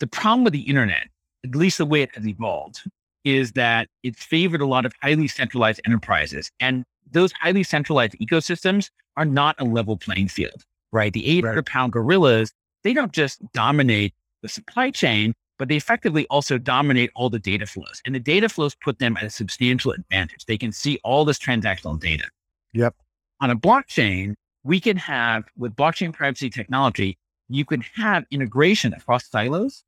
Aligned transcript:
the 0.00 0.06
problem 0.06 0.44
with 0.44 0.52
the 0.52 0.62
internet, 0.62 1.08
at 1.44 1.54
least 1.54 1.78
the 1.78 1.86
way 1.86 2.02
it 2.02 2.14
has 2.14 2.26
evolved, 2.26 2.82
is 3.24 3.52
that 3.52 3.88
it's 4.02 4.22
favored 4.22 4.60
a 4.60 4.66
lot 4.66 4.84
of 4.84 4.92
highly 5.02 5.28
centralized 5.28 5.80
enterprises. 5.86 6.50
And 6.58 6.84
those 7.10 7.32
highly 7.32 7.62
centralized 7.62 8.14
ecosystems 8.14 8.90
are 9.16 9.24
not 9.24 9.56
a 9.58 9.64
level 9.64 9.96
playing 9.96 10.28
field, 10.28 10.64
right? 10.92 11.12
The 11.12 11.26
800 11.38 11.56
right. 11.56 11.66
pound 11.66 11.92
gorillas, 11.92 12.52
they 12.82 12.94
don't 12.94 13.12
just 13.12 13.40
dominate 13.52 14.14
the 14.42 14.48
supply 14.48 14.90
chain, 14.90 15.34
but 15.58 15.68
they 15.68 15.76
effectively 15.76 16.26
also 16.28 16.56
dominate 16.56 17.10
all 17.14 17.28
the 17.28 17.38
data 17.38 17.66
flows. 17.66 18.00
And 18.06 18.14
the 18.14 18.20
data 18.20 18.48
flows 18.48 18.74
put 18.74 18.98
them 18.98 19.16
at 19.18 19.24
a 19.24 19.30
substantial 19.30 19.92
advantage. 19.92 20.46
They 20.46 20.56
can 20.56 20.72
see 20.72 20.98
all 21.04 21.26
this 21.26 21.38
transactional 21.38 22.00
data. 22.00 22.24
Yep. 22.72 22.94
On 23.42 23.50
a 23.50 23.56
blockchain, 23.56 24.34
we 24.64 24.80
can 24.80 24.96
have, 24.96 25.44
with 25.58 25.74
blockchain 25.76 26.12
privacy 26.12 26.48
technology, 26.48 27.18
you 27.48 27.64
can 27.64 27.82
have 27.96 28.24
integration 28.30 28.94
across 28.94 29.28
silos 29.28 29.84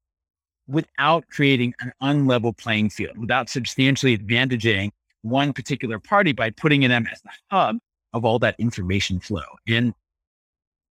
without 0.72 1.28
creating 1.28 1.74
an 1.80 1.92
unlevel 2.02 2.56
playing 2.56 2.90
field, 2.90 3.16
without 3.18 3.48
substantially 3.48 4.16
advantaging 4.16 4.90
one 5.20 5.52
particular 5.52 5.98
party 5.98 6.32
by 6.32 6.50
putting 6.50 6.80
them 6.80 7.06
as 7.12 7.20
the 7.20 7.30
hub 7.50 7.76
of 8.12 8.24
all 8.24 8.38
that 8.38 8.56
information 8.58 9.20
flow. 9.20 9.42
And 9.68 9.94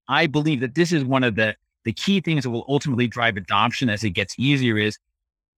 I 0.07 0.27
believe 0.27 0.59
that 0.61 0.75
this 0.75 0.91
is 0.91 1.03
one 1.03 1.23
of 1.23 1.35
the, 1.35 1.55
the 1.83 1.93
key 1.93 2.21
things 2.21 2.43
that 2.43 2.51
will 2.51 2.65
ultimately 2.69 3.07
drive 3.07 3.37
adoption 3.37 3.89
as 3.89 4.03
it 4.03 4.11
gets 4.11 4.35
easier 4.37 4.77
is 4.77 4.97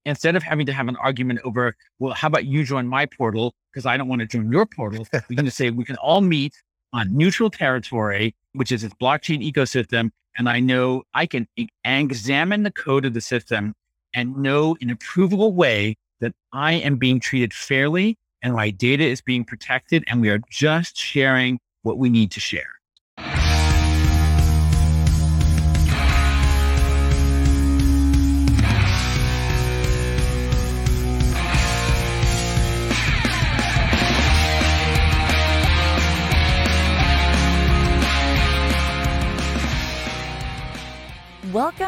instead 0.06 0.36
of 0.36 0.42
having 0.42 0.66
to 0.66 0.72
have 0.72 0.88
an 0.88 0.96
argument 0.96 1.40
over, 1.44 1.76
well, 1.98 2.14
how 2.14 2.28
about 2.28 2.46
you 2.46 2.64
join 2.64 2.86
my 2.86 3.06
portal? 3.06 3.54
Because 3.72 3.86
I 3.86 3.96
don't 3.96 4.08
want 4.08 4.20
to 4.20 4.26
join 4.26 4.50
your 4.50 4.66
portal. 4.66 5.06
we 5.28 5.36
can 5.36 5.44
just 5.44 5.56
say 5.56 5.70
we 5.70 5.84
can 5.84 5.96
all 5.96 6.22
meet 6.22 6.54
on 6.92 7.14
neutral 7.14 7.50
territory, 7.50 8.34
which 8.52 8.72
is 8.72 8.84
its 8.84 8.94
blockchain 8.94 9.46
ecosystem. 9.46 10.10
And 10.36 10.48
I 10.48 10.60
know 10.60 11.02
I 11.12 11.26
can 11.26 11.46
examine 11.84 12.64
the 12.64 12.72
code 12.72 13.04
of 13.04 13.14
the 13.14 13.20
system 13.20 13.74
and 14.14 14.36
know 14.36 14.76
in 14.80 14.90
a 14.90 14.96
provable 14.96 15.52
way 15.52 15.96
that 16.20 16.32
I 16.52 16.74
am 16.74 16.96
being 16.96 17.20
treated 17.20 17.52
fairly 17.52 18.16
and 18.42 18.54
my 18.54 18.70
data 18.70 19.04
is 19.04 19.20
being 19.20 19.44
protected 19.44 20.04
and 20.06 20.20
we 20.20 20.30
are 20.30 20.40
just 20.50 20.96
sharing 20.96 21.58
what 21.82 21.98
we 21.98 22.08
need 22.08 22.30
to 22.32 22.40
share. 22.40 22.73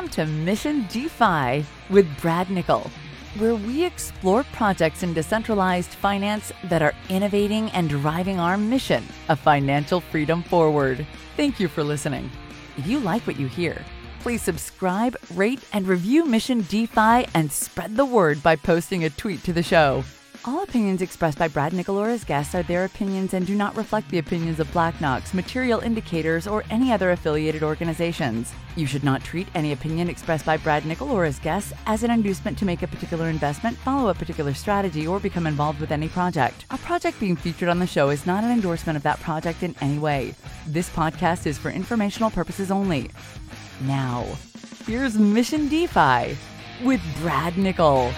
Welcome 0.07 0.27
to 0.27 0.33
Mission 0.33 0.87
DeFi 0.89 1.67
with 1.91 2.07
Brad 2.21 2.49
Nickel, 2.49 2.89
where 3.39 3.57
we 3.57 3.85
explore 3.85 4.45
projects 4.53 5.03
in 5.03 5.13
decentralized 5.13 5.91
finance 5.91 6.53
that 6.63 6.81
are 6.81 6.95
innovating 7.09 7.71
and 7.71 7.89
driving 7.89 8.39
our 8.39 8.57
mission 8.57 9.03
of 9.29 9.41
financial 9.41 10.01
freedom 10.01 10.45
forward. 10.45 11.05
Thank 11.37 11.59
you 11.59 11.67
for 11.67 11.83
listening. 11.83 12.31
If 12.77 12.87
you 12.87 13.01
like 13.01 13.27
what 13.27 13.37
you 13.37 13.49
hear, 13.49 13.85
please 14.21 14.43
subscribe, 14.43 15.17
rate, 15.35 15.65
and 15.73 15.89
review 15.89 16.25
Mission 16.25 16.61
DeFi 16.61 17.27
and 17.35 17.51
spread 17.51 17.97
the 17.97 18.05
word 18.05 18.41
by 18.45 18.55
posting 18.55 19.03
a 19.03 19.11
tweet 19.11 19.43
to 19.43 19.53
the 19.53 19.65
show. 19.65 20.05
All 20.49 20.63
opinions 20.63 21.03
expressed 21.03 21.39
by 21.39 21.49
Brad 21.49 21.73
Nickel 21.73 21.99
or 21.99 22.09
his 22.09 22.23
guests 22.23 22.55
are 22.55 22.63
their 22.63 22.85
opinions 22.85 23.35
and 23.35 23.45
do 23.45 23.57
not 23.57 23.77
reflect 23.77 24.09
the 24.11 24.19
opinions 24.19 24.61
of 24.61 24.73
Black 24.73 25.01
Knox, 25.01 25.35
Material 25.35 25.81
Indicators, 25.81 26.47
or 26.47 26.63
any 26.71 26.93
other 26.93 27.11
affiliated 27.11 27.65
organizations. 27.65 28.53
You 28.77 28.87
should 28.87 29.03
not 29.03 29.25
treat 29.25 29.49
any 29.57 29.73
opinion 29.73 30.09
expressed 30.09 30.47
by 30.47 30.57
Brad 30.57 30.87
Nickel 30.87 31.11
or 31.11 31.25
his 31.25 31.41
guests 31.41 31.73
as 31.87 32.05
an 32.05 32.13
inducement 32.13 32.57
to 32.59 32.65
make 32.65 32.85
a 32.85 32.87
particular 32.87 33.29
investment, 33.29 33.77
follow 33.79 34.09
a 34.09 34.15
particular 34.15 34.55
strategy, 34.55 35.05
or 35.05 35.19
become 35.19 35.49
involved 35.49 35.81
with 35.81 35.91
any 35.91 36.07
project. 36.07 36.65
A 36.71 36.79
project 36.79 37.19
being 37.19 37.35
featured 37.35 37.69
on 37.69 37.81
the 37.81 37.87
show 37.87 38.11
is 38.11 38.25
not 38.25 38.45
an 38.45 38.53
endorsement 38.53 38.97
of 38.97 39.03
that 39.03 39.19
project 39.19 39.65
in 39.65 39.75
any 39.81 39.99
way. 39.99 40.33
This 40.69 40.89
podcast 40.91 41.49
is 41.49 41.59
for 41.59 41.73
informational 41.73 42.31
purposes 42.31 42.71
only. 42.71 43.11
Now, 43.81 44.25
here's 44.87 45.19
Mission 45.19 45.67
DeFi 45.67 46.37
with 46.85 47.01
Brad 47.21 47.59
Nickel. 47.59 48.13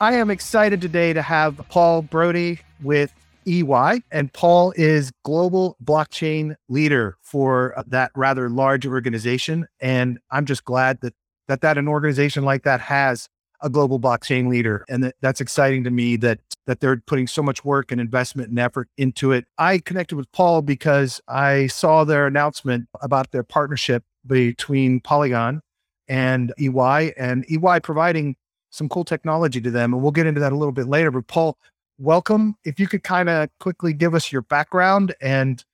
I 0.00 0.14
am 0.14 0.30
excited 0.30 0.80
today 0.80 1.12
to 1.12 1.22
have 1.22 1.60
Paul 1.70 2.02
Brody 2.02 2.60
with 2.80 3.12
EY, 3.46 4.02
and 4.12 4.32
Paul 4.32 4.72
is 4.76 5.10
global 5.24 5.76
blockchain 5.84 6.54
leader 6.68 7.16
for 7.20 7.74
that 7.88 8.12
rather 8.14 8.48
large 8.48 8.86
organization. 8.86 9.66
And 9.80 10.20
I'm 10.30 10.46
just 10.46 10.64
glad 10.64 11.00
that 11.00 11.14
that, 11.48 11.62
that 11.62 11.78
an 11.78 11.88
organization 11.88 12.44
like 12.44 12.62
that 12.62 12.80
has 12.80 13.28
a 13.60 13.68
global 13.68 13.98
blockchain 13.98 14.48
leader. 14.48 14.84
And 14.88 15.02
that, 15.02 15.16
that's 15.20 15.40
exciting 15.40 15.82
to 15.82 15.90
me 15.90 16.14
that 16.18 16.38
that 16.66 16.78
they're 16.78 16.98
putting 16.98 17.26
so 17.26 17.42
much 17.42 17.64
work 17.64 17.90
and 17.90 18.00
investment 18.00 18.50
and 18.50 18.58
effort 18.60 18.88
into 18.98 19.32
it. 19.32 19.46
I 19.56 19.78
connected 19.78 20.14
with 20.14 20.30
Paul 20.30 20.62
because 20.62 21.20
I 21.26 21.66
saw 21.66 22.04
their 22.04 22.28
announcement 22.28 22.86
about 23.00 23.32
their 23.32 23.42
partnership 23.42 24.04
between 24.24 25.00
Polygon 25.00 25.60
and 26.06 26.52
EY 26.58 27.14
and 27.16 27.44
EY 27.50 27.80
providing 27.80 28.36
some 28.70 28.88
cool 28.88 29.04
technology 29.04 29.60
to 29.60 29.70
them. 29.70 29.92
And 29.92 30.02
we'll 30.02 30.12
get 30.12 30.26
into 30.26 30.40
that 30.40 30.52
a 30.52 30.56
little 30.56 30.72
bit 30.72 30.88
later. 30.88 31.10
But 31.10 31.26
Paul, 31.26 31.56
welcome. 31.98 32.56
If 32.64 32.78
you 32.78 32.86
could 32.86 33.02
kind 33.02 33.28
of 33.28 33.48
quickly 33.60 33.92
give 33.92 34.14
us 34.14 34.32
your 34.32 34.42
background 34.42 35.14
and 35.20 35.64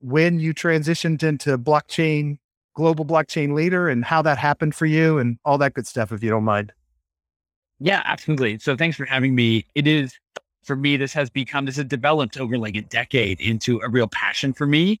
when 0.00 0.38
you 0.38 0.52
transitioned 0.52 1.22
into 1.22 1.56
blockchain, 1.56 2.38
global 2.74 3.06
blockchain 3.06 3.54
leader, 3.54 3.88
and 3.88 4.04
how 4.04 4.20
that 4.20 4.36
happened 4.36 4.74
for 4.74 4.84
you 4.84 5.18
and 5.18 5.38
all 5.44 5.56
that 5.58 5.72
good 5.72 5.86
stuff, 5.86 6.12
if 6.12 6.22
you 6.22 6.28
don't 6.28 6.44
mind. 6.44 6.72
Yeah, 7.80 8.02
absolutely. 8.04 8.58
So 8.58 8.76
thanks 8.76 8.96
for 8.96 9.06
having 9.06 9.34
me. 9.34 9.64
It 9.74 9.86
is 9.86 10.12
for 10.62 10.76
me, 10.76 10.96
this 10.96 11.12
has 11.12 11.30
become, 11.30 11.64
this 11.66 11.76
has 11.76 11.86
developed 11.86 12.38
over 12.38 12.58
like 12.58 12.76
a 12.76 12.82
decade 12.82 13.40
into 13.40 13.80
a 13.80 13.88
real 13.88 14.08
passion 14.08 14.52
for 14.52 14.66
me. 14.66 15.00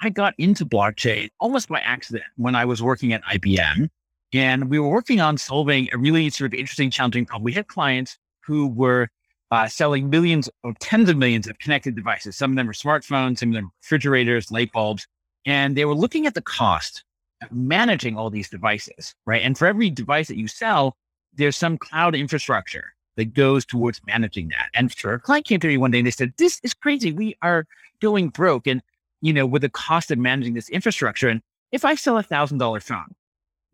I 0.00 0.08
got 0.10 0.34
into 0.38 0.64
blockchain 0.64 1.28
almost 1.38 1.68
by 1.68 1.80
accident 1.80 2.24
when 2.36 2.54
I 2.54 2.64
was 2.64 2.82
working 2.82 3.12
at 3.12 3.22
IBM. 3.24 3.88
And 4.32 4.68
we 4.70 4.78
were 4.78 4.88
working 4.88 5.20
on 5.20 5.38
solving 5.38 5.88
a 5.92 5.98
really 5.98 6.30
sort 6.30 6.52
of 6.52 6.58
interesting, 6.58 6.90
challenging 6.90 7.26
problem. 7.26 7.44
We 7.44 7.52
had 7.52 7.68
clients 7.68 8.18
who 8.44 8.68
were 8.68 9.08
uh, 9.50 9.68
selling 9.68 10.10
millions 10.10 10.50
or 10.62 10.74
tens 10.80 11.08
of 11.08 11.16
millions 11.16 11.46
of 11.46 11.58
connected 11.58 11.94
devices. 11.94 12.36
Some 12.36 12.50
of 12.52 12.56
them 12.56 12.66
were 12.66 12.72
smartphones, 12.72 13.38
some 13.38 13.50
of 13.50 13.54
them 13.54 13.70
refrigerators, 13.82 14.50
light 14.50 14.72
bulbs. 14.72 15.06
And 15.44 15.76
they 15.76 15.84
were 15.84 15.94
looking 15.94 16.26
at 16.26 16.34
the 16.34 16.42
cost 16.42 17.04
of 17.42 17.52
managing 17.52 18.16
all 18.16 18.30
these 18.30 18.48
devices, 18.48 19.14
right? 19.26 19.42
And 19.42 19.56
for 19.56 19.66
every 19.66 19.90
device 19.90 20.28
that 20.28 20.38
you 20.38 20.48
sell, 20.48 20.96
there's 21.34 21.56
some 21.56 21.78
cloud 21.78 22.14
infrastructure 22.14 22.94
that 23.16 23.34
goes 23.34 23.64
towards 23.64 24.00
managing 24.06 24.48
that. 24.48 24.68
And 24.74 24.94
sure, 24.94 25.14
a 25.14 25.20
client 25.20 25.46
came 25.46 25.60
to 25.60 25.68
me 25.68 25.76
one 25.76 25.90
day 25.90 25.98
and 25.98 26.06
they 26.06 26.10
said, 26.10 26.32
This 26.36 26.60
is 26.62 26.74
crazy. 26.74 27.12
We 27.12 27.36
are 27.42 27.66
going 28.00 28.28
broke. 28.30 28.66
And, 28.66 28.82
you 29.20 29.32
know, 29.32 29.46
with 29.46 29.62
the 29.62 29.70
cost 29.70 30.10
of 30.10 30.18
managing 30.18 30.54
this 30.54 30.68
infrastructure. 30.68 31.28
And 31.28 31.40
if 31.72 31.84
I 31.84 31.94
sell 31.94 32.18
a 32.18 32.22
thousand 32.22 32.58
dollar 32.58 32.80
phone, 32.80 33.14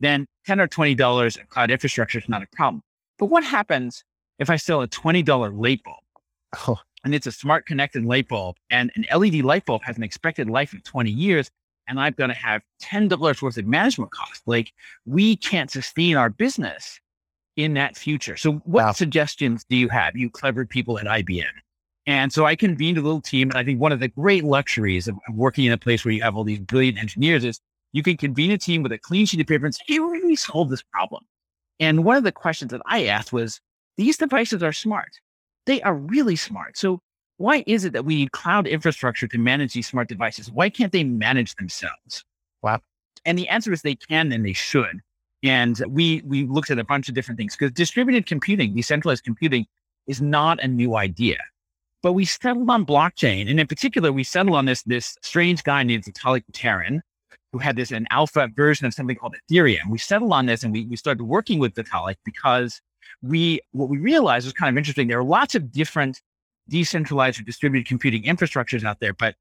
then 0.03 0.27
10 0.47 0.61
or 0.61 0.69
$20 0.69 1.39
in 1.39 1.47
cloud 1.47 1.71
infrastructure 1.71 2.19
is 2.19 2.29
not 2.29 2.43
a 2.43 2.47
problem. 2.53 2.83
But 3.19 3.27
what 3.27 3.45
happens 3.45 4.05
if 4.39 4.51
I 4.51 4.57
sell 4.57 4.83
a 4.83 4.89
$20 4.89 5.59
light 5.59 5.83
bulb? 5.85 5.97
Oh. 6.69 6.79
And 7.05 7.15
it's 7.15 7.27
a 7.27 7.33
smart 7.33 7.67
connected 7.67 8.05
light 8.05 8.29
bulb 8.29 8.57
and 8.71 8.93
an 8.95 9.07
LED 9.17 9.45
light 9.45 9.65
bulb 9.65 9.83
has 9.85 9.97
an 9.97 10.03
expected 10.03 10.49
life 10.49 10.73
of 10.73 10.85
20 10.85 11.11
years. 11.11 11.51
And 11.89 11.99
I'm 11.99 12.13
going 12.13 12.31
to 12.31 12.37
have 12.37 12.63
$10 12.83 13.43
worth 13.43 13.57
of 13.57 13.67
management 13.67 14.13
cost. 14.13 14.43
Like 14.47 14.73
we 15.05 15.37
can't 15.37 15.71
sustain 15.71 16.17
our 16.17 16.31
business 16.31 17.01
in 17.57 17.75
that 17.75 17.97
future. 17.97 18.37
So 18.37 18.53
what 18.65 18.85
wow. 18.85 18.93
suggestions 18.93 19.65
do 19.69 19.77
you 19.77 19.89
have, 19.89 20.17
you 20.17 20.31
clever 20.31 20.65
people 20.65 20.99
at 20.99 21.07
IBM? 21.07 21.45
And 22.07 22.33
so 22.33 22.47
I 22.47 22.57
convened 22.57 22.99
a 22.99 23.03
little 23.03 23.21
team. 23.21 23.51
And 23.51 23.59
I 23.59 23.65
think 23.65 23.81
one 23.81 23.93
of 23.93 24.01
the 24.01 24.09
great 24.09 24.45
luxuries 24.45 25.07
of 25.09 25.17
working 25.33 25.65
in 25.65 25.73
a 25.73 25.79
place 25.79 26.05
where 26.05 26.13
you 26.13 26.23
have 26.23 26.37
all 26.37 26.45
these 26.45 26.61
brilliant 26.61 26.99
engineers 26.99 27.45
is 27.45 27.61
you 27.93 28.03
can 28.03 28.17
convene 28.17 28.51
a 28.51 28.59
team 28.59 28.83
with 28.83 28.93
a 28.93 28.99
clean 28.99 29.27
sheet 29.27 29.41
of 29.41 29.47
paper 29.47 29.67
and 29.67 29.75
say, 29.75 29.83
hey, 29.87 29.99
we're 30.01 30.21
going 30.21 30.35
to 30.35 30.43
solve 30.43 30.71
this 30.71 30.83
problem. 30.83 31.25
And 31.79 32.05
one 32.05 32.17
of 32.17 32.25
the 32.25 32.33
questions 32.33 32.71
that 32.71 32.81
I 32.87 33.07
asked 33.07 33.33
was, 33.33 33.61
these 33.97 34.17
devices 34.17 34.63
are 34.63 34.73
smart. 34.73 35.11
They 35.67 35.83
are 35.83 35.95
really 35.95 36.37
smart. 36.37 36.79
So 36.79 37.01
why 37.37 37.65
is 37.67 37.85
it 37.85 37.93
that 37.93 38.05
we 38.05 38.17
need 38.17 38.33
cloud 38.33 38.67
infrastructure 38.67 39.27
to 39.29 39.39
manage 39.39 39.75
these 39.75 39.87
smart 39.87 40.09
devices? 40.09 40.51
Why 40.51 40.71
can't 40.71 40.93
they 40.93 41.05
manage 41.05 41.55
themselves? 41.57 42.25
Wow. 42.63 42.81
And 43.25 43.39
the 43.39 43.49
answer 43.49 43.73
is 43.73 43.83
they 43.83 43.95
can 43.95 44.33
and 44.33 44.45
they 44.45 44.53
should. 44.53 45.01
And 45.43 45.83
we 45.89 46.23
we 46.25 46.45
looked 46.47 46.71
at 46.71 46.79
a 46.79 46.85
bunch 46.85 47.09
of 47.09 47.15
different 47.15 47.39
things 47.39 47.57
because 47.57 47.73
distributed 47.73 48.27
computing, 48.27 48.75
decentralized 48.75 49.25
computing, 49.25 49.67
is 50.07 50.23
not 50.23 50.63
a 50.63 50.69
new 50.69 50.97
idea. 50.97 51.39
But 52.03 52.13
we 52.13 52.25
settled 52.25 52.71
on 52.71 52.87
blockchain, 52.87 53.49
and 53.51 53.61
in 53.61 53.67
particular, 53.67 54.13
we 54.13 54.25
settled 54.25 54.57
on 54.57 54.67
this 54.67 54.83
this 54.85 55.17
strange 55.23 55.65
guy 55.65 55.83
named 55.83 56.05
Vitalik 56.05 56.45
Buterin, 56.51 57.01
who 57.53 57.59
had 57.59 57.77
this 57.77 57.91
an 57.91 58.07
alpha 58.11 58.49
version 58.55 58.87
of 58.87 58.95
something 58.95 59.17
called 59.17 59.37
Ethereum. 59.51 59.91
We 59.91 59.99
settled 59.99 60.33
on 60.33 60.47
this, 60.47 60.63
and 60.63 60.73
we 60.73 60.87
we 60.87 60.97
started 60.97 61.25
working 61.25 61.59
with 61.59 61.75
Vitalik 61.75 62.17
because 62.25 62.81
we 63.23 63.61
what 63.73 63.89
we 63.89 63.99
realized 63.99 64.47
was 64.47 64.55
kind 64.55 64.75
of 64.75 64.79
interesting. 64.79 65.09
There 65.09 65.19
are 65.19 65.25
lots 65.25 65.55
of 65.55 65.71
different 65.71 66.21
decentralized 66.69 67.41
or 67.41 67.43
distributed 67.43 67.87
computing 67.87 68.23
infrastructures 68.23 68.85
out 68.85 69.01
there, 69.01 69.13
but 69.13 69.35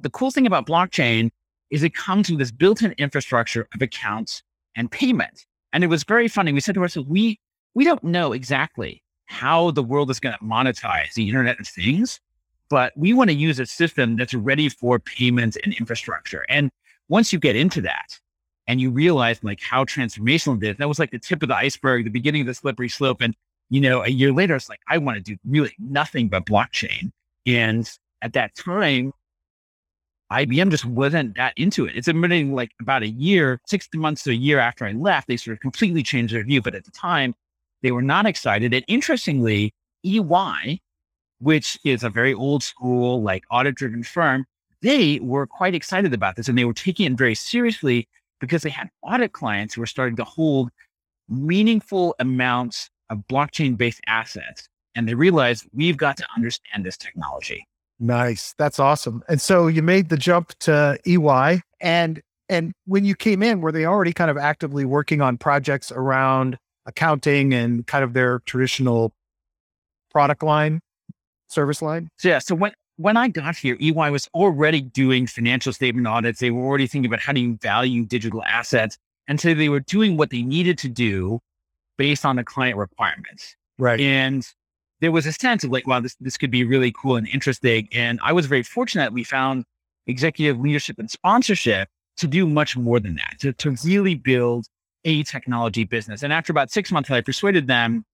the 0.00 0.10
cool 0.10 0.30
thing 0.30 0.46
about 0.46 0.66
blockchain 0.66 1.30
is 1.70 1.82
it 1.82 1.94
comes 1.94 2.28
with 2.28 2.38
this 2.38 2.52
built-in 2.52 2.92
infrastructure 2.98 3.66
of 3.74 3.80
accounts 3.80 4.42
and 4.76 4.90
payment. 4.90 5.46
And 5.72 5.82
it 5.82 5.86
was 5.86 6.04
very 6.04 6.28
funny. 6.28 6.52
We 6.52 6.60
said 6.60 6.74
to 6.74 6.82
ourselves, 6.82 7.08
we 7.08 7.40
we 7.74 7.84
don't 7.84 8.04
know 8.04 8.32
exactly 8.32 9.02
how 9.26 9.70
the 9.70 9.82
world 9.82 10.10
is 10.10 10.20
going 10.20 10.36
to 10.38 10.44
monetize 10.44 11.14
the 11.14 11.26
Internet 11.26 11.58
of 11.58 11.66
Things, 11.66 12.20
but 12.68 12.92
we 12.96 13.12
want 13.12 13.30
to 13.30 13.36
use 13.36 13.58
a 13.58 13.66
system 13.66 14.16
that's 14.16 14.34
ready 14.34 14.68
for 14.68 14.98
payments 14.98 15.56
and 15.64 15.72
infrastructure. 15.74 16.44
And 16.48 16.70
once 17.08 17.32
you 17.32 17.38
get 17.38 17.56
into 17.56 17.80
that 17.82 18.18
and 18.66 18.80
you 18.80 18.90
realize 18.90 19.42
like 19.42 19.60
how 19.60 19.84
transformational 19.84 20.62
it 20.62 20.70
is, 20.70 20.76
that 20.78 20.88
was 20.88 20.98
like 20.98 21.10
the 21.10 21.18
tip 21.18 21.42
of 21.42 21.48
the 21.48 21.56
iceberg, 21.56 22.04
the 22.04 22.10
beginning 22.10 22.42
of 22.42 22.46
the 22.46 22.54
slippery 22.54 22.88
slope. 22.88 23.20
And, 23.20 23.34
you 23.70 23.80
know, 23.80 24.02
a 24.02 24.08
year 24.08 24.32
later, 24.32 24.56
it's 24.56 24.68
like, 24.68 24.80
I 24.88 24.98
want 24.98 25.16
to 25.16 25.22
do 25.22 25.36
really 25.46 25.74
nothing 25.78 26.28
but 26.28 26.46
blockchain. 26.46 27.10
And 27.46 27.90
at 28.22 28.32
that 28.32 28.54
time, 28.54 29.12
IBM 30.32 30.70
just 30.70 30.84
wasn't 30.84 31.36
that 31.36 31.52
into 31.56 31.86
it. 31.86 31.96
It's 31.96 32.08
admitting 32.08 32.54
like 32.54 32.70
about 32.80 33.02
a 33.02 33.08
year, 33.08 33.60
six 33.66 33.88
months 33.94 34.22
to 34.24 34.30
a 34.30 34.34
year 34.34 34.58
after 34.58 34.86
I 34.86 34.92
left, 34.92 35.28
they 35.28 35.36
sort 35.36 35.56
of 35.56 35.60
completely 35.60 36.02
changed 36.02 36.34
their 36.34 36.44
view. 36.44 36.62
But 36.62 36.74
at 36.74 36.84
the 36.84 36.90
time, 36.90 37.34
they 37.82 37.92
were 37.92 38.02
not 38.02 38.26
excited. 38.26 38.72
And 38.72 38.84
interestingly, 38.88 39.74
EY, 40.04 40.80
which 41.38 41.78
is 41.84 42.02
a 42.02 42.10
very 42.10 42.32
old 42.32 42.62
school, 42.62 43.22
like 43.22 43.44
audit 43.50 43.74
driven 43.74 44.02
firm, 44.02 44.46
they 44.84 45.18
were 45.20 45.46
quite 45.46 45.74
excited 45.74 46.12
about 46.12 46.36
this 46.36 46.46
and 46.46 46.58
they 46.58 46.66
were 46.66 46.74
taking 46.74 47.10
it 47.10 47.16
very 47.16 47.34
seriously 47.34 48.06
because 48.38 48.62
they 48.62 48.70
had 48.70 48.90
audit 49.02 49.32
clients 49.32 49.72
who 49.74 49.80
were 49.80 49.86
starting 49.86 50.14
to 50.16 50.24
hold 50.24 50.70
meaningful 51.26 52.14
amounts 52.18 52.90
of 53.08 53.18
blockchain 53.26 53.78
based 53.78 54.02
assets. 54.06 54.68
And 54.94 55.08
they 55.08 55.14
realized 55.14 55.66
we've 55.72 55.96
got 55.96 56.18
to 56.18 56.26
understand 56.36 56.84
this 56.84 56.98
technology. 56.98 57.66
Nice. 57.98 58.54
That's 58.58 58.78
awesome. 58.78 59.22
And 59.26 59.40
so 59.40 59.68
you 59.68 59.82
made 59.82 60.10
the 60.10 60.18
jump 60.18 60.52
to 60.60 60.98
EY 61.06 61.62
and 61.80 62.20
and 62.50 62.74
when 62.84 63.06
you 63.06 63.14
came 63.14 63.42
in, 63.42 63.62
were 63.62 63.72
they 63.72 63.86
already 63.86 64.12
kind 64.12 64.30
of 64.30 64.36
actively 64.36 64.84
working 64.84 65.22
on 65.22 65.38
projects 65.38 65.90
around 65.90 66.58
accounting 66.84 67.54
and 67.54 67.86
kind 67.86 68.04
of 68.04 68.12
their 68.12 68.40
traditional 68.40 69.14
product 70.10 70.42
line, 70.42 70.80
service 71.48 71.80
line? 71.80 72.10
So 72.18 72.28
yeah, 72.28 72.40
so 72.40 72.54
when 72.54 72.72
when 72.96 73.16
I 73.16 73.28
got 73.28 73.56
here, 73.56 73.76
EY 73.80 74.10
was 74.10 74.28
already 74.34 74.80
doing 74.80 75.26
financial 75.26 75.72
statement 75.72 76.06
audits. 76.06 76.40
They 76.40 76.50
were 76.50 76.64
already 76.64 76.86
thinking 76.86 77.10
about 77.10 77.20
how 77.20 77.32
do 77.32 77.40
you 77.40 77.58
value 77.60 78.04
digital 78.04 78.42
assets. 78.44 78.98
And 79.26 79.40
so 79.40 79.54
they 79.54 79.68
were 79.68 79.80
doing 79.80 80.16
what 80.16 80.30
they 80.30 80.42
needed 80.42 80.78
to 80.78 80.88
do 80.88 81.40
based 81.96 82.24
on 82.24 82.36
the 82.36 82.44
client 82.44 82.76
requirements. 82.76 83.56
Right. 83.78 84.00
And 84.00 84.46
there 85.00 85.12
was 85.12 85.26
a 85.26 85.32
sense 85.32 85.64
of 85.64 85.70
like, 85.70 85.86
wow, 85.86 86.00
this, 86.00 86.16
this 86.20 86.36
could 86.36 86.50
be 86.50 86.64
really 86.64 86.92
cool 86.92 87.16
and 87.16 87.26
interesting. 87.28 87.88
And 87.92 88.20
I 88.22 88.32
was 88.32 88.46
very 88.46 88.62
fortunate 88.62 89.12
we 89.12 89.24
found 89.24 89.64
executive 90.06 90.60
leadership 90.60 90.98
and 90.98 91.10
sponsorship 91.10 91.88
to 92.18 92.26
do 92.26 92.46
much 92.46 92.76
more 92.76 93.00
than 93.00 93.16
that, 93.16 93.36
to, 93.40 93.52
to 93.54 93.76
really 93.84 94.14
build 94.14 94.66
a 95.04 95.22
technology 95.24 95.84
business. 95.84 96.22
And 96.22 96.32
after 96.32 96.52
about 96.52 96.70
six 96.70 96.92
months, 96.92 97.10
I 97.10 97.20
persuaded 97.20 97.66
them, 97.66 98.04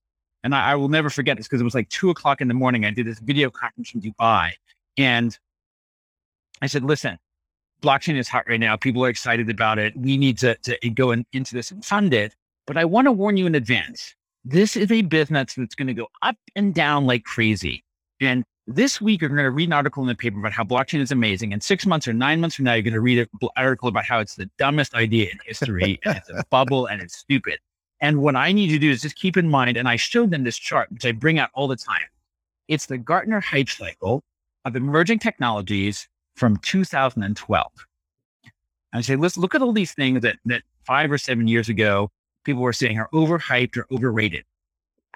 and 0.42 0.54
I, 0.54 0.72
I 0.72 0.74
will 0.74 0.88
never 0.88 1.10
forget 1.10 1.36
this 1.36 1.46
because 1.46 1.60
it 1.60 1.64
was 1.64 1.74
like 1.74 1.88
two 1.90 2.10
o'clock 2.10 2.40
in 2.40 2.48
the 2.48 2.54
morning. 2.54 2.84
I 2.84 2.90
did 2.90 3.06
this 3.06 3.18
video 3.18 3.50
conference 3.50 3.94
in 3.94 4.00
Dubai. 4.00 4.52
And 4.96 5.36
I 6.62 6.66
said, 6.66 6.84
listen, 6.84 7.18
blockchain 7.82 8.16
is 8.16 8.28
hot 8.28 8.44
right 8.48 8.60
now. 8.60 8.76
People 8.76 9.04
are 9.04 9.08
excited 9.08 9.48
about 9.48 9.78
it. 9.78 9.96
We 9.96 10.16
need 10.16 10.38
to, 10.38 10.56
to 10.56 10.90
go 10.90 11.12
in, 11.12 11.24
into 11.32 11.54
this 11.54 11.70
and 11.70 11.84
fund 11.84 12.12
it. 12.12 12.34
But 12.66 12.76
I 12.76 12.84
want 12.84 13.06
to 13.06 13.12
warn 13.12 13.36
you 13.36 13.46
in 13.46 13.54
advance 13.54 14.14
this 14.44 14.76
is 14.76 14.90
a 14.90 15.02
business 15.02 15.54
that's 15.54 15.74
going 15.74 15.88
to 15.88 15.94
go 15.94 16.08
up 16.22 16.36
and 16.56 16.74
down 16.74 17.06
like 17.06 17.24
crazy. 17.24 17.84
And 18.20 18.44
this 18.66 19.00
week, 19.00 19.20
you're 19.20 19.28
going 19.28 19.42
to 19.42 19.50
read 19.50 19.68
an 19.68 19.72
article 19.72 20.02
in 20.02 20.08
the 20.08 20.14
paper 20.14 20.38
about 20.38 20.52
how 20.52 20.64
blockchain 20.64 21.00
is 21.00 21.10
amazing. 21.10 21.52
And 21.52 21.62
six 21.62 21.86
months 21.86 22.06
or 22.06 22.12
nine 22.12 22.40
months 22.40 22.56
from 22.56 22.66
now, 22.66 22.74
you're 22.74 22.82
going 22.82 22.94
to 22.94 23.00
read 23.00 23.18
an 23.18 23.48
article 23.56 23.88
about 23.88 24.04
how 24.04 24.20
it's 24.20 24.36
the 24.36 24.48
dumbest 24.58 24.94
idea 24.94 25.30
in 25.30 25.38
history 25.44 25.98
and 26.04 26.16
it's 26.16 26.30
a 26.30 26.44
bubble 26.50 26.86
and 26.86 27.02
it's 27.02 27.16
stupid. 27.16 27.58
And 28.00 28.22
what 28.22 28.36
I 28.36 28.52
need 28.52 28.70
you 28.70 28.78
to 28.78 28.86
do 28.86 28.90
is 28.90 29.02
just 29.02 29.16
keep 29.16 29.36
in 29.36 29.48
mind, 29.48 29.76
and 29.76 29.86
I 29.86 29.96
showed 29.96 30.30
them 30.30 30.44
this 30.44 30.56
chart, 30.56 30.90
which 30.90 31.04
I 31.04 31.12
bring 31.12 31.38
out 31.38 31.50
all 31.52 31.68
the 31.68 31.76
time. 31.76 32.06
It's 32.66 32.86
the 32.86 32.96
Gartner 32.96 33.40
hype 33.40 33.68
cycle 33.68 34.22
of 34.64 34.76
emerging 34.76 35.18
technologies 35.18 36.08
from 36.36 36.56
2012. 36.58 37.86
And 38.92 38.98
I 38.98 39.00
say, 39.02 39.16
let's 39.16 39.36
look 39.36 39.54
at 39.54 39.62
all 39.62 39.72
these 39.72 39.92
things 39.92 40.22
that, 40.22 40.36
that 40.46 40.62
five 40.84 41.10
or 41.12 41.18
seven 41.18 41.46
years 41.46 41.68
ago 41.68 42.10
people 42.44 42.62
were 42.62 42.72
saying 42.72 42.98
are 42.98 43.08
overhyped 43.12 43.76
or 43.76 43.86
overrated. 43.92 44.44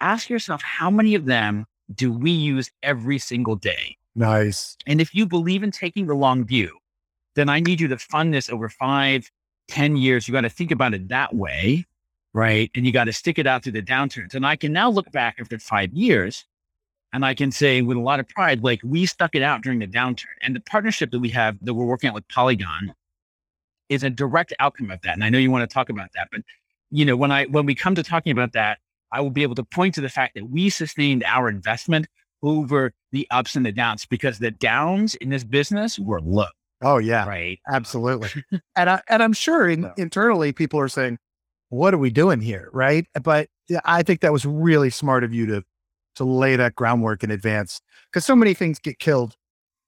Ask 0.01 0.29
yourself 0.29 0.63
how 0.63 0.91
many 0.91 1.15
of 1.15 1.25
them 1.25 1.67
do 1.95 2.13
we 2.13 2.31
use 2.31 2.71
every 2.83 3.19
single 3.19 3.57
day? 3.57 3.97
Nice. 4.15 4.77
And 4.87 5.01
if 5.01 5.15
you 5.15 5.27
believe 5.27 5.63
in 5.63 5.71
taking 5.71 6.07
the 6.07 6.15
long 6.15 6.45
view, 6.45 6.77
then 7.35 7.49
I 7.49 7.61
need 7.61 7.81
you 7.81 7.89
to 7.89 7.99
fund 7.99 8.33
this 8.33 8.49
over 8.49 8.69
five, 8.69 9.31
ten 9.69 9.97
years. 9.97 10.29
You 10.29 10.33
got 10.33 10.43
to 10.43 10.51
think 10.51 10.71
about 10.71 10.95
it 10.95 11.09
that 11.09 11.35
way, 11.35 11.85
right? 12.33 12.71
And 12.75 12.87
you 12.87 12.93
got 12.93 13.05
to 13.05 13.13
stick 13.13 13.39
it 13.39 13.47
out 13.47 13.65
through 13.65 13.73
the 13.73 13.83
downturns. 13.83 14.35
And 14.35 14.47
I 14.47 14.57
can 14.57 14.73
now 14.73 14.91
look 14.91 15.11
back 15.11 15.37
after 15.41 15.59
five 15.59 15.93
years 15.93 16.45
and 17.15 17.25
I 17.25 17.33
can 17.33 17.53
say 17.53 17.81
with 17.81 17.97
a 17.97 18.01
lot 18.01 18.19
of 18.19 18.29
pride, 18.29 18.65
like 18.65 18.81
we 18.83 19.07
stuck 19.07 19.37
it 19.37 19.43
out 19.43 19.63
during 19.63 19.79
the 19.79 19.87
downturn. 19.87 20.35
And 20.43 20.55
the 20.55 20.61
partnership 20.61 21.13
that 21.13 21.21
we 21.21 21.29
have 21.29 21.57
that 21.63 21.73
we're 21.73 21.85
working 21.85 22.09
on 22.09 22.15
with 22.15 22.27
Polygon 22.27 22.93
is 23.89 24.03
a 24.03 24.11
direct 24.11 24.53
outcome 24.59 24.91
of 24.91 25.01
that. 25.03 25.15
And 25.15 25.23
I 25.23 25.29
know 25.31 25.39
you 25.39 25.53
want 25.53 25.69
to 25.69 25.73
talk 25.73 25.89
about 25.89 26.09
that, 26.17 26.29
but 26.33 26.41
you 26.91 27.05
know, 27.05 27.17
when 27.17 27.31
I 27.31 27.45
when 27.45 27.67
we 27.67 27.75
come 27.77 27.95
to 27.95 28.03
talking 28.03 28.33
about 28.33 28.53
that, 28.55 28.79
I 29.13 29.21
will 29.21 29.31
be 29.31 29.45
able 29.45 29.55
to 29.55 29.63
point 29.63 29.95
to 29.95 30.01
the 30.01 30.09
fact 30.09 30.35
that 30.35 30.51
we 30.51 30.69
sustained 30.69 31.23
our 31.25 31.49
investment 31.49 32.09
over 32.43 32.93
the 33.13 33.29
ups 33.31 33.55
and 33.55 33.65
the 33.65 33.73
downs 33.73 34.07
because 34.07 34.41
the 34.41 34.51
downs 34.51 35.15
in 35.15 35.31
this 35.31 35.45
business 35.45 36.01
were 36.01 36.21
low. 36.21 36.47
Oh 36.83 36.99
yeah, 36.99 37.29
right, 37.29 37.61
absolutely. 37.71 38.31
and 38.77 38.91
I 38.91 39.01
and 39.09 39.23
I'm 39.23 39.33
sure 39.35 39.69
in, 39.69 39.89
internally 39.97 40.53
people 40.53 40.81
are 40.81 40.89
saying, 40.89 41.19
"What 41.69 41.95
are 41.95 41.99
we 41.99 42.11
doing 42.11 42.41
here?" 42.41 42.71
Right? 42.73 43.07
But 43.23 43.49
I 43.85 44.03
think 44.03 44.21
that 44.21 44.33
was 44.33 44.45
really 44.45 44.91
smart 44.91 45.23
of 45.23 45.33
you 45.33 45.47
to 45.47 45.65
to 46.17 46.25
lay 46.25 46.57
that 46.57 46.75
groundwork 46.75 47.23
in 47.25 47.31
advance 47.31 47.81
because 48.11 48.25
so 48.25 48.37
many 48.37 48.55
things 48.55 48.79
get 48.79 48.99
killed 48.99 49.37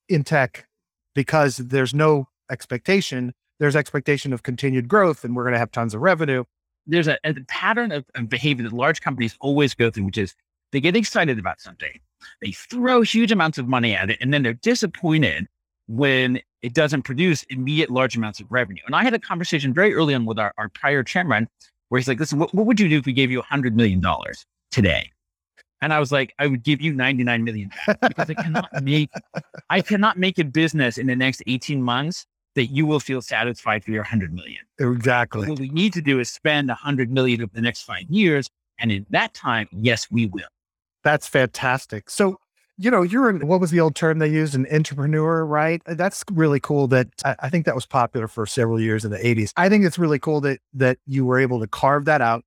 in 0.09 0.25
tech 0.25 0.67
because 1.15 1.57
there's 1.57 1.95
no 1.95 2.29
expectation. 2.51 3.33
There's 3.59 3.77
expectation 3.77 4.33
of 4.33 4.43
continued 4.43 4.87
growth, 4.87 5.25
and 5.25 5.35
we're 5.35 5.45
going 5.45 5.55
to 5.55 5.59
have 5.59 5.73
tons 5.73 5.95
of 5.95 6.03
revenue 6.03 6.45
there's 6.87 7.09
a, 7.09 7.19
a 7.25 7.35
pattern 7.49 7.93
of, 7.93 8.05
of, 8.15 8.29
behavior 8.29 8.69
that 8.69 8.75
large 8.75 9.01
companies 9.01 9.37
always 9.41 9.75
go 9.75 9.91
through, 9.91 10.05
which 10.05 10.19
is 10.19 10.35
they 10.73 10.81
get 10.81 10.97
excited 10.97 11.39
about 11.39 11.61
something, 11.61 11.99
they 12.41 12.53
throw 12.53 13.03
huge 13.03 13.33
amounts 13.33 13.59
of 13.59 13.69
money 13.69 13.95
at 13.95 14.11
it, 14.11 14.19
and 14.21 14.33
then 14.33 14.43
they're 14.43 14.55
disappointed 14.55 15.47
when 15.89 16.41
it 16.63 16.75
doesn't 16.75 17.03
produce 17.03 17.45
immediate 17.45 17.91
large 17.91 18.17
amounts 18.17 18.41
of 18.41 18.47
revenue. 18.51 18.83
And 18.87 18.95
I 18.95 19.05
had 19.05 19.15
a 19.15 19.19
conversation 19.19 19.73
very 19.73 19.95
early 19.95 20.15
on 20.15 20.25
with 20.25 20.39
our, 20.39 20.53
our 20.59 20.69
prior 20.69 21.03
chairman 21.03 21.49
where 21.89 21.99
he's 21.99 22.09
like, 22.09 22.19
listen, 22.19 22.39
what, 22.39 22.53
what 22.53 22.67
would 22.67 22.81
you 22.81 22.89
do 22.89 22.99
if 22.99 23.07
we 23.07 23.13
gave 23.13 23.31
you 23.31 23.41
$100 23.43 23.75
million 23.75 24.03
today? 24.73 25.11
And 25.83 25.93
I 25.93 26.01
was 26.01 26.11
like, 26.11 26.35
I 26.39 26.47
would 26.47 26.63
give 26.63 26.81
you 26.81 26.93
99 26.93 27.45
million 27.45 27.71
because 28.03 28.31
I 28.31 28.35
cannot 28.35 28.83
make, 28.83 29.11
I 29.71 29.81
cannot 29.81 30.19
make 30.19 30.39
a 30.39 30.45
business 30.45 30.97
in 30.99 31.07
the 31.07 31.17
next 31.17 31.43
18 31.47 31.83
months 31.83 32.27
that 32.55 32.67
you 32.67 32.87
will 32.87 33.01
feel 33.01 33.21
satisfied 33.21 33.85
for 33.85 33.91
your 33.91 34.03
100 34.03 34.33
million. 34.33 34.63
Exactly. 34.79 35.49
What 35.49 35.61
we 35.61 35.69
need 35.69 35.93
to 35.93 36.01
do 36.01 36.19
is 36.19 36.31
spend 36.31 36.69
100 36.69 37.11
million 37.13 37.43
over 37.43 37.53
the 37.55 37.61
next 37.61 37.83
five 37.83 38.05
years. 38.09 38.49
And 38.79 38.91
in 38.91 39.07
that 39.11 39.35
time, 39.35 39.69
yes, 39.73 40.11
we 40.11 40.27
will. 40.27 40.49
That's 41.05 41.29
fantastic. 41.29 42.11
So, 42.11 42.39
you 42.79 42.91
know, 42.91 43.03
you're 43.03 43.31
in, 43.31 43.47
what 43.47 43.61
was 43.61 43.71
the 43.71 43.81
old 43.81 43.95
term 43.95 44.19
they 44.19 44.29
used? 44.29 44.55
An 44.55 44.67
intrapreneur, 44.67 45.49
right? 45.49 45.83
Uh, 45.87 45.95
that's 45.95 46.25
really 46.33 46.61
cool 46.61 46.89
that 46.89 47.09
I, 47.25 47.37
I 47.41 47.49
think 47.49 47.67
that 47.67 47.75
was 47.75 47.87
popular 47.87 48.27
for 48.27 48.47
several 48.47 48.81
years 48.81 49.05
in 49.05 49.11
the 49.11 49.19
80s. 49.19 49.53
I 49.57 49.69
think 49.69 49.85
it's 49.85 49.99
really 49.99 50.19
cool 50.19 50.41
that 50.43 50.59
that 50.75 50.99
you 51.07 51.25
were 51.25 51.39
able 51.39 51.61
to 51.61 51.67
carve 51.67 52.07
that 52.07 52.21
out 52.21 52.45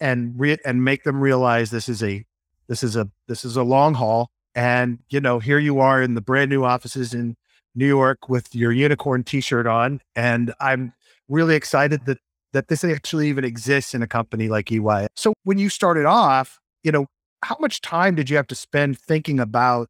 and 0.00 0.34
re- 0.36 0.58
and 0.64 0.84
make 0.84 1.04
them 1.04 1.20
realize 1.20 1.70
this 1.70 1.88
is 1.88 2.02
a 2.02 2.24
this 2.68 2.82
is 2.82 2.96
a 2.96 3.08
this 3.28 3.44
is 3.44 3.56
a 3.56 3.62
long 3.62 3.94
haul 3.94 4.30
and 4.54 4.98
you 5.08 5.20
know 5.20 5.38
here 5.38 5.58
you 5.58 5.80
are 5.80 6.02
in 6.02 6.14
the 6.14 6.20
brand 6.20 6.50
new 6.50 6.64
offices 6.64 7.14
in 7.14 7.36
New 7.74 7.86
York 7.86 8.28
with 8.28 8.54
your 8.54 8.72
unicorn 8.72 9.24
T-shirt 9.24 9.66
on, 9.66 10.00
and 10.14 10.52
I'm 10.60 10.92
really 11.28 11.54
excited 11.54 12.04
that 12.06 12.18
that 12.52 12.68
this 12.68 12.84
actually 12.84 13.28
even 13.28 13.44
exists 13.44 13.94
in 13.94 14.02
a 14.02 14.06
company 14.06 14.48
like 14.48 14.70
EY. 14.70 15.06
So 15.16 15.32
when 15.44 15.56
you 15.56 15.70
started 15.70 16.04
off, 16.04 16.58
you 16.82 16.92
know, 16.92 17.06
how 17.42 17.56
much 17.60 17.80
time 17.80 18.14
did 18.14 18.28
you 18.28 18.36
have 18.36 18.46
to 18.48 18.54
spend 18.54 18.98
thinking 18.98 19.40
about 19.40 19.88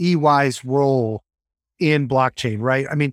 EY's 0.00 0.64
role 0.64 1.22
in 1.78 2.08
blockchain? 2.08 2.60
Right? 2.60 2.86
I 2.90 2.94
mean, 2.94 3.12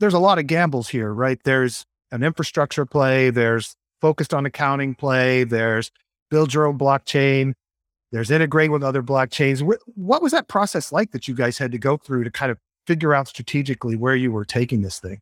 there's 0.00 0.14
a 0.14 0.18
lot 0.18 0.38
of 0.38 0.46
gambles 0.46 0.88
here, 0.88 1.12
right? 1.12 1.38
There's 1.44 1.84
an 2.10 2.22
infrastructure 2.22 2.86
play, 2.86 3.28
there's 3.30 3.76
focused 4.00 4.34
on 4.34 4.44
accounting 4.44 4.94
play. 4.94 5.44
There's 5.44 5.90
build 6.30 6.52
your 6.52 6.66
own 6.66 6.76
blockchain. 6.76 7.54
There's 8.12 8.30
integrate 8.30 8.70
with 8.70 8.84
other 8.84 9.02
blockchains. 9.02 9.60
What 9.94 10.22
was 10.22 10.32
that 10.32 10.48
process 10.48 10.92
like 10.92 11.10
that 11.12 11.26
you 11.26 11.34
guys 11.34 11.58
had 11.58 11.72
to 11.72 11.78
go 11.78 11.96
through 11.96 12.24
to 12.24 12.30
kind 12.30 12.52
of 12.52 12.58
figure 12.86 13.14
out 13.14 13.28
strategically 13.28 13.96
where 13.96 14.14
you 14.14 14.30
were 14.30 14.44
taking 14.44 14.82
this 14.82 15.00
thing? 15.00 15.20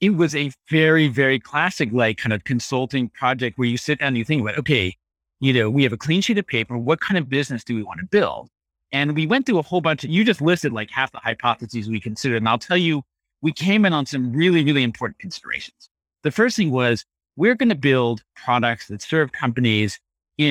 It 0.00 0.16
was 0.16 0.34
a 0.34 0.50
very, 0.68 1.06
very 1.06 1.38
classic, 1.38 1.92
like 1.92 2.18
kind 2.18 2.32
of 2.32 2.42
consulting 2.42 3.08
project 3.08 3.58
where 3.58 3.68
you 3.68 3.76
sit 3.76 4.00
down 4.00 4.08
and 4.08 4.18
you 4.18 4.24
think 4.24 4.42
about, 4.42 4.58
okay, 4.58 4.96
you 5.38 5.52
know, 5.52 5.70
we 5.70 5.84
have 5.84 5.92
a 5.92 5.96
clean 5.96 6.20
sheet 6.20 6.38
of 6.38 6.46
paper. 6.46 6.76
What 6.76 7.00
kind 7.00 7.18
of 7.18 7.28
business 7.28 7.62
do 7.62 7.76
we 7.76 7.84
want 7.84 8.00
to 8.00 8.06
build? 8.06 8.48
And 8.90 9.14
we 9.14 9.26
went 9.26 9.46
through 9.46 9.58
a 9.58 9.62
whole 9.62 9.80
bunch 9.80 10.02
of, 10.02 10.10
you 10.10 10.24
just 10.24 10.42
listed 10.42 10.72
like 10.72 10.90
half 10.90 11.12
the 11.12 11.18
hypotheses 11.18 11.88
we 11.88 12.00
considered. 12.00 12.38
And 12.38 12.48
I'll 12.48 12.58
tell 12.58 12.76
you, 12.76 13.02
we 13.40 13.52
came 13.52 13.84
in 13.84 13.92
on 13.92 14.06
some 14.06 14.32
really, 14.32 14.64
really 14.64 14.82
important 14.82 15.18
considerations. 15.18 15.88
The 16.22 16.30
first 16.30 16.56
thing 16.56 16.70
was 16.70 17.04
we're 17.36 17.54
going 17.54 17.68
to 17.68 17.74
build 17.74 18.22
products 18.36 18.88
that 18.88 19.02
serve 19.02 19.32
companies 19.32 19.98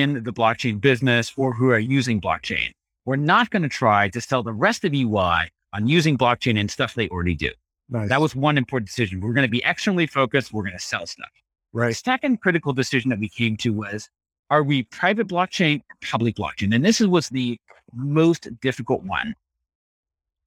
in 0.00 0.22
the 0.24 0.32
blockchain 0.32 0.80
business 0.80 1.32
or 1.36 1.52
who 1.52 1.70
are 1.70 1.78
using 1.78 2.20
blockchain. 2.20 2.70
We're 3.04 3.16
not 3.16 3.50
going 3.50 3.62
to 3.62 3.68
try 3.68 4.08
to 4.10 4.20
sell 4.20 4.42
the 4.42 4.52
rest 4.52 4.84
of 4.84 4.94
EY 4.94 5.50
on 5.72 5.86
using 5.86 6.16
blockchain 6.16 6.58
and 6.58 6.70
stuff 6.70 6.94
they 6.94 7.08
already 7.08 7.34
do. 7.34 7.50
Nice. 7.88 8.08
That 8.08 8.20
was 8.20 8.34
one 8.34 8.56
important 8.56 8.88
decision. 8.88 9.20
We're 9.20 9.32
going 9.32 9.46
to 9.46 9.50
be 9.50 9.62
externally 9.64 10.06
focused. 10.06 10.52
We're 10.52 10.62
going 10.62 10.72
to 10.72 10.78
sell 10.78 11.06
stuff. 11.06 11.28
Right. 11.72 11.88
The 11.88 11.94
second 11.94 12.40
critical 12.40 12.72
decision 12.72 13.10
that 13.10 13.18
we 13.18 13.28
came 13.28 13.56
to 13.58 13.70
was, 13.70 14.08
are 14.50 14.62
we 14.62 14.84
private 14.84 15.28
blockchain 15.28 15.80
or 15.80 15.96
public 16.02 16.36
blockchain? 16.36 16.74
And 16.74 16.84
this 16.84 17.00
was 17.00 17.28
the 17.30 17.58
most 17.94 18.48
difficult 18.60 19.02
one. 19.02 19.34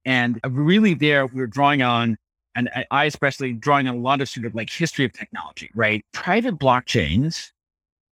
And 0.05 0.39
uh, 0.43 0.51
really 0.51 0.93
there, 0.93 1.25
we 1.25 1.41
were 1.41 1.47
drawing 1.47 1.81
on, 1.81 2.17
and 2.55 2.69
I 2.91 3.05
especially 3.05 3.53
drawing 3.53 3.87
on 3.87 3.95
a 3.95 3.99
lot 3.99 4.21
of 4.21 4.29
sort 4.29 4.45
of 4.45 4.55
like 4.55 4.69
history 4.69 5.05
of 5.05 5.13
technology, 5.13 5.69
right? 5.73 6.05
Private 6.13 6.57
blockchains 6.57 7.51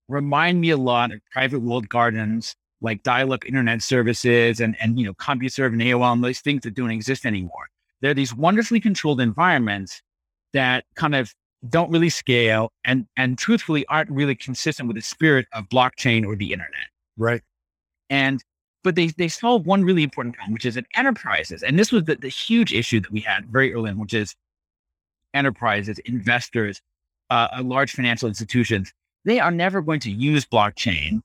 remind 0.09 0.61
me 0.61 0.71
a 0.71 0.77
lot 0.77 1.13
of 1.13 1.21
private 1.31 1.61
walled 1.61 1.89
gardens, 1.89 2.55
like 2.81 3.03
dial-up 3.03 3.45
internet 3.47 3.83
services 3.83 4.61
and, 4.61 4.77
and 4.81 4.99
you 4.99 5.07
know, 5.07 5.15
CompuServe 5.15 5.73
and 5.73 5.81
AOL 5.81 6.13
and 6.13 6.25
those 6.25 6.41
things 6.41 6.63
that 6.63 6.75
don't 6.75 6.91
exist 6.91 7.25
anymore. 7.25 7.69
They're 8.01 8.15
these 8.15 8.35
wonderfully 8.35 8.81
controlled 8.81 9.21
environments 9.21 10.03
that 10.53 10.85
kind 10.97 11.15
of 11.15 11.33
don't 11.69 11.91
really 11.91 12.11
scale 12.11 12.73
and 12.85 13.07
and 13.17 13.39
truthfully 13.39 13.87
aren't 13.87 14.11
really 14.11 14.35
consistent 14.35 14.89
with 14.89 14.97
the 14.97 15.03
spirit 15.03 15.47
of 15.53 15.69
blockchain 15.69 16.27
or 16.27 16.35
the 16.35 16.53
internet. 16.53 16.89
Right. 17.17 17.43
And 18.11 18.43
but 18.83 18.97
they 18.97 19.09
they 19.09 19.29
solve 19.29 19.67
one 19.67 19.85
really 19.85 20.03
important 20.03 20.35
problem, 20.35 20.53
which 20.53 20.67
is 20.67 20.75
that 20.75 20.87
enterprises, 20.95 21.63
and 21.63 21.79
this 21.79 21.93
was 21.93 22.05
the, 22.05 22.17
the 22.17 22.29
huge 22.29 22.73
issue 22.73 23.01
that 23.01 23.13
we 23.13 23.21
had 23.21 23.47
very 23.47 23.73
early 23.73 23.91
on, 23.91 23.99
which 23.99 24.15
is 24.15 24.35
enterprises, 25.35 25.99
investors, 26.01 26.81
uh, 27.31 27.49
uh, 27.57 27.63
large 27.63 27.93
financial 27.93 28.29
institutions, 28.29 28.93
they 29.25 29.41
are 29.41 29.51
never 29.51 29.83
going 29.83 30.01
to 30.01 30.11
use 30.11 30.45
blockchain 30.45 31.23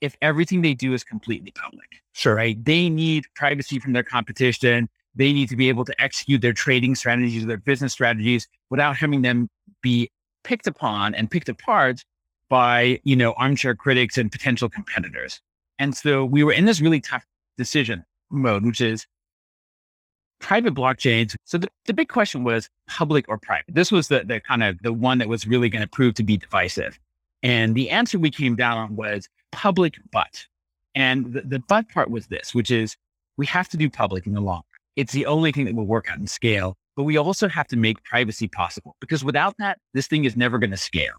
if 0.00 0.16
everything 0.20 0.62
they 0.62 0.74
do 0.74 0.92
is 0.92 1.04
completely 1.04 1.50
public. 1.52 1.88
Sure. 2.12 2.34
Right. 2.34 2.62
They 2.62 2.88
need 2.88 3.24
privacy 3.34 3.78
from 3.78 3.92
their 3.92 4.02
competition. 4.02 4.88
They 5.14 5.32
need 5.32 5.48
to 5.48 5.56
be 5.56 5.68
able 5.68 5.84
to 5.84 6.02
execute 6.02 6.42
their 6.42 6.52
trading 6.52 6.94
strategies, 6.94 7.46
their 7.46 7.56
business 7.56 7.92
strategies 7.92 8.48
without 8.70 8.96
having 8.96 9.22
them 9.22 9.48
be 9.82 10.10
picked 10.42 10.66
upon 10.66 11.14
and 11.14 11.30
picked 11.30 11.48
apart 11.48 12.04
by, 12.48 13.00
you 13.04 13.16
know, 13.16 13.32
armchair 13.32 13.74
critics 13.74 14.18
and 14.18 14.30
potential 14.30 14.68
competitors. 14.68 15.40
And 15.78 15.96
so 15.96 16.24
we 16.24 16.44
were 16.44 16.52
in 16.52 16.66
this 16.66 16.80
really 16.80 17.00
tough 17.00 17.24
decision 17.56 18.04
mode, 18.30 18.64
which 18.64 18.80
is 18.80 19.06
private 20.44 20.74
blockchains. 20.74 21.34
So 21.44 21.56
the, 21.56 21.68
the 21.86 21.94
big 21.94 22.10
question 22.10 22.44
was 22.44 22.68
public 22.86 23.24
or 23.28 23.38
private. 23.38 23.74
This 23.74 23.90
was 23.90 24.08
the, 24.08 24.24
the 24.24 24.40
kind 24.40 24.62
of 24.62 24.78
the 24.82 24.92
one 24.92 25.16
that 25.16 25.28
was 25.28 25.46
really 25.46 25.70
going 25.70 25.80
to 25.80 25.88
prove 25.88 26.14
to 26.16 26.22
be 26.22 26.36
divisive. 26.36 27.00
And 27.42 27.74
the 27.74 27.88
answer 27.88 28.18
we 28.18 28.30
came 28.30 28.54
down 28.54 28.76
on 28.76 28.94
was 28.94 29.26
public, 29.52 29.94
but. 30.12 30.44
And 30.94 31.32
the, 31.32 31.40
the 31.40 31.58
but 31.60 31.88
part 31.88 32.10
was 32.10 32.26
this, 32.26 32.54
which 32.54 32.70
is 32.70 32.94
we 33.38 33.46
have 33.46 33.70
to 33.70 33.78
do 33.78 33.88
public 33.88 34.26
in 34.26 34.34
the 34.34 34.42
long. 34.42 34.64
It's 34.96 35.14
the 35.14 35.24
only 35.24 35.50
thing 35.50 35.64
that 35.64 35.74
will 35.74 35.86
work 35.86 36.10
out 36.10 36.18
in 36.18 36.26
scale, 36.26 36.76
but 36.94 37.04
we 37.04 37.16
also 37.16 37.48
have 37.48 37.66
to 37.68 37.76
make 37.76 38.04
privacy 38.04 38.46
possible 38.46 38.96
because 39.00 39.24
without 39.24 39.54
that, 39.58 39.78
this 39.94 40.06
thing 40.06 40.26
is 40.26 40.36
never 40.36 40.58
going 40.58 40.70
to 40.72 40.76
scale. 40.76 41.14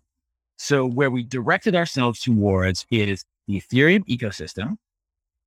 So 0.58 0.86
where 0.86 1.10
we 1.10 1.24
directed 1.24 1.76
ourselves 1.76 2.22
towards 2.22 2.86
is 2.92 3.26
the 3.48 3.60
Ethereum 3.60 4.06
ecosystem, 4.06 4.78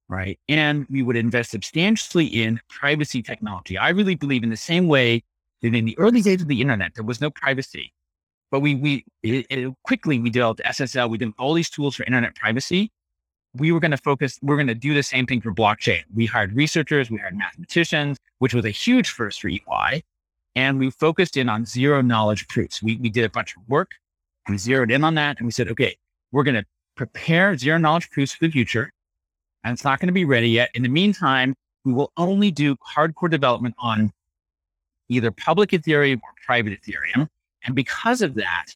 right? 0.09 0.39
And 0.49 0.87
we 0.89 1.03
would 1.03 1.17
invest 1.17 1.51
substantially 1.51 2.27
in 2.27 2.61
privacy 2.69 3.23
technology. 3.23 3.77
I 3.77 3.91
really 3.91 4.15
believe 4.15 4.43
in 4.43 4.51
the 4.51 4.57
same 4.57 4.89
way 4.89 5.23
that 5.63 5.75
in 5.75 5.85
the 5.85 5.99
early 5.99 6.23
days 6.23 6.41
of 6.41 6.49
the 6.49 6.61
internet, 6.61 6.95
there 6.95 7.05
was 7.05 7.21
no 7.21 7.31
privacy, 7.31 7.93
but 8.51 8.61
we, 8.61 8.75
we 8.75 9.05
it, 9.23 9.47
it, 9.51 9.75
quickly, 9.85 10.19
we 10.19 10.31
developed 10.31 10.63
SSL. 10.65 11.11
We 11.11 11.19
did 11.19 11.33
all 11.39 11.53
these 11.55 11.69
tools 11.69 11.97
for 11.97 12.05
internet 12.05 12.35
privacy. 12.35 12.91
We 13.55 13.73
were 13.73 13.81
going 13.81 13.91
to 13.91 13.99
focus, 13.99 14.39
we're 14.43 14.57
going 14.57 14.69
to 14.69 14.75
do 14.75 14.95
the 14.95 15.03
same 15.03 15.27
thing 15.27 15.41
for 15.41 15.53
blockchain. 15.53 16.03
We 16.15 16.27
hired 16.27 16.55
researchers, 16.55 17.11
we 17.11 17.19
hired 17.19 17.37
mathematicians, 17.37 18.19
which 18.39 18.55
was 18.55 18.65
a 18.65 18.71
huge 18.71 19.11
first 19.11 19.41
for 19.41 19.49
EY. 19.49 20.03
And 20.55 20.79
we 20.79 20.91
focused 20.91 21.37
in 21.37 21.49
on 21.49 21.65
zero 21.65 22.03
knowledge 22.03 22.47
proofs. 22.49 22.83
We, 22.83 22.97
we 22.97 23.11
did 23.11 23.25
a 23.25 23.31
bunch 23.31 23.57
of 23.57 23.63
work. 23.69 23.93
We 24.49 24.59
zeroed 24.59 24.91
in 24.91 25.05
on 25.05 25.15
that 25.15 25.39
and 25.39 25.47
we 25.47 25.53
said, 25.53 25.69
okay, 25.69 25.97
we're 26.33 26.43
going 26.43 26.57
to 26.57 26.65
prepare 26.95 27.57
zero 27.57 27.79
knowledge 27.79 28.11
proofs 28.11 28.35
for 28.35 28.47
the 28.47 28.51
future. 28.51 28.93
And 29.65 29.73
it's 29.73 29.85
not 29.85 30.01
going 30.01 30.09
to 30.09 30.13
be 30.13 30.25
ready 30.25 30.49
yet. 30.49 30.71
In 30.75 30.83
the 30.83 30.89
meantime, 30.89 31.55
we 31.85 31.93
will 31.93 32.13
only 32.17 32.51
do 32.51 32.77
hardcore 32.77 33.31
development 33.31 33.75
on 33.79 34.13
either 35.09 35.31
public 35.31 35.71
Ethereum 35.71 36.17
or 36.17 36.31
private 36.45 36.81
Ethereum. 36.81 37.29
And 37.65 37.75
because 37.75 38.23
of 38.23 38.35
that, 38.35 38.67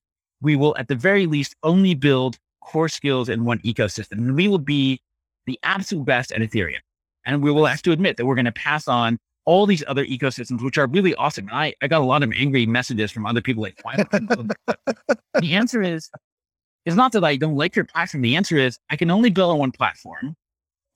we 0.41 0.57
will 0.57 0.77
at 0.77 0.89
the 0.89 0.95
very 0.95 1.27
least 1.27 1.55
only 1.63 1.95
build 1.95 2.39
core 2.61 2.89
skills 2.89 3.29
in 3.29 3.45
one 3.45 3.59
ecosystem. 3.61 4.13
And 4.13 4.35
we 4.35 4.49
will 4.49 4.59
be 4.59 5.01
the 5.47 5.59
absolute 5.63 6.05
best 6.05 6.33
at 6.33 6.41
Ethereum. 6.41 6.81
And 7.25 7.43
we 7.43 7.51
will 7.51 7.67
have 7.67 7.83
to 7.83 7.93
admit 7.93 8.17
that 8.17 8.27
we're 8.27 8.35
going 8.35 8.47
to 8.47 8.53
pass 8.53 8.89
on 8.89 9.19
all 9.45 9.67
these 9.67 9.85
other 9.87 10.05
ecosystems, 10.05 10.63
which 10.63 10.79
are 10.79 10.87
really 10.87 11.15
awesome. 11.17 11.49
And 11.49 11.57
I, 11.57 11.75
I 11.83 11.89
got 11.89 12.01
a 12.01 12.05
lot 12.05 12.23
of 12.23 12.33
angry 12.33 12.67
messages 12.67 13.11
from 13.11 13.27
other 13.27 13.41
people 13.41 13.63
like, 13.63 13.79
why? 13.83 13.97
the 15.41 15.55
answer 15.55 15.83
is 15.83 16.11
it's 16.85 16.97
not 16.97 17.13
that 17.13 17.25
I 17.25 17.37
don't 17.37 17.57
like 17.57 17.77
your 17.77 17.85
platform. 17.85 18.23
The 18.23 18.37
answer 18.37 18.57
is 18.57 18.79
I 18.91 18.97
can 18.97 19.11
only 19.11 19.31
build 19.31 19.53
on 19.53 19.59
one 19.59 19.73
platform 19.73 20.37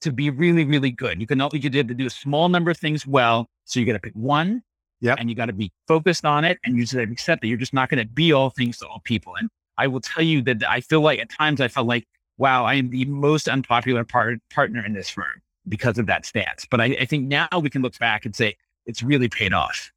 to 0.01 0.11
be 0.11 0.29
really, 0.29 0.65
really 0.65 0.91
good. 0.91 1.19
You 1.19 1.27
can 1.27 1.41
only 1.41 1.59
you 1.59 1.69
have 1.71 1.87
to 1.87 1.93
do 1.93 2.05
a 2.05 2.09
small 2.09 2.49
number 2.49 2.71
of 2.71 2.77
things 2.77 3.05
well. 3.05 3.47
So 3.65 3.79
you 3.79 3.85
got 3.85 3.93
to 3.93 3.99
pick 3.99 4.13
one. 4.13 4.63
Yeah. 4.99 5.15
And 5.17 5.29
you 5.29 5.35
got 5.35 5.45
to 5.45 5.53
be 5.53 5.71
focused 5.87 6.25
on 6.25 6.43
it. 6.43 6.57
And 6.63 6.75
you 6.75 6.83
just 6.83 6.95
accept 6.95 7.41
that 7.41 7.47
you're 7.47 7.57
just 7.57 7.73
not 7.73 7.89
going 7.89 8.03
to 8.03 8.11
be 8.11 8.33
all 8.33 8.49
things 8.49 8.79
to 8.79 8.87
all 8.87 8.99
people. 9.03 9.35
And 9.35 9.49
I 9.77 9.85
will 9.87 10.01
tell 10.01 10.23
you 10.23 10.41
that 10.43 10.63
I 10.67 10.81
feel 10.81 11.01
like 11.01 11.19
at 11.19 11.29
times 11.29 11.61
I 11.61 11.67
felt 11.67 11.87
like, 11.87 12.05
wow, 12.37 12.65
I 12.65 12.75
am 12.75 12.89
the 12.89 13.05
most 13.05 13.47
unpopular 13.47 14.03
part, 14.03 14.39
partner 14.51 14.83
in 14.83 14.93
this 14.93 15.09
firm 15.09 15.41
because 15.67 15.99
of 15.99 16.07
that 16.07 16.25
stance. 16.25 16.65
But 16.69 16.81
I, 16.81 16.85
I 16.99 17.05
think 17.05 17.27
now 17.27 17.47
we 17.61 17.69
can 17.69 17.83
look 17.83 17.97
back 17.99 18.25
and 18.25 18.35
say 18.35 18.55
it's 18.87 19.03
really 19.03 19.29
paid 19.29 19.53
off. 19.53 19.91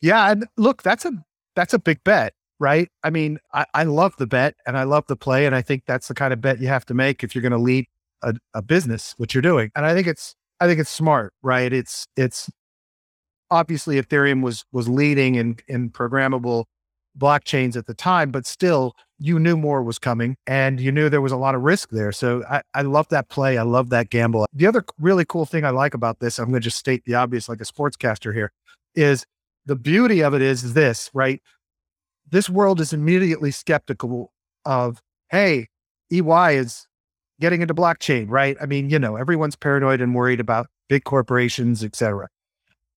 Yeah. 0.00 0.32
And 0.32 0.46
look, 0.56 0.82
that's 0.82 1.04
a 1.04 1.12
that's 1.54 1.72
a 1.72 1.78
big 1.78 2.02
bet 2.04 2.34
right? 2.58 2.90
I 3.02 3.10
mean, 3.10 3.38
I, 3.52 3.66
I 3.74 3.82
love 3.84 4.14
the 4.16 4.26
bet 4.26 4.54
and 4.66 4.78
I 4.78 4.84
love 4.84 5.04
the 5.08 5.16
play. 5.16 5.46
And 5.46 5.54
I 5.54 5.62
think 5.62 5.84
that's 5.86 6.08
the 6.08 6.14
kind 6.14 6.32
of 6.32 6.40
bet 6.40 6.60
you 6.60 6.68
have 6.68 6.86
to 6.86 6.94
make 6.94 7.22
if 7.22 7.34
you're 7.34 7.42
going 7.42 7.52
to 7.52 7.58
lead 7.58 7.86
a, 8.22 8.34
a 8.54 8.62
business, 8.62 9.14
what 9.16 9.34
you're 9.34 9.42
doing. 9.42 9.70
And 9.74 9.86
I 9.86 9.94
think 9.94 10.06
it's, 10.06 10.34
I 10.60 10.66
think 10.66 10.80
it's 10.80 10.90
smart, 10.90 11.32
right? 11.42 11.72
It's, 11.72 12.06
it's 12.16 12.50
obviously 13.50 14.00
Ethereum 14.00 14.42
was, 14.42 14.64
was 14.72 14.88
leading 14.88 15.34
in, 15.34 15.56
in 15.68 15.90
programmable 15.90 16.64
blockchains 17.18 17.76
at 17.76 17.86
the 17.86 17.94
time, 17.94 18.30
but 18.30 18.46
still 18.46 18.94
you 19.18 19.38
knew 19.38 19.56
more 19.56 19.82
was 19.82 19.98
coming 19.98 20.36
and 20.46 20.80
you 20.80 20.92
knew 20.92 21.08
there 21.08 21.22
was 21.22 21.32
a 21.32 21.36
lot 21.36 21.54
of 21.54 21.62
risk 21.62 21.90
there. 21.90 22.12
So 22.12 22.44
I, 22.48 22.62
I 22.74 22.82
love 22.82 23.08
that 23.08 23.28
play. 23.28 23.56
I 23.56 23.62
love 23.62 23.90
that 23.90 24.10
gamble. 24.10 24.46
The 24.52 24.66
other 24.66 24.84
really 24.98 25.24
cool 25.24 25.46
thing 25.46 25.64
I 25.64 25.70
like 25.70 25.94
about 25.94 26.20
this, 26.20 26.38
I'm 26.38 26.46
going 26.46 26.60
to 26.60 26.64
just 26.64 26.78
state 26.78 27.04
the 27.04 27.14
obvious 27.14 27.48
like 27.48 27.60
a 27.60 27.64
sportscaster 27.64 28.34
here, 28.34 28.52
is 28.94 29.24
the 29.64 29.76
beauty 29.76 30.22
of 30.22 30.34
it 30.34 30.42
is 30.42 30.74
this, 30.74 31.10
right? 31.14 31.40
this 32.30 32.50
world 32.50 32.80
is 32.80 32.92
immediately 32.92 33.50
skeptical 33.50 34.32
of, 34.64 35.00
hey, 35.30 35.68
EY 36.10 36.56
is 36.56 36.86
getting 37.40 37.62
into 37.62 37.74
blockchain, 37.74 38.26
right? 38.28 38.56
I 38.60 38.66
mean, 38.66 38.90
you 38.90 38.98
know, 38.98 39.16
everyone's 39.16 39.56
paranoid 39.56 40.00
and 40.00 40.14
worried 40.14 40.40
about 40.40 40.68
big 40.88 41.04
corporations, 41.04 41.84
et 41.84 41.94
cetera. 41.96 42.28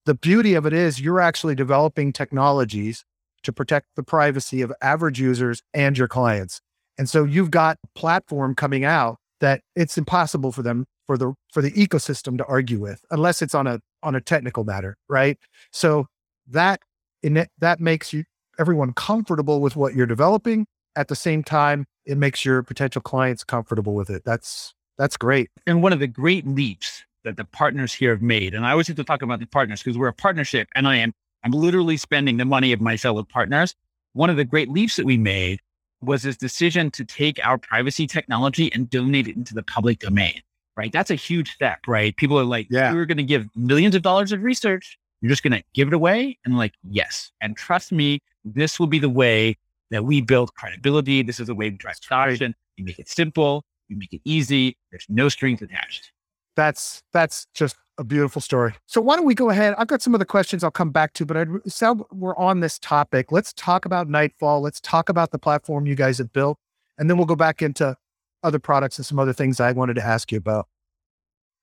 The 0.05 0.15
beauty 0.15 0.53
of 0.55 0.65
it 0.65 0.73
is 0.73 1.01
you're 1.01 1.19
actually 1.19 1.55
developing 1.55 2.13
technologies 2.13 3.03
to 3.43 3.53
protect 3.53 3.87
the 3.95 4.03
privacy 4.03 4.61
of 4.61 4.73
average 4.81 5.19
users 5.19 5.61
and 5.73 5.97
your 5.97 6.07
clients. 6.07 6.61
And 6.97 7.09
so 7.09 7.23
you've 7.23 7.51
got 7.51 7.77
a 7.83 7.99
platform 7.99 8.55
coming 8.55 8.83
out 8.83 9.17
that 9.39 9.61
it's 9.75 9.97
impossible 9.97 10.51
for 10.51 10.61
them 10.61 10.85
for 11.07 11.17
the 11.17 11.33
for 11.53 11.61
the 11.61 11.71
ecosystem 11.71 12.37
to 12.37 12.45
argue 12.45 12.79
with 12.79 13.03
unless 13.09 13.41
it's 13.41 13.55
on 13.55 13.67
a 13.67 13.79
on 14.03 14.15
a 14.15 14.21
technical 14.21 14.63
matter, 14.63 14.95
right? 15.07 15.37
So 15.71 16.07
that 16.47 16.81
in 17.23 17.37
it, 17.37 17.49
that 17.59 17.79
makes 17.79 18.13
you 18.13 18.25
everyone 18.57 18.93
comfortable 18.93 19.61
with 19.61 19.75
what 19.75 19.95
you're 19.95 20.05
developing. 20.05 20.65
At 20.95 21.07
the 21.07 21.15
same 21.15 21.43
time, 21.43 21.85
it 22.09 22.17
makes 22.17 22.43
your 22.43 22.63
potential 22.63 23.01
clients 23.01 23.43
comfortable 23.43 23.93
with 23.93 24.09
it. 24.09 24.23
That's 24.25 24.73
that's 24.97 25.15
great. 25.15 25.49
And 25.67 25.81
one 25.83 25.93
of 25.93 25.99
the 25.99 26.07
great 26.07 26.45
leaps 26.47 27.03
that 27.23 27.37
the 27.37 27.45
partners 27.45 27.93
here 27.93 28.11
have 28.11 28.21
made, 28.21 28.53
and 28.53 28.65
I 28.65 28.71
always 28.71 28.87
have 28.87 28.97
to 28.97 29.03
talk 29.03 29.21
about 29.21 29.39
the 29.39 29.45
partners 29.45 29.81
because 29.83 29.97
we're 29.97 30.07
a 30.07 30.13
partnership, 30.13 30.67
and 30.75 30.87
I 30.87 30.95
am 30.97 31.13
I'm 31.43 31.51
literally 31.51 31.97
spending 31.97 32.37
the 32.37 32.45
money 32.45 32.73
of 32.73 32.81
my 32.81 32.97
fellow 32.97 33.23
partners. 33.23 33.75
One 34.13 34.29
of 34.29 34.37
the 34.37 34.43
great 34.43 34.69
leaps 34.69 34.95
that 34.95 35.05
we 35.05 35.17
made 35.17 35.59
was 36.01 36.23
this 36.23 36.35
decision 36.35 36.89
to 36.91 37.05
take 37.05 37.39
our 37.45 37.57
privacy 37.57 38.07
technology 38.07 38.71
and 38.73 38.89
donate 38.89 39.27
it 39.27 39.35
into 39.35 39.53
the 39.53 39.63
public 39.63 39.99
domain, 39.99 40.41
right? 40.75 40.91
That's 40.91 41.11
a 41.11 41.15
huge 41.15 41.51
step, 41.51 41.79
right? 41.87 42.15
People 42.17 42.39
are 42.39 42.43
like, 42.45 42.67
Yeah. 42.71 42.91
we're 42.93 43.05
going 43.05 43.17
to 43.17 43.23
give 43.23 43.47
millions 43.55 43.95
of 43.95 44.01
dollars 44.01 44.31
of 44.31 44.41
research. 44.41 44.97
You're 45.21 45.29
just 45.29 45.43
going 45.43 45.53
to 45.53 45.63
give 45.73 45.87
it 45.89 45.93
away. 45.93 46.37
And 46.45 46.57
like, 46.57 46.73
yes. 46.89 47.31
And 47.41 47.55
trust 47.55 47.91
me, 47.91 48.19
this 48.45 48.79
will 48.79 48.87
be 48.87 48.99
the 48.99 49.09
way 49.09 49.57
that 49.91 50.05
we 50.05 50.21
build 50.21 50.53
credibility. 50.55 51.23
This 51.23 51.39
is 51.39 51.47
the 51.47 51.55
way 51.55 51.69
we 51.69 51.77
drive 51.77 51.95
adoption. 52.05 52.55
You 52.77 52.85
make 52.85 52.99
it 52.99 53.09
simple. 53.09 53.63
You 53.87 53.97
make 53.97 54.13
it 54.13 54.21
easy. 54.23 54.77
There's 54.91 55.05
no 55.09 55.29
strings 55.29 55.61
attached. 55.61 56.11
That's 56.55 57.01
that's 57.13 57.47
just 57.53 57.75
a 57.97 58.03
beautiful 58.03 58.41
story. 58.41 58.73
So 58.85 59.01
why 59.01 59.15
don't 59.15 59.25
we 59.25 59.35
go 59.35 59.49
ahead? 59.49 59.75
I've 59.77 59.87
got 59.87 60.01
some 60.01 60.13
of 60.13 60.19
the 60.19 60.25
questions 60.25 60.63
I'll 60.63 60.71
come 60.71 60.91
back 60.91 61.13
to, 61.13 61.25
but 61.25 61.37
I'd, 61.37 61.47
so 61.67 62.07
we're 62.11 62.35
on 62.37 62.61
this 62.61 62.79
topic. 62.79 63.31
Let's 63.31 63.53
talk 63.53 63.85
about 63.85 64.07
Nightfall. 64.07 64.61
Let's 64.61 64.79
talk 64.79 65.09
about 65.09 65.31
the 65.31 65.39
platform 65.39 65.85
you 65.85 65.95
guys 65.95 66.17
have 66.17 66.31
built, 66.31 66.57
and 66.97 67.09
then 67.09 67.17
we'll 67.17 67.25
go 67.25 67.35
back 67.35 67.61
into 67.61 67.95
other 68.43 68.59
products 68.59 68.97
and 68.97 69.05
some 69.05 69.19
other 69.19 69.33
things 69.33 69.59
I 69.59 69.71
wanted 69.73 69.95
to 69.95 70.05
ask 70.05 70.31
you 70.31 70.37
about. 70.37 70.67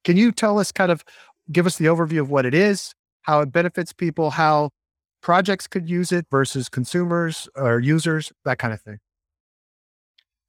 Can 0.04 0.16
you 0.16 0.30
tell 0.30 0.58
us 0.58 0.72
kind 0.72 0.92
of 0.92 1.04
give 1.50 1.66
us 1.66 1.78
the 1.78 1.86
overview 1.86 2.20
of 2.20 2.30
what 2.30 2.44
it 2.44 2.54
is, 2.54 2.94
how 3.22 3.40
it 3.40 3.50
benefits 3.50 3.92
people, 3.92 4.30
how 4.30 4.70
projects 5.22 5.66
could 5.66 5.88
use 5.88 6.12
it 6.12 6.26
versus 6.30 6.68
consumers 6.68 7.48
or 7.56 7.78
users, 7.80 8.32
that 8.44 8.58
kind 8.58 8.72
of 8.72 8.80
thing? 8.80 8.98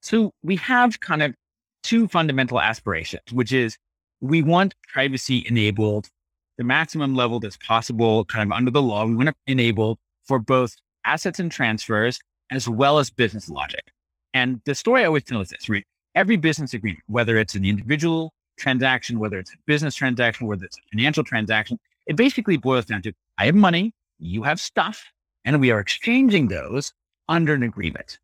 So 0.02 0.32
we 0.44 0.56
have 0.58 1.00
kind 1.00 1.24
of 1.24 1.36
two 1.84 2.08
fundamental 2.08 2.60
aspirations, 2.60 3.24
which 3.32 3.52
is 3.52 3.78
we 4.22 4.42
want 4.42 4.76
privacy 4.94 5.46
enabled 5.48 6.10
the 6.58 6.64
maximum 6.64 7.16
level 7.16 7.40
that's 7.40 7.58
possible, 7.58 8.26
kind 8.26 8.52
of 8.52 8.56
under 8.56 8.72
the 8.72 8.82
law. 8.82 9.06
We 9.06 9.16
want 9.16 9.30
to 9.30 9.36
enable 9.46 10.00
for 10.26 10.40
both 10.40 10.76
assets 11.06 11.40
and 11.40 11.52
transfers 11.52 12.20
as 12.52 12.68
well 12.68 13.00
as 13.00 13.10
business 13.10 13.50
logic. 13.50 13.92
And 14.34 14.62
the 14.66 14.76
story 14.76 15.04
I 15.04 15.06
always 15.06 15.24
tell 15.24 15.42
is 15.42 15.50
this, 15.50 15.70
right? 15.70 15.86
Every 16.16 16.36
business 16.36 16.74
agreement, 16.74 17.04
whether 17.08 17.38
it's 17.38 17.56
an 17.56 17.66
individual 17.66 18.34
transaction, 18.58 19.20
whether 19.20 19.38
it's 19.38 19.52
a 19.52 19.58
business 19.66 19.96
transaction, 19.96 20.48
whether 20.48 20.66
it's 20.66 20.78
a 20.78 20.82
financial 20.92 21.24
transaction, 21.24 21.80
it 22.08 22.16
basically 22.16 22.58
boils 22.58 22.86
down 22.86 23.02
to 23.04 23.14
I 23.38 23.46
have 23.46 23.56
money, 23.56 23.94
you 24.20 24.44
have 24.44 24.60
stuff, 24.60 25.06
and 25.46 25.60
we 25.60 25.72
are 25.72 25.80
exchanging 25.80 26.48
those 26.48 26.94
under 27.30 27.54
an 27.54 27.64
agreement. 27.64 28.20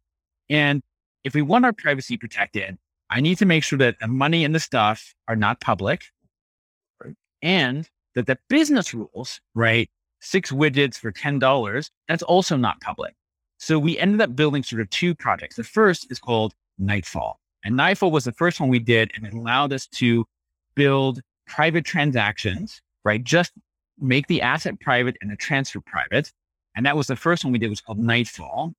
And 0.49 0.81
if 1.23 1.33
we 1.33 1.41
want 1.41 1.65
our 1.65 1.73
privacy 1.73 2.17
protected, 2.17 2.77
I 3.09 3.21
need 3.21 3.37
to 3.39 3.45
make 3.45 3.63
sure 3.63 3.77
that 3.79 3.99
the 3.99 4.07
money 4.07 4.43
and 4.43 4.53
the 4.53 4.59
stuff 4.59 5.13
are 5.27 5.35
not 5.35 5.61
public 5.61 6.03
Right. 7.03 7.15
and 7.41 7.87
that 8.15 8.27
the 8.27 8.37
business 8.49 8.93
rules, 8.93 9.39
right? 9.55 9.89
Six 10.21 10.51
widgets 10.51 10.97
for 10.97 11.11
$10, 11.11 11.89
that's 12.07 12.23
also 12.23 12.55
not 12.57 12.79
public. 12.81 13.13
So 13.57 13.79
we 13.79 13.97
ended 13.97 14.21
up 14.21 14.35
building 14.35 14.63
sort 14.63 14.81
of 14.81 14.89
two 14.89 15.15
projects. 15.15 15.55
The 15.55 15.63
first 15.63 16.11
is 16.11 16.19
called 16.19 16.53
Nightfall. 16.77 17.39
And 17.63 17.75
Nightfall 17.77 18.11
was 18.11 18.25
the 18.25 18.31
first 18.33 18.59
one 18.59 18.69
we 18.69 18.79
did, 18.79 19.11
and 19.15 19.25
it 19.25 19.33
allowed 19.33 19.71
us 19.73 19.87
to 19.87 20.25
build 20.75 21.21
private 21.47 21.85
transactions, 21.85 22.81
right? 23.05 23.23
Just 23.23 23.53
make 24.03 24.27
the 24.27 24.41
asset 24.41 24.79
private 24.79 25.17
and 25.21 25.31
the 25.31 25.35
transfer 25.35 25.79
private. 25.79 26.31
And 26.75 26.85
that 26.85 26.97
was 26.97 27.07
the 27.07 27.15
first 27.15 27.43
one 27.43 27.53
we 27.53 27.59
did, 27.59 27.69
was 27.69 27.81
called 27.81 27.99
Nightfall. 27.99 28.73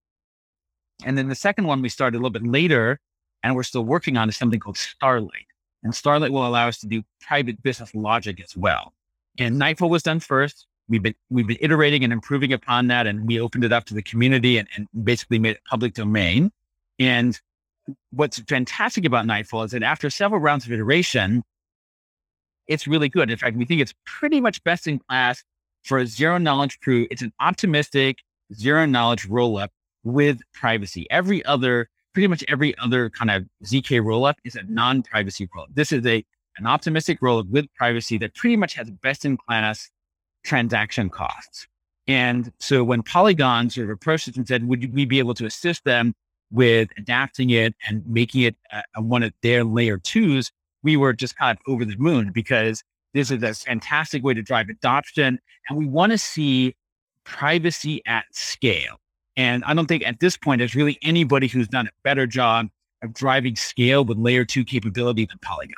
And 1.04 1.18
then 1.18 1.28
the 1.28 1.34
second 1.34 1.66
one 1.66 1.82
we 1.82 1.88
started 1.88 2.16
a 2.16 2.20
little 2.20 2.30
bit 2.30 2.46
later, 2.46 3.00
and 3.42 3.54
we're 3.54 3.62
still 3.62 3.84
working 3.84 4.16
on 4.16 4.28
is 4.28 4.36
something 4.36 4.60
called 4.60 4.76
Starlight. 4.76 5.46
And 5.82 5.94
Starlight 5.94 6.32
will 6.32 6.46
allow 6.46 6.68
us 6.68 6.78
to 6.78 6.86
do 6.86 7.02
private 7.20 7.62
business 7.62 7.94
logic 7.94 8.40
as 8.40 8.56
well. 8.56 8.92
And 9.38 9.58
Nightfall 9.58 9.90
was 9.90 10.02
done 10.02 10.20
first. 10.20 10.66
We've 10.88 11.02
been 11.02 11.14
we've 11.30 11.46
been 11.46 11.58
iterating 11.60 12.04
and 12.04 12.12
improving 12.12 12.52
upon 12.52 12.88
that, 12.88 13.06
and 13.06 13.26
we 13.26 13.40
opened 13.40 13.64
it 13.64 13.72
up 13.72 13.84
to 13.86 13.94
the 13.94 14.02
community 14.02 14.58
and, 14.58 14.68
and 14.76 14.86
basically 15.02 15.38
made 15.38 15.56
it 15.56 15.64
public 15.68 15.94
domain. 15.94 16.52
And 16.98 17.40
what's 18.10 18.38
fantastic 18.40 19.04
about 19.04 19.26
Nightfall 19.26 19.64
is 19.64 19.70
that 19.72 19.82
after 19.82 20.10
several 20.10 20.40
rounds 20.40 20.66
of 20.66 20.72
iteration, 20.72 21.42
it's 22.68 22.86
really 22.86 23.08
good. 23.08 23.30
In 23.30 23.36
fact, 23.36 23.56
we 23.56 23.64
think 23.64 23.80
it's 23.80 23.94
pretty 24.06 24.40
much 24.40 24.62
best 24.64 24.86
in 24.86 24.98
class 24.98 25.42
for 25.82 25.98
a 25.98 26.06
zero 26.06 26.38
knowledge 26.38 26.80
crew. 26.80 27.06
It's 27.10 27.22
an 27.22 27.32
optimistic 27.40 28.18
zero 28.54 28.86
knowledge 28.86 29.26
roll 29.26 29.58
up 29.58 29.70
with 30.02 30.40
privacy. 30.52 31.06
Every 31.10 31.44
other, 31.44 31.88
pretty 32.12 32.28
much 32.28 32.44
every 32.48 32.76
other 32.78 33.10
kind 33.10 33.30
of 33.30 33.44
ZK 33.64 34.04
roll 34.04 34.24
up 34.24 34.36
is 34.44 34.56
a 34.56 34.62
non 34.64 35.02
privacy 35.02 35.48
roll 35.54 35.64
up. 35.64 35.70
This 35.74 35.92
is 35.92 36.06
a 36.06 36.24
an 36.56 36.66
optimistic 36.66 37.18
roll 37.20 37.40
up 37.40 37.46
with 37.48 37.66
privacy 37.74 38.16
that 38.18 38.34
pretty 38.34 38.56
much 38.56 38.74
has 38.74 38.90
best 38.90 39.24
in 39.24 39.36
class 39.36 39.90
transaction 40.44 41.10
costs. 41.10 41.66
And 42.06 42.52
so 42.60 42.84
when 42.84 43.02
Polygon 43.02 43.70
sort 43.70 43.86
of 43.86 43.90
approached 43.90 44.28
us 44.28 44.36
and 44.36 44.46
said, 44.46 44.68
would 44.68 44.92
we 44.94 45.04
be 45.04 45.18
able 45.18 45.34
to 45.34 45.46
assist 45.46 45.84
them 45.84 46.14
with 46.52 46.90
adapting 46.96 47.50
it 47.50 47.74
and 47.88 48.06
making 48.06 48.42
it 48.42 48.56
uh, 48.72 48.82
one 48.98 49.22
of 49.22 49.32
their 49.42 49.64
layer 49.64 49.98
twos, 49.98 50.52
we 50.84 50.96
were 50.96 51.12
just 51.12 51.36
kind 51.36 51.58
of 51.58 51.72
over 51.72 51.84
the 51.84 51.96
moon 51.98 52.30
because 52.32 52.84
this 53.14 53.30
is 53.30 53.42
a 53.42 53.54
fantastic 53.54 54.22
way 54.22 54.34
to 54.34 54.42
drive 54.42 54.68
adoption. 54.68 55.40
And 55.68 55.78
we 55.78 55.86
want 55.86 56.12
to 56.12 56.18
see 56.18 56.76
privacy 57.24 58.02
at 58.06 58.26
scale. 58.32 58.96
And 59.36 59.64
I 59.64 59.74
don't 59.74 59.86
think 59.86 60.06
at 60.06 60.20
this 60.20 60.36
point 60.36 60.60
there's 60.60 60.76
really 60.76 60.98
anybody 61.02 61.48
who's 61.48 61.66
done 61.66 61.86
a 61.86 61.90
better 62.04 62.26
job 62.26 62.68
of 63.02 63.12
driving 63.14 63.56
scale 63.56 64.04
with 64.04 64.18
layer 64.18 64.44
two 64.44 64.64
capability 64.64 65.26
than 65.26 65.38
Polygon. 65.42 65.74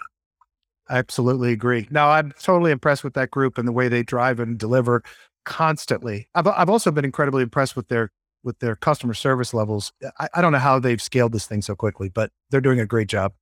I 0.88 0.98
absolutely 0.98 1.52
agree. 1.52 1.88
Now, 1.90 2.10
I'm 2.10 2.32
totally 2.40 2.70
impressed 2.70 3.02
with 3.02 3.14
that 3.14 3.30
group 3.30 3.58
and 3.58 3.66
the 3.66 3.72
way 3.72 3.88
they 3.88 4.02
drive 4.02 4.38
and 4.38 4.58
deliver 4.58 5.02
constantly. 5.44 6.28
I've, 6.34 6.46
I've 6.46 6.68
also 6.68 6.90
been 6.90 7.04
incredibly 7.04 7.42
impressed 7.42 7.76
with 7.76 7.88
their 7.88 8.10
with 8.44 8.58
their 8.60 8.76
customer 8.76 9.14
service 9.14 9.52
levels. 9.52 9.92
I, 10.20 10.28
I 10.34 10.40
don't 10.40 10.52
know 10.52 10.58
how 10.58 10.78
they've 10.78 11.02
scaled 11.02 11.32
this 11.32 11.46
thing 11.46 11.62
so 11.62 11.74
quickly, 11.74 12.08
but 12.08 12.30
they're 12.50 12.60
doing 12.60 12.78
a 12.78 12.86
great 12.86 13.08
job. 13.08 13.32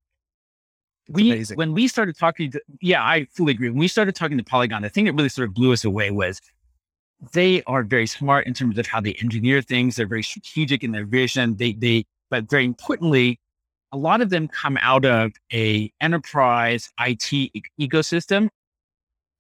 It's 1.09 1.14
we 1.14 1.33
amazing. 1.33 1.57
when 1.57 1.73
we 1.75 1.88
started 1.88 2.17
talking 2.17 2.51
to 2.53 2.61
yeah 2.81 3.03
i 3.03 3.27
fully 3.33 3.53
agree. 3.53 3.69
When 3.69 3.79
we 3.79 3.88
started 3.88 4.14
talking 4.14 4.38
to 4.38 4.45
polygon 4.45 4.83
the 4.83 4.88
thing 4.88 5.05
that 5.05 5.12
really 5.12 5.29
sort 5.29 5.49
of 5.49 5.55
blew 5.55 5.73
us 5.73 5.85
away 5.85 6.11
was 6.11 6.40
they 7.33 7.62
are 7.64 7.83
very 7.83 8.07
smart 8.07 8.47
in 8.47 8.55
terms 8.55 8.79
of 8.79 8.87
how 8.87 9.01
they 9.01 9.14
engineer 9.14 9.62
things. 9.62 9.97
They're 9.97 10.07
very 10.07 10.23
strategic 10.23 10.83
in 10.85 10.93
their 10.93 11.07
vision. 11.07 11.57
They 11.57 11.73
they 11.73 12.05
but 12.31 12.51
very 12.51 12.64
importantly 12.64 13.38
a 13.93 13.97
lot 13.97 14.21
of 14.21 14.31
them 14.31 14.49
come 14.49 14.77
out 14.81 15.05
of 15.05 15.33
a 15.53 15.93
enterprise 16.01 16.90
it 16.99 17.33
e- 17.33 17.51
ecosystem. 17.81 18.49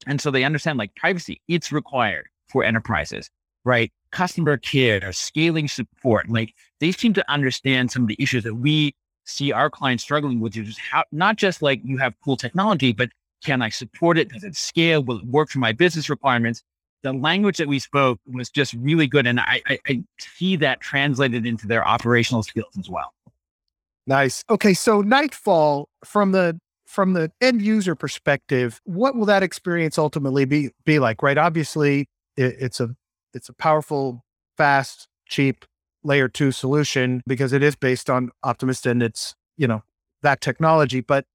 And 0.06 0.20
so 0.20 0.30
they 0.30 0.44
understand 0.44 0.78
like 0.78 0.94
privacy 0.96 1.40
it's 1.48 1.72
required 1.72 2.26
for 2.48 2.62
enterprises 2.62 3.30
right? 3.64 3.90
Customer 4.12 4.56
care 4.56 5.00
or 5.02 5.12
scaling 5.12 5.66
support 5.68 6.28
like 6.28 6.54
they 6.80 6.92
seem 6.92 7.14
to 7.14 7.30
understand 7.30 7.90
some 7.90 8.02
of 8.02 8.08
the 8.08 8.16
issues 8.18 8.44
that 8.44 8.54
we 8.54 8.94
see 9.24 9.52
our 9.52 9.70
clients 9.70 10.02
struggling 10.02 10.40
with 10.40 10.56
is 10.56 10.78
how 10.78 11.04
not 11.12 11.36
just 11.36 11.62
like 11.62 11.80
you 11.84 11.98
have 11.98 12.14
cool 12.24 12.36
technology, 12.36 12.92
but 12.92 13.10
can 13.44 13.62
I 13.62 13.68
support 13.68 14.18
it? 14.18 14.30
Does 14.30 14.44
it 14.44 14.56
scale? 14.56 15.02
Will 15.02 15.18
it 15.18 15.26
work 15.26 15.50
for 15.50 15.58
my 15.58 15.72
business 15.72 16.08
requirements? 16.08 16.62
The 17.02 17.12
language 17.12 17.58
that 17.58 17.68
we 17.68 17.78
spoke 17.78 18.18
was 18.26 18.48
just 18.48 18.72
really 18.74 19.06
good. 19.06 19.26
And 19.26 19.40
I, 19.40 19.60
I, 19.66 19.78
I 19.86 20.04
see 20.18 20.56
that 20.56 20.80
translated 20.80 21.44
into 21.44 21.66
their 21.66 21.86
operational 21.86 22.42
skills 22.42 22.72
as 22.78 22.88
well. 22.88 23.12
Nice. 24.06 24.44
Okay, 24.48 24.74
so 24.74 25.02
Nightfall 25.02 25.88
from 26.04 26.32
the 26.32 26.58
from 26.86 27.14
the 27.14 27.30
end 27.40 27.60
user 27.60 27.94
perspective, 27.94 28.80
what 28.84 29.16
will 29.16 29.26
that 29.26 29.42
experience 29.42 29.98
ultimately 29.98 30.44
be 30.44 30.70
be 30.84 30.98
like? 30.98 31.22
Right? 31.22 31.38
Obviously, 31.38 32.08
it, 32.36 32.56
it's 32.58 32.80
a 32.80 32.94
it's 33.34 33.48
a 33.48 33.54
powerful, 33.54 34.24
fast, 34.56 35.08
cheap 35.26 35.64
layer 36.04 36.28
two 36.28 36.52
solution 36.52 37.22
because 37.26 37.52
it 37.52 37.62
is 37.62 37.74
based 37.74 38.08
on 38.08 38.30
Optimist 38.42 38.86
and 38.86 39.02
it's 39.02 39.34
you 39.56 39.66
know 39.66 39.82
that 40.22 40.40
technology. 40.40 41.00
But 41.00 41.26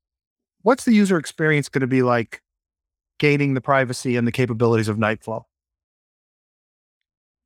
what's 0.62 0.86
the 0.86 0.94
user 0.94 1.18
experience 1.18 1.70
going 1.70 1.82
to 1.82 1.88
be 1.88 2.02
like? 2.02 2.42
Gaining 3.18 3.54
the 3.54 3.60
privacy 3.60 4.16
and 4.16 4.26
the 4.26 4.32
capabilities 4.32 4.88
of 4.88 4.98
Nightfall. 4.98 5.50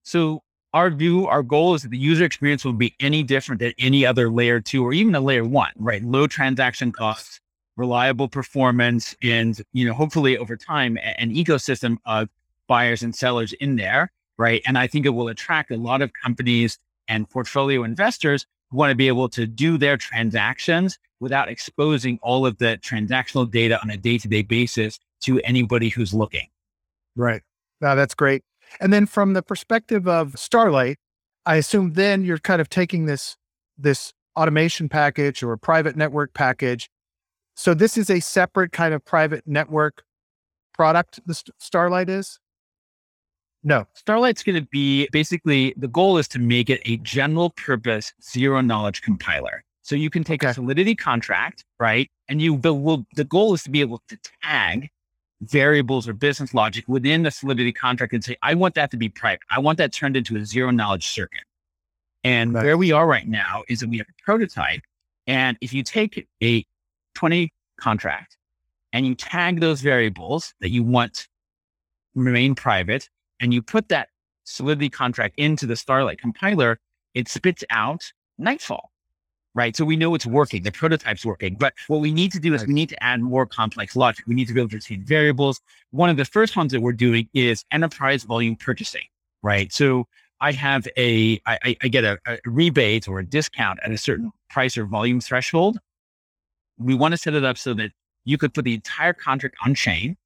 So 0.03 0.43
our 0.73 0.89
view, 0.89 1.27
our 1.27 1.43
goal 1.43 1.75
is 1.75 1.83
that 1.83 1.89
the 1.89 1.97
user 1.97 2.25
experience 2.25 2.65
will 2.65 2.73
be 2.73 2.95
any 2.99 3.23
different 3.23 3.59
than 3.59 3.73
any 3.77 4.05
other 4.05 4.29
layer 4.29 4.59
two 4.59 4.83
or 4.83 4.93
even 4.93 5.15
a 5.15 5.21
layer 5.21 5.43
one, 5.43 5.71
right? 5.77 6.03
Low 6.03 6.27
transaction 6.27 6.91
costs, 6.91 7.39
reliable 7.77 8.27
performance, 8.27 9.15
and 9.21 9.61
you 9.71 9.85
know, 9.85 9.93
hopefully 9.93 10.37
over 10.37 10.57
time, 10.57 10.97
an 11.03 11.33
ecosystem 11.33 11.97
of 12.05 12.29
buyers 12.67 13.03
and 13.03 13.15
sellers 13.15 13.53
in 13.53 13.75
there, 13.75 14.11
right? 14.37 14.61
And 14.65 14.77
I 14.77 14.87
think 14.87 15.05
it 15.05 15.09
will 15.09 15.27
attract 15.27 15.71
a 15.71 15.77
lot 15.77 16.01
of 16.01 16.11
companies 16.23 16.79
and 17.07 17.29
portfolio 17.29 17.83
investors 17.83 18.45
who 18.69 18.77
want 18.77 18.91
to 18.91 18.95
be 18.95 19.07
able 19.07 19.29
to 19.29 19.45
do 19.45 19.77
their 19.77 19.97
transactions 19.97 20.97
without 21.19 21.49
exposing 21.49 22.19
all 22.21 22.45
of 22.45 22.57
the 22.57 22.77
transactional 22.81 23.49
data 23.49 23.81
on 23.81 23.89
a 23.89 23.97
day-to-day 23.97 24.41
basis 24.41 24.99
to 25.21 25.39
anybody 25.41 25.89
who's 25.89 26.13
looking. 26.13 26.47
Right. 27.15 27.41
Now 27.81 27.95
that's 27.95 28.15
great. 28.15 28.43
And 28.79 28.91
then 28.91 29.05
from 29.05 29.33
the 29.33 29.41
perspective 29.41 30.07
of 30.07 30.37
Starlight, 30.37 30.97
I 31.45 31.57
assume 31.57 31.93
then 31.93 32.23
you're 32.23 32.39
kind 32.39 32.61
of 32.61 32.69
taking 32.69 33.05
this 33.05 33.37
this 33.77 34.13
automation 34.35 34.89
package 34.89 35.43
or 35.43 35.55
private 35.57 35.95
network 35.95 36.33
package. 36.33 36.89
So 37.55 37.73
this 37.73 37.97
is 37.97 38.09
a 38.09 38.19
separate 38.19 38.71
kind 38.71 38.93
of 38.93 39.05
private 39.05 39.45
network 39.45 40.03
product. 40.73 41.19
The 41.25 41.35
St- 41.35 41.55
Starlight 41.59 42.09
is. 42.09 42.39
No. 43.63 43.85
Starlight's 43.93 44.43
going 44.43 44.61
to 44.61 44.67
be 44.69 45.07
basically 45.11 45.73
the 45.77 45.87
goal 45.87 46.17
is 46.17 46.27
to 46.29 46.39
make 46.39 46.69
it 46.69 46.81
a 46.85 46.97
general 46.97 47.51
purpose 47.51 48.13
zero 48.21 48.61
knowledge 48.61 49.01
compiler. 49.01 49.63
So 49.83 49.95
you 49.95 50.09
can 50.09 50.23
take 50.23 50.43
Okay. 50.43 50.51
a 50.51 50.53
Solidity 50.53 50.95
contract, 50.95 51.65
right? 51.79 52.09
And 52.29 52.41
you 52.41 52.57
the, 52.57 52.73
will, 52.73 53.05
the 53.15 53.23
goal 53.23 53.53
is 53.53 53.63
to 53.63 53.69
be 53.69 53.81
able 53.81 54.01
to 54.09 54.17
tag 54.41 54.89
variables 55.41 56.07
or 56.07 56.13
business 56.13 56.53
logic 56.53 56.85
within 56.87 57.23
the 57.23 57.31
Solidity 57.31 57.71
contract 57.73 58.13
and 58.13 58.23
say, 58.23 58.35
I 58.41 58.53
want 58.53 58.75
that 58.75 58.91
to 58.91 58.97
be 58.97 59.09
private. 59.09 59.41
I 59.49 59.59
want 59.59 59.77
that 59.77 59.91
turned 59.93 60.15
into 60.15 60.37
a 60.37 60.45
zero 60.45 60.71
knowledge 60.71 61.07
circuit. 61.07 61.41
And 62.23 62.53
Right. 62.53 62.63
where 62.63 62.77
we 62.77 62.91
are 62.93 63.05
right 63.05 63.27
now 63.27 63.63
is 63.67 63.81
that 63.81 63.89
we 63.89 63.97
have 63.97 64.07
a 64.07 64.23
prototype. 64.23 64.81
And 65.27 65.57
if 65.61 65.73
you 65.73 65.83
take 65.83 66.27
a 66.41 66.65
20 67.15 67.51
contract 67.77 68.37
and 68.93 69.05
you 69.05 69.15
tag 69.15 69.59
those 69.59 69.81
variables 69.81 70.53
that 70.61 70.69
you 70.69 70.83
want 70.83 71.27
remain 72.15 72.55
private, 72.55 73.09
and 73.39 73.53
you 73.53 73.61
put 73.61 73.89
that 73.89 74.09
Solidity 74.45 74.89
contract 74.89 75.35
into 75.37 75.65
the 75.65 75.75
Starlight 75.75 76.19
compiler, 76.19 76.79
it 77.13 77.27
spits 77.29 77.63
out 77.69 78.11
Nightfall, 78.37 78.91
right? 79.55 79.75
So 79.75 79.85
we 79.85 79.95
know 79.95 80.15
it's 80.15 80.25
working. 80.25 80.63
The 80.63 80.71
prototype's 80.71 81.25
working. 81.25 81.55
But 81.55 81.73
what 81.87 82.01
we 82.01 82.11
need 82.11 82.31
to 82.33 82.39
do 82.39 82.53
is 82.53 82.65
we 82.65 82.73
need 82.73 82.89
to 82.89 83.03
add 83.03 83.21
more 83.21 83.45
complex 83.45 83.95
logic. 83.95 84.25
We 84.27 84.35
need 84.35 84.47
to 84.47 84.53
be 84.53 84.59
able 84.59 84.69
to 84.69 84.77
retain 84.77 85.03
variables. 85.03 85.61
One 85.91 86.09
of 86.09 86.17
the 86.17 86.25
first 86.25 86.57
ones 86.57 86.71
that 86.73 86.81
we're 86.81 86.91
doing 86.91 87.29
is 87.33 87.63
enterprise 87.71 88.23
volume 88.23 88.55
purchasing, 88.55 89.05
right? 89.43 89.71
So 89.71 90.07
I 90.41 90.51
have 90.51 90.87
a, 90.97 91.39
I, 91.45 91.75
get 91.89 92.03
a, 92.03 92.19
a 92.27 92.37
rebate 92.45 93.07
or 93.07 93.19
a 93.19 93.25
discount 93.25 93.79
at 93.83 93.91
a 93.91 93.97
certain 93.97 94.31
price 94.49 94.77
or 94.77 94.85
volume 94.85 95.21
threshold. 95.21 95.79
We 96.77 96.95
want 96.95 97.13
to 97.13 97.17
set 97.17 97.33
it 97.33 97.45
up 97.45 97.57
so 97.57 97.73
that 97.75 97.91
you 98.25 98.37
could 98.37 98.53
put 98.53 98.65
the 98.65 98.73
entire 98.73 99.13
contract 99.13 99.55
on 99.65 99.73
chain 99.73 100.17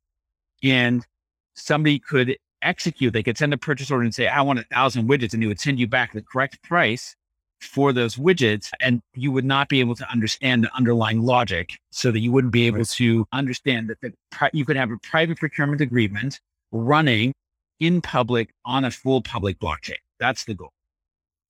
and 0.64 1.06
somebody 1.54 2.00
could 2.00 2.38
execute, 2.62 3.14
they 3.14 3.24
could 3.24 3.38
send 3.38 3.54
a 3.54 3.58
purchase 3.58 3.92
order 3.92 4.04
and 4.04 4.14
say, 4.14 4.28
I 4.28 4.42
want 4.42 4.60
a 4.60 4.64
thousand 4.64 5.08
widgets, 5.08 5.34
and 5.34 5.42
they 5.42 5.48
would 5.48 5.60
send 5.60 5.80
you 5.80 5.88
back 5.88 6.14
the 6.14 6.22
correct 6.22 6.62
price 6.64 7.16
for 7.62 7.92
those 7.92 8.16
widgets. 8.16 8.70
And 8.82 9.02
you 9.16 9.32
would 9.32 9.46
not 9.46 9.70
be 9.70 9.80
able 9.80 9.96
to 9.96 10.10
understand 10.12 10.64
the 10.64 10.76
underlying 10.76 11.22
logic 11.22 11.72
so 11.92 12.12
that 12.12 12.20
you 12.20 12.32
wouldn't 12.32 12.54
be 12.54 12.68
able 12.68 12.80
Right. 12.80 12.88
to 12.90 13.26
understand 13.34 13.90
that 13.90 14.02
the, 14.02 14.14
pri- 14.32 14.52
you 14.54 14.66
could 14.66 14.76
have 14.78 14.92
a 14.92 14.98
private 14.98 15.38
procurement 15.40 15.82
agreement 15.82 16.40
running 16.72 17.34
in 17.80 18.02
public 18.02 18.50
on 18.66 18.86
a 18.86 18.92
full 18.92 19.22
public 19.22 19.60
blockchain. 19.60 19.98
That's 20.20 20.46
the 20.46 20.54
goal. 20.56 20.72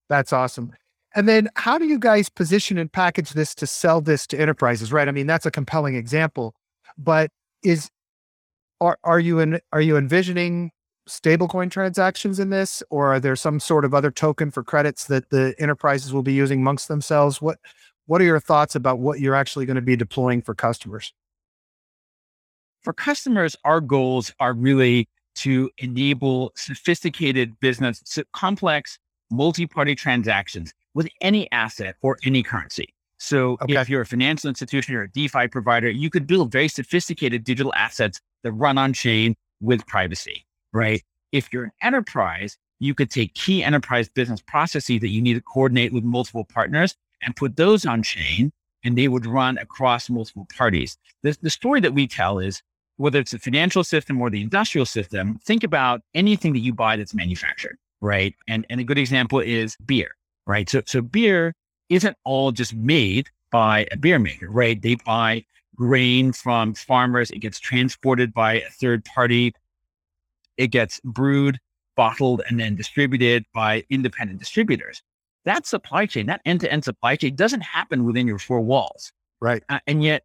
That's 0.09 0.31
awesome. 0.31 0.73
And 1.15 1.27
then 1.27 1.49
how 1.55 1.77
do 1.77 1.85
you 1.85 1.97
guys 1.99 2.29
position 2.29 2.77
and 2.77 2.91
package 2.91 3.31
this 3.31 3.55
to 3.55 3.67
sell 3.67 4.01
this 4.01 4.27
to 4.27 4.39
enterprises, 4.39 4.91
right? 4.93 5.07
I 5.07 5.11
mean, 5.11 5.25
that's 5.27 5.45
a 5.45 5.51
compelling 5.51 5.95
example, 5.95 6.53
but 6.97 7.29
is 7.63 7.89
are 8.79 8.97
are 9.03 9.19
you 9.19 9.39
in 9.39 9.59
are 9.73 9.81
you 9.81 9.97
envisioning 9.97 10.71
stablecoin 11.07 11.71
transactions 11.71 12.39
in 12.39 12.49
this 12.49 12.83
or 12.89 13.13
are 13.13 13.19
there 13.19 13.35
some 13.35 13.59
sort 13.59 13.85
of 13.85 13.93
other 13.93 14.11
token 14.11 14.51
for 14.51 14.63
credits 14.63 15.05
that 15.05 15.29
the 15.29 15.55
enterprises 15.59 16.13
will 16.13 16.23
be 16.23 16.33
using 16.33 16.59
amongst 16.59 16.87
themselves? 16.87 17.41
What 17.41 17.57
what 18.05 18.21
are 18.21 18.25
your 18.25 18.39
thoughts 18.39 18.75
about 18.75 18.99
what 18.99 19.19
you're 19.19 19.35
actually 19.35 19.65
going 19.65 19.75
to 19.75 19.81
be 19.81 19.95
deploying 19.95 20.41
for 20.41 20.53
customers? 20.55 21.13
for 22.87 22.93
customers, 22.93 23.53
our 23.65 23.81
goals 23.81 24.33
are 24.39 24.53
really 24.53 25.09
to 25.35 25.69
enable 25.77 26.53
sophisticated 26.55 27.59
business, 27.59 28.17
complex 28.31 28.97
multi-party 29.29 29.93
transactions 29.93 30.73
with 30.93 31.09
any 31.19 31.51
asset 31.51 31.95
or 32.01 32.17
any 32.23 32.41
currency. 32.43 32.93
So 33.17 33.57
Okay. 33.61 33.75
if 33.75 33.89
you're 33.89 34.01
a 34.01 34.05
financial 34.05 34.47
institution 34.47 34.95
or 34.95 35.01
a 35.03 35.11
DeFi 35.11 35.49
provider, 35.49 35.89
you 35.89 36.09
could 36.09 36.27
build 36.27 36.49
very 36.49 36.69
sophisticated 36.69 37.43
digital 37.43 37.73
assets 37.75 38.21
that 38.43 38.53
run 38.53 38.77
on 38.77 38.93
chain 38.93 39.35
with 39.59 39.85
privacy, 39.87 40.45
right? 40.73 41.03
If 41.31 41.51
you're 41.51 41.65
an 41.65 41.71
enterprise, 41.81 42.57
you 42.79 42.93
could 42.93 43.09
take 43.09 43.33
key 43.33 43.63
enterprise 43.63 44.09
business 44.09 44.41
processes 44.41 45.01
that 45.01 45.09
you 45.09 45.21
need 45.21 45.33
to 45.33 45.41
coordinate 45.41 45.93
with 45.93 46.03
multiple 46.03 46.45
partners 46.45 46.95
and 47.21 47.35
put 47.35 47.55
those 47.55 47.85
on 47.85 48.03
chain 48.03 48.51
and 48.83 48.97
they 48.97 49.07
would 49.07 49.25
run 49.25 49.57
across 49.57 50.09
multiple 50.09 50.47
parties. 50.55 50.97
The, 51.23 51.37
the 51.41 51.49
story 51.49 51.81
that 51.81 51.93
we 51.93 52.07
tell 52.07 52.39
is 52.39 52.61
whether 52.97 53.19
it's 53.19 53.31
the 53.31 53.39
financial 53.39 53.83
system 53.83 54.21
or 54.21 54.29
the 54.29 54.41
industrial 54.41 54.85
system, 54.85 55.39
think 55.43 55.63
about 55.63 56.01
anything 56.13 56.53
that 56.53 56.59
you 56.59 56.73
buy 56.73 56.95
that's 56.95 57.13
manufactured, 57.13 57.77
right? 58.01 58.35
And, 58.47 58.65
and 58.69 58.79
a 58.79 58.83
good 58.83 58.97
example 58.97 59.39
is 59.39 59.75
beer, 59.85 60.15
right? 60.45 60.69
So, 60.69 60.81
so 60.85 61.01
beer 61.01 61.53
isn't 61.89 62.17
all 62.23 62.51
just 62.51 62.73
made 62.73 63.29
by 63.51 63.87
a 63.91 63.97
beer 63.97 64.19
maker, 64.19 64.49
right? 64.49 64.81
They 64.81 64.95
buy 64.95 65.45
grain 65.75 66.31
from 66.31 66.73
farmers. 66.73 67.29
It 67.31 67.39
gets 67.39 67.59
transported 67.59 68.33
by 68.33 68.53
a 68.55 68.69
third 68.69 69.05
party. 69.05 69.53
It 70.57 70.67
gets 70.67 70.99
brewed, 71.03 71.59
bottled, 71.95 72.41
and 72.49 72.59
then 72.59 72.75
distributed 72.75 73.45
by 73.53 73.83
independent 73.89 74.39
distributors. 74.39 75.01
That 75.45 75.65
supply 75.65 76.05
chain, 76.05 76.25
that 76.25 76.41
end 76.45 76.61
to 76.61 76.71
end 76.71 76.83
supply 76.83 77.15
chain 77.15 77.35
doesn't 77.35 77.61
happen 77.61 78.03
within 78.03 78.27
your 78.27 78.39
four 78.39 78.59
walls. 78.59 79.11
Right. 79.39 79.63
Uh, 79.69 79.79
and 79.87 80.03
yet, 80.03 80.23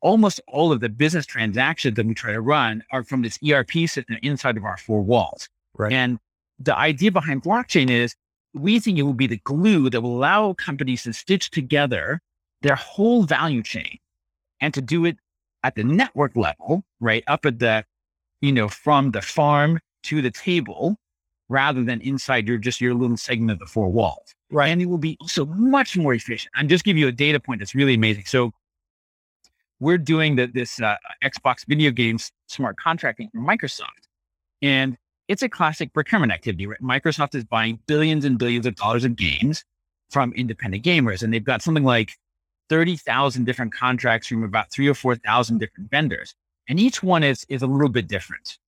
almost 0.00 0.40
all 0.48 0.70
of 0.70 0.80
the 0.80 0.88
business 0.88 1.24
transactions 1.24 1.96
that 1.96 2.04
we 2.04 2.14
try 2.14 2.32
to 2.32 2.40
run 2.40 2.82
are 2.92 3.04
from 3.04 3.22
this 3.22 3.38
ERP 3.48 3.72
system 3.86 4.18
inside 4.22 4.56
of 4.56 4.64
our 4.64 4.76
four 4.76 5.00
walls. 5.00 5.48
Right. 5.76 5.92
And 5.92 6.18
the 6.58 6.76
idea 6.76 7.10
behind 7.10 7.42
blockchain 7.42 7.90
is 7.90 8.14
we 8.52 8.78
think 8.78 8.98
it 8.98 9.02
will 9.02 9.14
be 9.14 9.26
the 9.26 9.38
glue 9.38 9.90
that 9.90 10.00
will 10.00 10.16
allow 10.16 10.52
companies 10.52 11.02
to 11.04 11.12
stitch 11.12 11.50
together 11.50 12.20
their 12.62 12.76
whole 12.76 13.24
value 13.24 13.62
chain 13.62 13.98
and 14.60 14.72
to 14.74 14.80
do 14.80 15.04
it 15.04 15.16
at 15.62 15.74
the 15.74 15.84
network 15.84 16.36
level, 16.36 16.84
right? 17.00 17.24
Up 17.26 17.44
at 17.46 17.58
the, 17.58 17.84
you 18.44 18.52
know, 18.52 18.68
from 18.68 19.12
the 19.12 19.22
farm 19.22 19.80
to 20.04 20.20
the 20.20 20.30
table 20.30 20.96
rather 21.48 21.82
than 21.82 22.00
inside 22.00 22.46
your 22.46 22.58
just 22.58 22.80
your 22.80 22.94
little 22.94 23.16
segment 23.16 23.52
of 23.52 23.58
the 23.58 23.66
four 23.66 23.88
walls. 23.88 24.34
Right. 24.50 24.68
And 24.68 24.80
it 24.82 24.86
will 24.86 24.98
be 24.98 25.16
also 25.20 25.46
much 25.46 25.96
more 25.96 26.14
efficient. 26.14 26.52
And 26.56 26.68
just 26.68 26.84
give 26.84 26.96
you 26.96 27.08
a 27.08 27.12
data 27.12 27.40
point 27.40 27.60
that's 27.60 27.74
really 27.74 27.94
amazing. 27.94 28.24
So 28.26 28.52
we're 29.80 29.98
doing 29.98 30.36
the, 30.36 30.46
this 30.46 30.80
uh, 30.80 30.96
Xbox 31.22 31.66
video 31.66 31.90
games 31.90 32.30
smart 32.46 32.76
contracting 32.76 33.30
from 33.32 33.46
Microsoft. 33.46 34.08
And 34.62 34.96
it's 35.28 35.42
a 35.42 35.48
classic 35.48 35.92
procurement 35.92 36.32
activity, 36.32 36.66
right? 36.66 36.80
Microsoft 36.82 37.34
is 37.34 37.44
buying 37.44 37.78
billions 37.86 38.24
and 38.24 38.38
billions 38.38 38.66
of 38.66 38.76
dollars 38.76 39.04
of 39.04 39.16
games 39.16 39.64
from 40.10 40.32
independent 40.34 40.84
gamers. 40.84 41.22
And 41.22 41.32
they've 41.32 41.42
got 41.42 41.62
something 41.62 41.84
like 41.84 42.12
30,000 42.68 43.44
different 43.44 43.72
contracts 43.72 44.28
from 44.28 44.44
about 44.44 44.70
three 44.70 44.88
or 44.88 44.94
4,000 44.94 45.58
different 45.58 45.90
vendors. 45.90 46.34
And 46.68 46.80
each 46.80 47.02
one 47.02 47.22
is, 47.22 47.44
is 47.48 47.62
a 47.62 47.66
little 47.66 47.88
bit 47.88 48.08
different. 48.08 48.58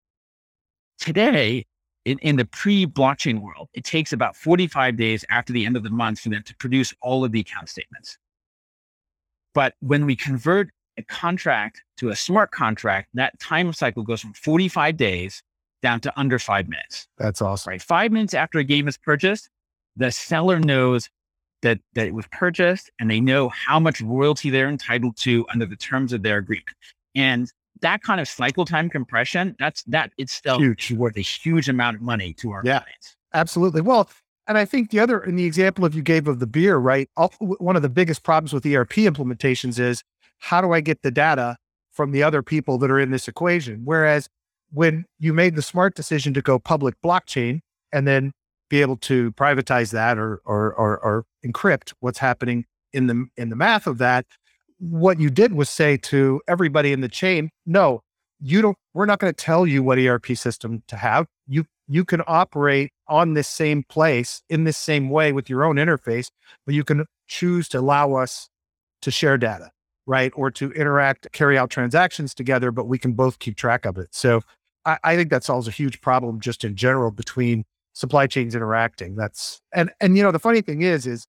Today, 0.99 1.67
in, 2.05 2.19
in 2.19 2.37
the 2.37 2.45
pre 2.45 2.87
blockchain 2.87 3.41
world, 3.41 3.69
it 3.75 3.85
takes 3.85 4.13
about 4.13 4.37
45 4.37 4.97
days 4.97 5.25
after 5.29 5.53
the 5.53 5.67
end 5.67 5.77
of 5.77 5.83
the 5.83 5.91
month 5.91 6.21
for 6.21 6.29
them 6.29 6.43
to 6.45 6.55
produce 6.57 6.95
all 7.03 7.25
of 7.25 7.33
the 7.33 7.41
account 7.41 7.69
statements. 7.69 8.19
But 9.55 9.75
when 9.81 10.07
we 10.07 10.17
convert 10.17 10.71
a 10.99 11.03
contract 11.03 11.83
to 11.99 12.11
a 12.11 12.17
smart 12.17 12.51
contract, 12.51 13.09
that 13.15 13.39
time 13.41 13.73
cycle 13.73 14.03
goes 14.03 14.21
from 14.21 14.35
45 14.35 14.97
days 14.97 15.43
down 15.83 16.01
to 16.01 16.13
under 16.19 16.39
five 16.39 16.69
minutes, 16.69 17.07
That's 17.19 17.43
awesome. 17.43 17.71
right? 17.71 17.83
Five 17.83 18.13
minutes 18.13 18.35
after 18.35 18.59
a 18.59 18.65
game 18.65 18.89
is 18.89 18.97
purchased, 18.97 19.51
the 19.97 20.11
seller 20.11 20.59
knows 20.59 21.09
that, 21.63 21.81
that 21.95 22.07
it 22.07 22.15
was 22.15 22.27
purchased 22.33 22.91
and 22.99 23.11
they 23.11 23.21
know 23.21 23.49
how 23.49 23.81
much 23.81 24.01
royalty 24.01 24.51
they're 24.51 24.69
entitled 24.69 25.17
to 25.19 25.47
under 25.53 25.67
the 25.67 25.77
terms 25.77 26.13
of 26.13 26.23
their 26.23 26.39
agreement. 26.39 26.77
And 27.15 27.51
that 27.83 28.03
kind 28.03 28.21
of 28.21 28.29
cycle 28.29 28.65
time 28.65 28.89
compression, 28.89 29.55
that's 29.59 29.83
that 29.85 30.13
itself 30.19 30.61
Huge. 30.61 30.91
is 30.91 30.97
worth 30.97 31.17
a 31.17 31.21
huge 31.21 31.69
amount 31.69 31.97
of 31.97 32.03
money 32.03 32.33
to 32.35 32.51
our 32.53 32.63
Yeah. 32.65 32.81
clients. 32.81 33.17
Absolutely. 33.35 33.81
Well, 33.81 34.09
and 34.49 34.57
I 34.57 34.65
think 34.65 34.91
the 34.91 35.01
other, 35.01 35.21
in 35.23 35.37
the 35.37 35.45
example 35.45 35.85
of 35.85 35.95
you 35.95 36.03
gave 36.03 36.29
of 36.29 36.39
the 36.39 36.47
beer, 36.47 36.77
right? 36.77 37.09
all- 37.17 37.35
One 37.41 37.77
of 37.77 37.83
the 37.83 37.89
biggest 37.89 38.23
problems 38.23 38.53
with 38.53 38.65
ERP 38.65 39.05
implementations 39.07 39.79
is 39.79 40.03
how 40.39 40.61
do 40.61 40.73
I 40.73 40.81
get 40.81 41.03
the 41.03 41.11
data 41.11 41.57
from 41.93 42.13
the 42.13 42.23
other 42.23 42.43
people 42.43 42.79
that 42.79 42.91
are 42.91 43.01
in 43.01 43.11
this 43.11 43.27
equation? 43.29 43.83
Whereas 43.85 44.29
when 44.71 45.05
you 45.19 45.33
made 45.33 45.57
the 45.57 45.63
smart 45.63 45.95
decision 45.95 46.35
to 46.35 46.43
go 46.43 46.59
public 46.59 46.95
blockchain 47.05 47.61
and 47.93 48.07
then 48.07 48.33
be 48.69 48.81
able 48.81 48.97
to 48.97 49.33
privatize 49.33 49.93
that 49.93 50.19
or 50.19 50.41
or 50.45 50.73
or, 50.75 50.99
or 50.99 51.25
encrypt 51.45 51.93
what's 52.01 52.19
happening 52.19 52.65
in 52.93 53.07
the 53.07 53.27
in 53.37 53.49
the 53.49 53.57
math 53.57 53.87
of 53.87 53.99
that, 53.99 54.27
what 54.79 55.21
you 55.21 55.31
did 55.31 55.53
was 55.53 55.71
say 55.71 55.97
to 55.97 56.41
everybody 56.49 56.93
in 56.93 57.01
the 57.01 57.09
chain, 57.09 57.51
no, 57.65 58.03
you 58.41 58.61
don't 58.61 58.77
we're 58.95 59.07
not 59.07 59.19
going 59.19 59.33
to 59.33 59.45
tell 59.45 59.67
you 59.67 59.83
what 59.83 59.99
ERP 59.99 60.37
system 60.37 60.83
to 60.89 60.97
have. 60.97 61.27
You 61.47 61.65
you 61.89 62.05
can 62.05 62.23
operate 62.27 62.93
on 63.09 63.35
this 63.35 63.49
same 63.49 63.85
place 63.85 64.43
in 64.49 64.65
this 64.65 64.77
same 64.77 65.09
way 65.09 65.33
with 65.33 65.49
your 65.49 65.65
own 65.65 65.77
interface, 65.77 66.31
but 66.65 66.75
you 66.75 66.85
can 66.85 67.07
choose 67.29 67.69
to 67.69 67.79
allow 67.79 68.15
us 68.15 68.49
to 69.03 69.11
share 69.11 69.39
data, 69.39 69.71
right? 70.07 70.33
Or 70.35 70.51
to 70.53 70.73
interact, 70.73 71.29
carry 71.33 71.57
out 71.57 71.71
transactions 71.71 72.35
together, 72.35 72.71
but 72.71 72.89
we 72.89 72.99
can 72.99 73.13
both 73.13 73.39
keep 73.39 73.57
track 73.57 73.87
of 73.87 73.99
it. 73.99 74.09
So 74.11 74.43
I, 74.85 74.99
I 75.05 75.17
think 75.17 75.31
that 75.31 75.45
solves 75.45 75.69
a 75.69 75.71
huge 75.71 76.01
problem 76.01 76.41
just 76.41 76.65
in 76.65 76.77
general 76.77 77.11
between 77.11 77.65
supply 77.93 78.27
chains 78.27 78.55
interacting. 78.55 79.15
That's 79.15 79.61
and 79.73 79.91
and 80.01 80.17
you 80.17 80.23
know 80.23 80.33
the 80.33 80.39
funny 80.39 80.61
thing 80.61 80.83
is 80.83 81.07
is 81.07 81.27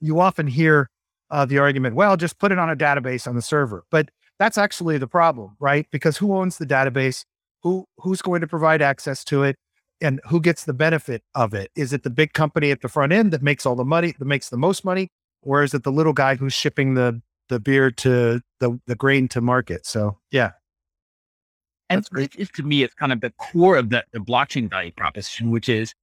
you 0.00 0.20
often 0.20 0.46
hear 0.46 0.88
uh, 1.30 1.44
the 1.44 1.58
argument, 1.58 1.94
well, 1.94 2.16
just 2.16 2.38
put 2.38 2.52
it 2.52 2.58
on 2.58 2.70
a 2.70 2.76
database 2.76 3.26
on 3.26 3.34
the 3.34 3.42
server, 3.42 3.84
but 3.90 4.10
that's 4.38 4.58
actually 4.58 4.98
the 4.98 5.06
problem, 5.06 5.56
right? 5.58 5.86
Because 5.90 6.16
who 6.16 6.34
owns 6.34 6.58
the 6.58 6.66
database? 6.66 7.24
Who 7.62 7.86
who's 7.98 8.22
going 8.22 8.40
to 8.40 8.46
provide 8.46 8.82
access 8.82 9.24
to 9.24 9.42
it? 9.42 9.56
and 10.00 10.20
who 10.26 10.40
gets 10.40 10.64
the 10.64 10.72
benefit 10.72 11.22
of 11.34 11.54
it? 11.54 11.70
Is 11.74 11.92
it 11.92 12.02
the 12.02 12.10
big 12.10 12.32
company 12.32 12.70
at 12.70 12.82
the 12.82 12.88
front 12.88 13.12
end 13.12 13.32
that 13.32 13.42
makes 13.42 13.66
all 13.66 13.74
the 13.74 13.84
money, 13.84 14.14
that 14.18 14.24
makes 14.24 14.48
the 14.48 14.56
most 14.56 14.84
money, 14.84 15.08
or 15.42 15.62
is 15.62 15.74
it 15.74 15.82
the 15.82 15.92
little 15.92 16.12
guy 16.12 16.36
who's 16.36 16.52
shipping 16.52 16.94
the 16.94 17.20
the 17.48 17.58
beer 17.58 17.90
to 17.90 18.40
the 18.60 18.78
the 18.86 18.94
grain 18.94 19.28
to 19.28 19.40
market? 19.40 19.86
So 19.86 20.18
yeah, 20.30 20.52
and 21.90 22.06
this 22.12 22.28
is 22.36 22.50
to 22.50 22.62
me, 22.62 22.82
it's 22.82 22.94
kind 22.94 23.12
of 23.12 23.20
the 23.20 23.30
core 23.38 23.76
of 23.76 23.90
the, 23.90 24.04
the 24.12 24.18
blockchain 24.18 24.70
value 24.70 24.92
proposition, 24.92 25.50
which 25.50 25.68
is 25.68 25.94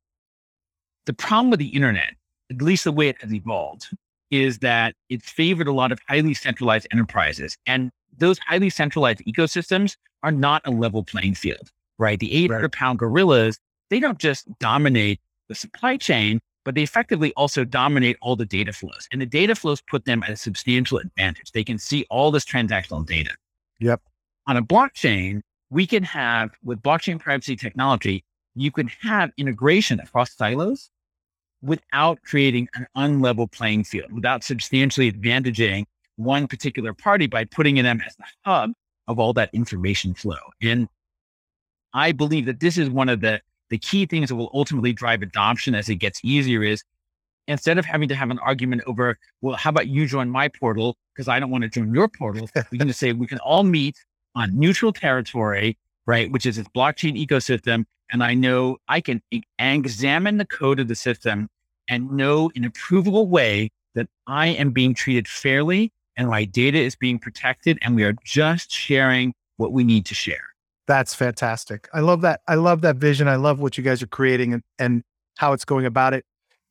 the 1.05 1.13
problem 1.13 1.51
with 1.51 1.59
the 1.59 1.69
internet, 1.69 2.15
at 2.49 2.61
least 2.61 2.83
the 2.83 2.91
way 2.91 3.09
it 3.09 3.21
has 3.21 3.33
evolved, 3.33 3.87
is 4.31 4.59
that 4.59 4.95
it's 5.09 5.29
favored 5.29 5.67
a 5.67 5.73
lot 5.73 5.91
of 5.91 5.99
highly 6.07 6.33
centralized 6.33 6.87
enterprises. 6.91 7.57
And 7.65 7.91
those 8.17 8.39
highly 8.39 8.69
centralized 8.69 9.21
ecosystems 9.25 9.95
are 10.23 10.31
not 10.31 10.61
a 10.65 10.71
level 10.71 11.03
playing 11.03 11.35
field, 11.35 11.69
right? 11.97 12.19
The 12.19 12.33
800 12.33 12.61
right. 12.61 12.71
pound 12.71 12.99
gorillas, 12.99 13.59
they 13.89 13.99
don't 13.99 14.17
just 14.17 14.47
dominate 14.59 15.19
the 15.47 15.55
supply 15.55 15.97
chain, 15.97 16.39
but 16.63 16.75
they 16.75 16.81
effectively 16.81 17.31
also 17.33 17.63
dominate 17.63 18.17
all 18.21 18.35
the 18.35 18.45
data 18.45 18.73
flows. 18.73 19.07
And 19.11 19.21
the 19.21 19.25
data 19.25 19.55
flows 19.55 19.81
put 19.81 20.05
them 20.05 20.23
at 20.23 20.31
a 20.31 20.35
substantial 20.35 20.97
advantage. 20.97 21.51
They 21.51 21.63
can 21.63 21.77
see 21.77 22.05
all 22.09 22.31
this 22.31 22.45
transactional 22.45 23.05
data. 23.05 23.31
Yep. 23.79 24.01
On 24.47 24.57
a 24.57 24.63
blockchain, 24.63 25.41
we 25.69 25.85
can 25.85 26.03
have 26.03 26.51
with 26.63 26.81
blockchain 26.81 27.19
privacy 27.19 27.55
technology, 27.55 28.23
you 28.55 28.71
can 28.71 28.89
have 29.01 29.31
integration 29.37 29.99
across 29.99 30.35
silos 30.35 30.89
without 31.65 32.21
creating 32.21 32.67
an 32.75 32.87
unlevel 32.95 33.51
playing 33.51 33.83
field, 33.83 34.11
without 34.11 34.43
substantially 34.43 35.11
advantaging 35.11 35.85
one 36.15 36.47
particular 36.47 36.93
party 36.93 37.27
by 37.27 37.43
putting 37.43 37.75
them 37.75 38.01
as 38.05 38.15
the 38.15 38.23
hub 38.45 38.71
of 39.07 39.19
all 39.19 39.33
that 39.33 39.49
information 39.53 40.13
flow. 40.13 40.37
And 40.61 40.87
I 41.93 42.11
believe 42.11 42.45
that 42.45 42.59
this 42.59 42.77
is 42.77 42.89
one 42.89 43.09
of 43.09 43.21
the, 43.21 43.41
the 43.69 43.77
key 43.77 44.05
things 44.05 44.29
that 44.29 44.35
will 44.35 44.51
ultimately 44.53 44.93
drive 44.93 45.21
adoption 45.21 45.75
as 45.75 45.89
it 45.89 45.95
gets 45.95 46.19
easier 46.23 46.63
is 46.63 46.83
instead 47.47 47.77
of 47.77 47.85
having 47.85 48.07
to 48.09 48.15
have 48.15 48.29
an 48.31 48.39
argument 48.39 48.83
over, 48.87 49.17
well, 49.41 49.55
how 49.55 49.69
about 49.69 49.87
you 49.87 50.05
join 50.05 50.29
my 50.29 50.47
portal? 50.47 50.95
Because 51.13 51.27
I 51.27 51.39
don't 51.39 51.51
want 51.51 51.63
to 51.63 51.69
join 51.69 51.93
your 51.93 52.07
portal. 52.07 52.49
we 52.71 52.77
can 52.77 52.87
just 52.87 52.99
say 52.99 53.13
we 53.13 53.27
can 53.27 53.39
all 53.39 53.63
meet 53.63 53.97
on 54.35 54.57
neutral 54.57 54.93
territory, 54.93 55.77
right? 56.05 56.31
Which 56.31 56.45
is 56.45 56.57
this 56.57 56.67
blockchain 56.69 57.23
ecosystem. 57.23 57.85
And 58.11 58.23
I 58.23 58.33
know 58.33 58.77
I 58.87 59.01
can 59.01 59.21
examine 59.57 60.37
the 60.37 60.45
code 60.45 60.79
of 60.79 60.87
the 60.87 60.95
system 60.95 61.49
and 61.87 62.11
know 62.11 62.51
in 62.55 62.65
a 62.65 62.71
provable 62.71 63.27
way 63.27 63.69
that 63.93 64.07
I 64.27 64.47
am 64.47 64.71
being 64.71 64.93
treated 64.93 65.27
fairly 65.27 65.91
and 66.17 66.29
my 66.29 66.45
data 66.45 66.77
is 66.77 66.95
being 66.95 67.19
protected 67.19 67.77
and 67.81 67.95
we 67.95 68.03
are 68.03 68.15
just 68.23 68.71
sharing 68.71 69.33
what 69.57 69.71
we 69.71 69.83
need 69.83 70.05
to 70.07 70.15
share. 70.15 70.43
That's 70.87 71.13
fantastic. 71.13 71.87
I 71.93 72.01
love 72.01 72.21
that. 72.21 72.41
I 72.47 72.55
love 72.55 72.81
that 72.81 72.97
vision. 72.97 73.27
I 73.27 73.35
love 73.37 73.59
what 73.59 73.77
you 73.77 73.83
guys 73.83 74.03
are 74.03 74.07
creating 74.07 74.53
and, 74.53 74.63
and 74.77 75.03
how 75.37 75.53
it's 75.53 75.65
going 75.65 75.85
about 75.85 76.13
it. 76.13 76.25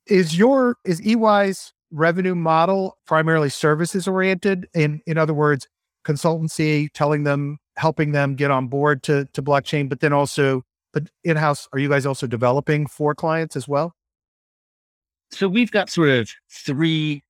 Is 0.07 0.37
your 0.37 0.77
is 0.85 1.01
EY's 1.05 1.73
revenue 1.91 2.35
model 2.35 2.97
primarily 3.05 3.49
services 3.49 4.07
oriented? 4.07 4.67
In 4.73 5.01
in 5.05 5.17
other 5.17 5.33
words, 5.33 5.67
consultancy, 6.05 6.89
telling 6.93 7.23
them, 7.23 7.57
helping 7.75 8.11
them 8.11 8.35
get 8.35 8.51
on 8.51 8.67
board 8.67 9.03
to 9.03 9.25
to 9.33 9.41
blockchain, 9.43 9.89
but 9.89 9.99
then 9.99 10.13
also, 10.13 10.63
but 10.93 11.09
in 11.23 11.35
house, 11.35 11.67
are 11.73 11.79
you 11.79 11.89
guys 11.89 12.05
also 12.05 12.27
developing 12.27 12.87
for 12.87 13.13
clients 13.13 13.55
as 13.55 13.67
well? 13.67 13.95
So 15.35 15.49
we've 15.49 15.71
got 15.71 15.89
sort 15.89 16.07
of 16.09 16.29
three 16.49 17.21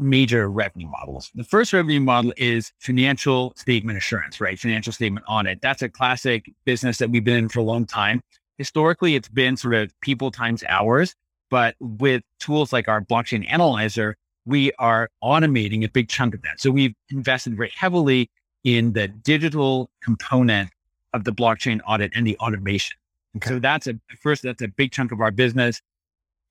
major 0.00 0.50
revenue 0.50 0.88
models. 0.88 1.30
The 1.36 1.44
first 1.44 1.72
revenue 1.72 2.00
model 2.00 2.32
is 2.36 2.72
financial 2.80 3.52
statement 3.56 3.96
assurance, 3.96 4.40
right? 4.40 4.58
Financial 4.58 4.92
statement 4.92 5.24
audit. 5.28 5.60
That's 5.62 5.80
a 5.80 5.88
classic 5.88 6.50
business 6.64 6.98
that 6.98 7.10
we've 7.10 7.22
been 7.22 7.36
in 7.36 7.48
for 7.48 7.60
a 7.60 7.62
long 7.62 7.86
time. 7.86 8.20
Historically, 8.58 9.14
it's 9.14 9.28
been 9.28 9.56
sort 9.56 9.74
of 9.74 9.92
people 10.00 10.32
times 10.32 10.64
hours, 10.68 11.14
but 11.50 11.76
with 11.78 12.22
tools 12.40 12.72
like 12.72 12.88
our 12.88 13.00
blockchain 13.00 13.48
analyzer, 13.48 14.16
we 14.44 14.72
are 14.80 15.08
automating 15.22 15.84
a 15.84 15.88
big 15.88 16.08
chunk 16.08 16.34
of 16.34 16.42
that. 16.42 16.60
So 16.60 16.72
we've 16.72 16.94
invested 17.10 17.56
very 17.56 17.72
heavily 17.76 18.28
in 18.64 18.92
the 18.92 19.06
digital 19.06 19.88
component 20.02 20.70
of 21.14 21.22
the 21.22 21.32
blockchain 21.32 21.80
audit 21.86 22.10
and 22.12 22.26
the 22.26 22.36
automation. 22.38 22.96
Okay. 23.36 23.50
So 23.50 23.58
that's 23.60 23.86
a 23.86 23.94
first, 24.20 24.42
that's 24.42 24.62
a 24.62 24.68
big 24.68 24.90
chunk 24.90 25.12
of 25.12 25.20
our 25.20 25.30
business. 25.30 25.80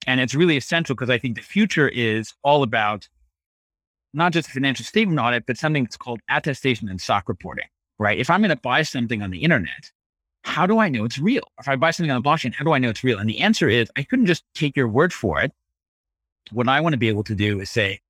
And 0.06 0.20
it's 0.20 0.34
really 0.34 0.56
essential 0.56 0.94
because 0.94 1.10
I 1.10 1.18
think 1.18 1.36
the 1.36 1.42
future 1.42 1.88
is 1.88 2.32
all 2.42 2.62
about 2.62 3.08
not 4.14 4.32
just 4.32 4.48
financial 4.48 4.84
statement 4.84 5.18
audit, 5.18 5.46
but 5.46 5.56
something 5.56 5.84
that's 5.84 5.96
called 5.96 6.20
attestation 6.28 6.88
and 6.88 7.00
SOC 7.00 7.28
reporting, 7.28 7.66
right? 7.98 8.18
If 8.18 8.28
I'm 8.30 8.40
going 8.40 8.50
to 8.50 8.56
buy 8.56 8.82
something 8.82 9.22
on 9.22 9.30
the 9.30 9.38
internet, 9.38 9.90
how 10.44 10.66
do 10.66 10.78
I 10.78 10.88
know 10.88 11.04
it's 11.04 11.18
real? 11.18 11.44
If 11.60 11.68
I 11.68 11.76
buy 11.76 11.92
something 11.92 12.10
on 12.10 12.20
the 12.20 12.28
blockchain, 12.28 12.52
how 12.52 12.64
do 12.64 12.72
I 12.72 12.78
know 12.78 12.90
it's 12.90 13.04
real? 13.04 13.18
And 13.18 13.28
the 13.28 13.40
answer 13.40 13.68
is 13.68 13.90
I 13.96 14.02
couldn't 14.02 14.26
just 14.26 14.44
take 14.54 14.76
your 14.76 14.88
word 14.88 15.12
for 15.12 15.40
it 15.40 15.52
what 16.50 16.68
I 16.68 16.80
want 16.80 16.94
to 16.94 16.98
be 16.98 17.08
able 17.08 17.24
to 17.24 17.34
do 17.34 17.60
is 17.60 17.70
say, 17.70 18.00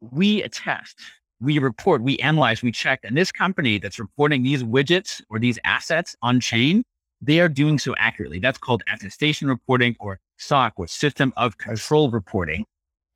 we 0.00 0.42
attest, 0.42 0.98
we 1.40 1.58
report, 1.58 2.02
we 2.02 2.18
analyze, 2.18 2.62
we 2.62 2.72
check, 2.72 3.00
and 3.04 3.16
this 3.16 3.30
company 3.30 3.78
that's 3.78 3.98
reporting 3.98 4.42
these 4.42 4.62
widgets 4.62 5.22
or 5.28 5.38
these 5.38 5.58
assets 5.64 6.16
on 6.22 6.40
chain, 6.40 6.82
they 7.20 7.40
are 7.40 7.48
doing 7.48 7.78
so 7.78 7.94
accurately. 7.98 8.38
That's 8.38 8.58
called 8.58 8.82
attestation 8.92 9.48
reporting 9.48 9.96
or 10.00 10.20
SOC 10.38 10.74
or 10.76 10.86
system 10.86 11.32
of 11.36 11.58
control 11.58 12.10
reporting. 12.10 12.64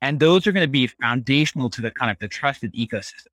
And 0.01 0.19
those 0.19 0.45
are 0.45 0.51
going 0.51 0.65
to 0.65 0.71
be 0.71 0.87
foundational 0.87 1.69
to 1.71 1.81
the 1.81 1.91
kind 1.91 2.11
of 2.11 2.19
the 2.19 2.27
trusted 2.27 2.73
ecosystem 2.73 3.27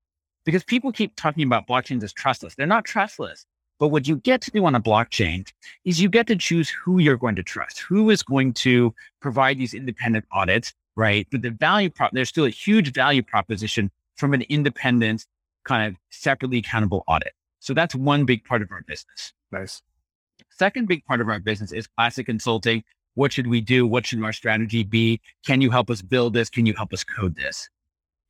because 0.45 0.65
people 0.65 0.93
keep 0.93 1.15
talking 1.17 1.45
about 1.45 1.67
blockchains 1.67 2.03
as 2.03 2.13
trustless. 2.13 2.55
They're 2.55 2.67
not 2.67 2.85
trustless. 2.85 3.45
But 3.79 3.89
what 3.89 4.07
you 4.07 4.17
get 4.17 4.41
to 4.43 4.51
do 4.53 4.65
on 4.65 4.75
a 4.77 4.81
blockchain 4.81 5.47
is 5.85 6.01
you 6.01 6.09
get 6.09 6.29
to 6.29 6.37
choose 6.37 6.71
who 6.71 7.01
you're 7.01 7.17
going 7.17 7.35
to 7.35 7.43
trust, 7.43 7.81
who 7.81 8.11
is 8.11 8.23
going 8.23 8.53
to 8.55 8.95
provide 9.21 9.59
these 9.59 9.75
independent 9.75 10.25
audits, 10.31 10.73
right? 10.95 11.27
But 11.33 11.43
the 11.43 11.51
value 11.51 11.91
prop, 11.91 12.13
there's 12.13 12.29
still 12.29 12.45
a 12.45 12.51
huge 12.51 12.93
value 12.93 13.23
proposition 13.23 13.91
from 14.17 14.35
an 14.35 14.43
independent, 14.43 15.27
kind 15.65 15.89
of 15.89 16.01
separately 16.11 16.59
accountable 16.59 17.03
audit. 17.09 17.33
So 17.59 17.75
that's 17.75 17.95
one 17.95 18.25
big 18.25 18.45
part 18.45 18.63
of 18.63 18.71
our 18.71 18.83
business. 18.87 19.33
Nice. 19.51 19.83
Second 20.63 20.87
big 20.87 21.05
part 21.07 21.21
of 21.21 21.29
our 21.29 21.41
business 21.41 21.73
is 21.73 21.89
classic 21.89 22.27
consulting. 22.27 22.85
What 23.15 23.33
should 23.33 23.49
we 23.49 23.61
do? 23.61 23.85
What 23.85 24.07
should 24.07 24.23
our 24.23 24.33
strategy 24.33 24.85
be? 24.85 25.21
Can 25.45 25.61
you 25.61 25.73
help 25.73 25.91
us 25.91 26.03
build 26.03 26.35
this? 26.35 26.49
Can 26.49 26.67
you 26.67 26.75
help 26.75 26.93
us 26.93 27.03
code 27.03 27.35
this? 27.35 27.69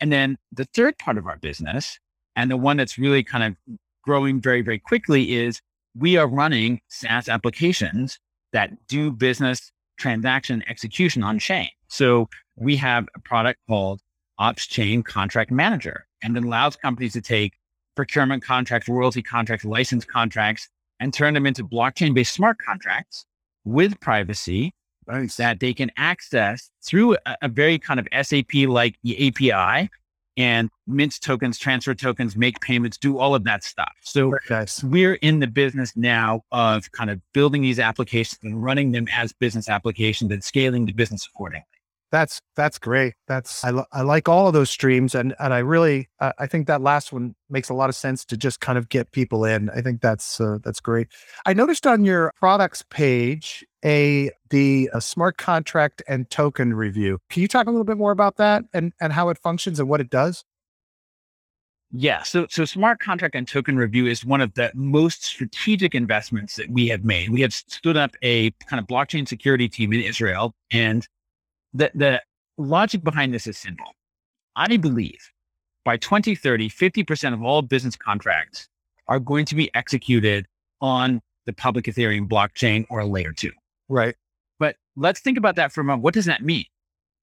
And 0.01 0.11
then 0.11 0.39
the 0.51 0.65
third 0.73 0.97
part 0.97 1.19
of 1.19 1.27
our 1.27 1.37
business, 1.37 1.99
and 2.35 2.51
the 2.51 2.57
one 2.57 2.79
that's 2.79 2.97
really 2.97 3.23
kind 3.23 3.45
of 3.45 3.77
growing 4.03 4.41
very, 4.41 4.63
very 4.63 4.79
quickly 4.79 5.35
is 5.35 5.61
we 5.95 6.17
are 6.17 6.27
running 6.27 6.81
SaaS 6.89 7.29
applications 7.29 8.19
that 8.55 8.71
do 8.87 9.13
business 9.13 9.71
transaction 9.99 10.65
execution 10.71 11.23
on 11.23 11.39
chain. 11.39 11.69
So 11.89 12.31
we 12.57 12.77
have 12.77 13.09
a 13.15 13.21
product 13.21 13.61
called 13.69 14.01
OpsChain 14.41 15.05
Contract 15.05 15.51
Manager, 15.51 16.07
and 16.23 16.35
it 16.35 16.45
allows 16.45 16.77
companies 16.77 17.13
to 17.13 17.21
take 17.21 17.59
procurement 17.95 18.43
contracts, 18.43 18.89
royalty 18.89 19.21
contracts, 19.21 19.67
license 19.67 20.07
contracts, 20.07 20.71
and 21.03 21.13
turn 21.13 21.35
them 21.35 21.47
into 21.47 21.65
blockchain 21.65 22.15
based 22.15 22.33
smart 22.33 22.59
contracts 22.59 23.27
with 23.65 23.99
privacy 24.01 24.73
nice. 25.09 25.37
that 25.37 25.59
they 25.59 25.75
can 25.75 25.91
access 25.97 26.71
through 26.85 27.17
a, 27.27 27.37
a 27.43 27.49
very 27.49 27.77
kind 27.77 27.99
of 27.99 28.07
SAP 28.25 28.55
like 28.69 28.97
API 29.05 29.91
and 30.37 30.71
mint 30.87 31.21
tokens, 31.21 31.59
transfer 31.59 31.93
tokens, 31.93 32.37
make 32.37 32.59
payments, 32.61 32.97
do 32.97 33.19
all 33.19 33.35
of 33.35 33.43
that 33.45 33.65
stuff. 33.65 33.93
So 34.03 34.33
nice. 34.49 34.83
we're 34.85 35.15
in 35.15 35.41
the 35.41 35.49
business 35.49 35.93
now 35.97 36.45
of 36.53 36.91
kind 36.93 37.11
of 37.11 37.21
building 37.35 37.63
these 37.63 37.81
applications 37.81 38.39
and 38.45 38.63
running 38.63 38.93
them 38.93 39.09
as 39.13 39.33
business 39.33 39.69
applications 39.69 40.31
and 40.31 40.43
scaling 40.43 40.87
the 40.87 40.93
business 40.93 41.27
accordingly. 41.27 41.67
That's 42.13 42.43
that's 42.57 42.79
great. 42.79 43.15
That's 43.27 43.65
I, 43.65 43.73
I 43.91 44.03
like 44.03 44.29
all 44.29 44.47
of 44.47 44.53
those 44.53 44.71
streams, 44.71 45.15
and 45.15 45.35
and 45.41 45.55
I 45.55 45.61
really 45.61 46.11
uh, 46.21 46.33
I 46.39 46.47
think 46.47 46.67
that 46.67 46.83
last 46.83 47.11
one 47.11 47.35
makes 47.49 47.71
a 47.71 47.75
lot 47.75 47.89
of 47.89 47.97
sense 47.97 48.27
to 48.27 48.37
just 48.37 48.61
kind 48.61 48.77
of 48.77 48.91
get 48.91 49.13
people 49.13 49.47
in. 49.47 49.71
I 49.71 49.81
think 49.81 50.03
that's 50.03 50.39
uh, 50.39 50.59
that's 50.63 50.79
great. 50.79 51.09
I 51.47 51.55
noticed 51.55 51.87
on 51.87 52.05
your 52.05 52.35
products 52.37 52.85
page 52.91 53.65
a 53.83 54.31
the 54.51 54.91
a 54.93 55.01
smart 55.01 55.39
contract 55.39 56.03
and 56.07 56.29
token 56.29 56.75
review. 56.75 57.19
Can 57.31 57.41
you 57.41 57.49
talk 57.49 57.67
a 57.67 57.71
little 57.71 57.83
bit 57.83 57.97
more 57.97 58.13
about 58.13 58.37
that 58.37 58.65
and 58.75 58.93
and 59.01 59.15
how 59.15 59.31
it 59.31 59.39
functions 59.39 59.81
and 59.81 59.89
what 59.89 60.03
it 60.03 60.11
does? 60.11 60.45
Yeah. 61.95 62.23
So, 62.23 62.47
so 62.49 62.65
smart 62.65 63.01
contract 63.01 63.35
and 63.35 63.47
token 63.47 63.77
review 63.77 64.07
is 64.07 64.25
one 64.25 64.41
of 64.41 64.55
the 64.55 64.71
most 64.75 65.25
strategic 65.25 65.95
investments 65.95 66.57
that 66.57 66.71
we 66.71 66.89
have 66.89 67.05
made. 67.05 67.29
We 67.29 67.43
have 67.43 67.53
stood 67.53 67.99
up 67.99 68.17
a 68.23 68.51
kind 68.67 68.81
of 68.81 68.87
blockchain 68.87 69.29
security 69.29 69.69
team 69.69 69.93
in 69.93 70.01
Israel 70.01 70.55
and 70.71 71.07
the, 71.75 71.91
the 71.95 72.23
logic 72.59 73.03
behind 73.03 73.33
this 73.33 73.47
is 73.47 73.57
simple. 73.59 73.95
I 74.57 74.77
believe 74.77 75.31
by 75.85 75.97
2030, 75.97 76.69
50% 76.69 77.33
of 77.33 77.43
all 77.43 77.63
business 77.63 77.97
contracts 77.97 78.69
are 79.09 79.19
going 79.19 79.45
to 79.47 79.55
be 79.55 79.75
executed 79.75 80.47
on 80.81 81.21
the 81.47 81.53
public 81.53 81.87
Ethereum 81.87 82.29
blockchain 82.29 82.87
or 82.89 83.01
a 83.01 83.07
layer 83.07 83.33
two. 83.33 83.53
Right. 83.89 84.15
But 84.59 84.77
let's 84.97 85.21
think 85.21 85.39
about 85.39 85.57
that 85.57 85.73
for 85.73 85.81
a 85.81 85.85
moment. 85.85 86.05
What 86.05 86.15
does 86.15 86.27
that 86.27 86.43
mean? 86.43 86.65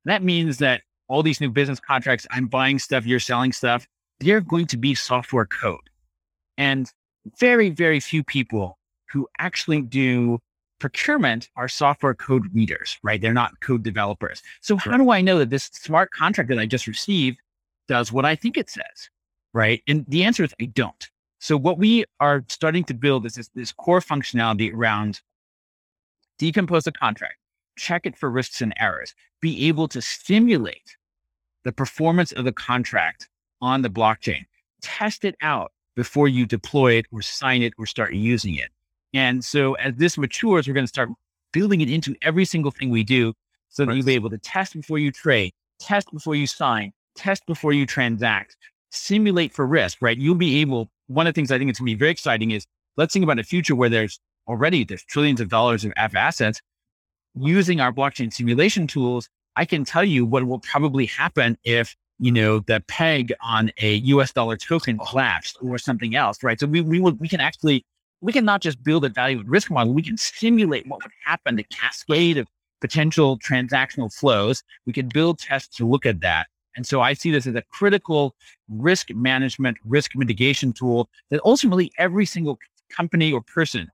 That 0.06 0.24
means 0.24 0.58
that 0.58 0.82
all 1.08 1.24
these 1.24 1.42
new 1.42 1.50
business 1.50 1.80
contracts, 1.80 2.28
I'm 2.32 2.48
buying 2.48 2.80
stuff, 2.80 3.06
you're 3.06 3.20
selling 3.20 3.52
stuff, 3.52 3.88
they're 4.20 4.42
going 4.42 4.68
to 4.68 4.78
be 4.78 4.96
software 4.96 5.46
code. 5.46 5.90
And 6.58 6.92
very, 7.40 7.70
very 7.70 8.00
few 8.00 8.24
people 8.24 8.78
who 9.12 9.28
actually 9.40 9.82
do 9.82 10.40
procurement 10.80 11.50
are 11.56 11.68
software 11.68 12.14
code 12.14 12.54
readers, 12.54 12.98
right? 13.04 13.22
They're 13.22 13.34
not 13.34 13.60
code 13.62 13.84
developers. 13.84 14.42
So 14.62 14.78
how 14.78 14.98
do 14.98 15.12
I 15.12 15.22
know 15.22 15.40
that 15.40 15.50
this 15.50 15.66
smart 15.66 16.12
contract 16.12 16.50
that 16.50 16.60
I 16.60 16.66
just 16.66 16.88
received 16.88 17.40
does 17.88 18.12
what 18.12 18.26
I 18.26 18.36
think 18.36 18.58
it 18.58 18.70
says, 18.70 19.10
right? 19.54 19.82
And 19.88 20.06
the 20.08 20.24
answer 20.24 20.44
is 20.44 20.54
I 20.62 20.66
don't. 20.66 21.10
So 21.40 21.58
what 21.58 21.78
we 21.78 22.06
are 22.20 22.44
starting 22.50 22.84
to 22.86 22.94
build 22.94 23.26
is 23.26 23.36
this, 23.36 23.50
this 23.56 23.72
core 23.72 24.02
functionality 24.02 24.74
around 24.74 25.22
decompose 26.38 26.88
a 26.88 26.92
contract, 26.92 27.36
check 27.78 28.06
it 28.06 28.18
for 28.18 28.30
risks 28.30 28.62
and 28.62 28.74
errors, 28.80 29.14
be 29.42 29.68
able 29.68 29.88
to 29.90 30.02
simulate 30.02 30.98
the 31.64 31.72
performance 31.72 32.32
of 32.32 32.46
the 32.46 32.52
contract 32.52 33.30
on 33.62 33.82
the 33.82 33.90
blockchain, 33.90 34.46
test 34.82 35.26
it 35.26 35.36
out 35.42 35.72
before 35.96 36.28
you 36.28 36.46
deploy 36.46 36.94
it 36.94 37.06
or 37.12 37.22
sign 37.22 37.62
it 37.62 37.74
or 37.78 37.86
start 37.86 38.14
using 38.14 38.56
it. 38.56 38.70
And 39.14 39.44
so 39.44 39.74
as 39.76 39.96
this 39.96 40.18
matures, 40.18 40.68
we're 40.68 40.74
going 40.74 40.86
to 40.86 40.90
start 40.90 41.10
building 41.52 41.82
it 41.82 41.90
into 41.90 42.16
every 42.22 42.46
single 42.46 42.72
thing 42.72 42.90
we 42.90 43.04
do 43.04 43.34
so 43.70 43.86
that 43.86 43.96
you'll 43.96 44.06
be 44.06 44.16
able 44.16 44.30
to 44.30 44.38
test 44.38 44.74
before 44.74 45.00
you 45.00 45.12
trade, 45.12 45.52
test 45.80 46.12
before 46.12 46.36
you 46.36 46.48
sign, 46.48 46.92
test 47.16 47.46
before 47.46 47.74
you 47.74 47.86
transact, 47.86 48.56
simulate 48.92 49.54
for 49.54 49.66
risk, 49.66 49.98
right? 50.02 50.18
You'll 50.18 50.36
be 50.36 50.62
able, 50.62 50.90
one 51.08 51.28
of 51.28 51.34
the 51.34 51.40
things 51.40 51.52
I 51.52 51.58
think 51.58 51.70
it's 51.70 51.80
going 51.80 51.88
to 51.88 51.96
be 51.96 52.00
very 52.00 52.12
exciting 52.12 52.52
is 52.52 52.66
let's 52.98 53.14
think 53.14 53.24
about 53.24 53.40
a 53.40 53.44
future 53.44 53.76
where 53.76 53.90
there's 53.90 54.20
already 54.48 54.84
there's 54.84 55.04
trillions 55.04 55.40
of 55.40 55.50
dollars 55.50 55.86
of 55.86 55.94
F 55.96 56.16
assets 56.16 56.62
using 57.36 57.80
our 57.80 57.94
blockchain 57.94 58.34
simulation 58.34 58.88
tools. 58.88 59.30
I 59.56 59.66
can 59.66 59.86
tell 59.86 60.04
you 60.04 60.26
what 60.26 60.46
will 60.46 60.60
probably 60.60 61.06
happen 61.06 61.58
if 61.64 61.96
you 62.20 62.32
know 62.32 62.60
the 62.60 62.84
peg 62.88 63.34
on 63.42 63.72
a 63.82 63.96
US 63.96 64.34
dollar 64.34 64.58
token 64.58 64.98
oh. 65.00 65.06
collapsed 65.06 65.58
or 65.62 65.78
something 65.78 66.16
else, 66.16 66.44
right? 66.44 66.60
So 66.60 66.68
we 66.68 66.82
we 66.82 67.00
will, 67.00 67.14
we 67.14 67.28
can 67.28 67.40
actually 67.40 67.86
we 68.22 68.34
can 68.34 68.46
not 68.46 68.62
just 68.62 68.84
build 68.84 69.06
a 69.06 69.10
value 69.10 69.40
and 69.40 69.50
risk 69.50 69.72
model, 69.72 69.94
we 69.94 70.02
can 70.02 70.18
simulate 70.18 70.88
what 70.88 71.02
would 71.04 71.12
happen, 71.26 71.56
the 71.56 71.64
cascade 71.64 72.38
of 72.38 72.48
potential 72.82 73.38
transactional 73.40 74.14
flows. 74.14 74.64
We 74.86 74.94
can 74.94 75.08
build 75.08 75.40
tests 75.40 75.76
to 75.78 75.88
look 75.88 76.06
at 76.06 76.22
that. 76.22 76.48
And 76.76 76.86
so 76.86 77.02
I 77.02 77.14
see 77.14 77.32
this 77.32 77.48
as 77.48 77.56
a 77.56 77.62
critical 77.64 78.36
risk 78.70 79.10
management, 79.12 79.78
risk 79.86 80.16
mitigation 80.16 80.72
tool 80.72 81.10
that 81.30 81.42
ultimately 81.44 81.92
every 81.98 82.26
single 82.26 82.58
company 82.90 83.32
or 83.32 83.42
person 83.42 83.90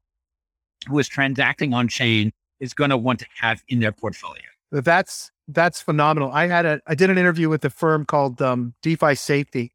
who 0.87 0.99
is 0.99 1.07
transacting 1.07 1.73
on 1.73 1.87
chain 1.87 2.31
is 2.59 2.73
going 2.73 2.89
to 2.89 2.97
want 2.97 3.19
to 3.19 3.25
have 3.39 3.63
in 3.69 3.79
their 3.79 3.91
portfolio. 3.91 4.43
That's 4.71 5.31
that's 5.47 5.81
phenomenal. 5.81 6.31
I 6.31 6.47
had 6.47 6.65
a 6.65 6.81
I 6.87 6.95
did 6.95 7.09
an 7.09 7.17
interview 7.17 7.49
with 7.49 7.63
a 7.65 7.69
firm 7.69 8.05
called 8.05 8.41
um, 8.41 8.73
DeFi 8.81 9.15
Safety, 9.15 9.71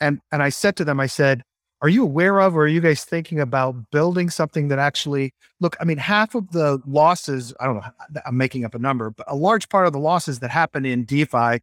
and 0.00 0.20
and 0.32 0.42
I 0.42 0.48
said 0.48 0.76
to 0.76 0.84
them, 0.84 0.98
I 0.98 1.06
said, 1.06 1.42
are 1.82 1.88
you 1.88 2.02
aware 2.02 2.40
of 2.40 2.56
or 2.56 2.64
are 2.64 2.68
you 2.68 2.80
guys 2.80 3.04
thinking 3.04 3.40
about 3.40 3.74
building 3.90 4.28
something 4.28 4.68
that 4.68 4.78
actually 4.78 5.32
look 5.60 5.76
i 5.80 5.84
mean 5.84 5.98
half 5.98 6.34
of 6.34 6.50
the 6.52 6.80
losses 6.86 7.54
i 7.60 7.66
don't 7.66 7.76
know 7.76 7.82
i'm 8.26 8.36
making 8.36 8.64
up 8.64 8.74
a 8.74 8.78
number 8.78 9.10
but 9.10 9.24
a 9.28 9.36
large 9.36 9.68
part 9.68 9.86
of 9.86 9.92
the 9.92 9.98
losses 9.98 10.40
that 10.40 10.50
happen 10.50 10.84
in 10.84 11.04
defi 11.04 11.60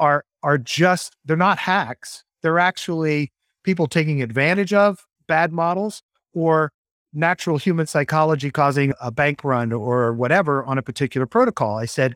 are 0.00 0.24
are 0.42 0.58
just 0.58 1.16
they're 1.24 1.36
not 1.36 1.58
hacks. 1.58 2.24
They're 2.42 2.58
actually 2.58 3.32
people 3.62 3.86
taking 3.86 4.22
advantage 4.22 4.72
of 4.72 5.06
bad 5.28 5.52
models 5.52 6.02
or 6.34 6.72
natural 7.14 7.58
human 7.58 7.86
psychology 7.86 8.50
causing 8.50 8.92
a 9.00 9.10
bank 9.10 9.44
run 9.44 9.72
or 9.72 10.12
whatever 10.12 10.64
on 10.64 10.78
a 10.78 10.82
particular 10.82 11.26
protocol. 11.26 11.76
I 11.78 11.84
said 11.84 12.14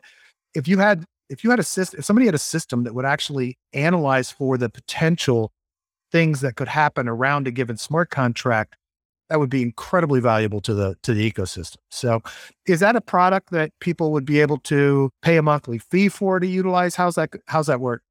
if 0.53 0.67
you 0.67 0.79
had 0.79 1.05
if 1.29 1.43
you 1.43 1.49
had 1.49 1.59
a 1.59 1.63
system 1.63 1.99
if 1.99 2.05
somebody 2.05 2.25
had 2.25 2.35
a 2.35 2.39
system 2.39 2.83
that 2.83 2.93
would 2.93 3.05
actually 3.05 3.57
analyze 3.73 4.31
for 4.31 4.57
the 4.57 4.69
potential 4.69 5.51
things 6.11 6.41
that 6.41 6.55
could 6.55 6.67
happen 6.67 7.07
around 7.07 7.47
a 7.47 7.51
given 7.51 7.77
smart 7.77 8.09
contract 8.09 8.75
that 9.29 9.39
would 9.39 9.49
be 9.49 9.61
incredibly 9.61 10.19
valuable 10.19 10.61
to 10.61 10.73
the 10.73 10.95
to 11.03 11.13
the 11.13 11.29
ecosystem. 11.29 11.77
So, 11.91 12.21
is 12.65 12.79
that 12.79 12.95
a 12.95 13.01
product 13.01 13.51
that 13.51 13.71
people 13.79 14.11
would 14.11 14.25
be 14.25 14.39
able 14.39 14.57
to 14.59 15.11
pay 15.21 15.37
a 15.37 15.41
monthly 15.41 15.77
fee 15.77 16.09
for 16.09 16.39
to 16.39 16.47
utilize? 16.47 16.95
How's 16.95 17.15
that 17.15 17.31
how's 17.47 17.67
that 17.67 17.81
work? 17.81 18.03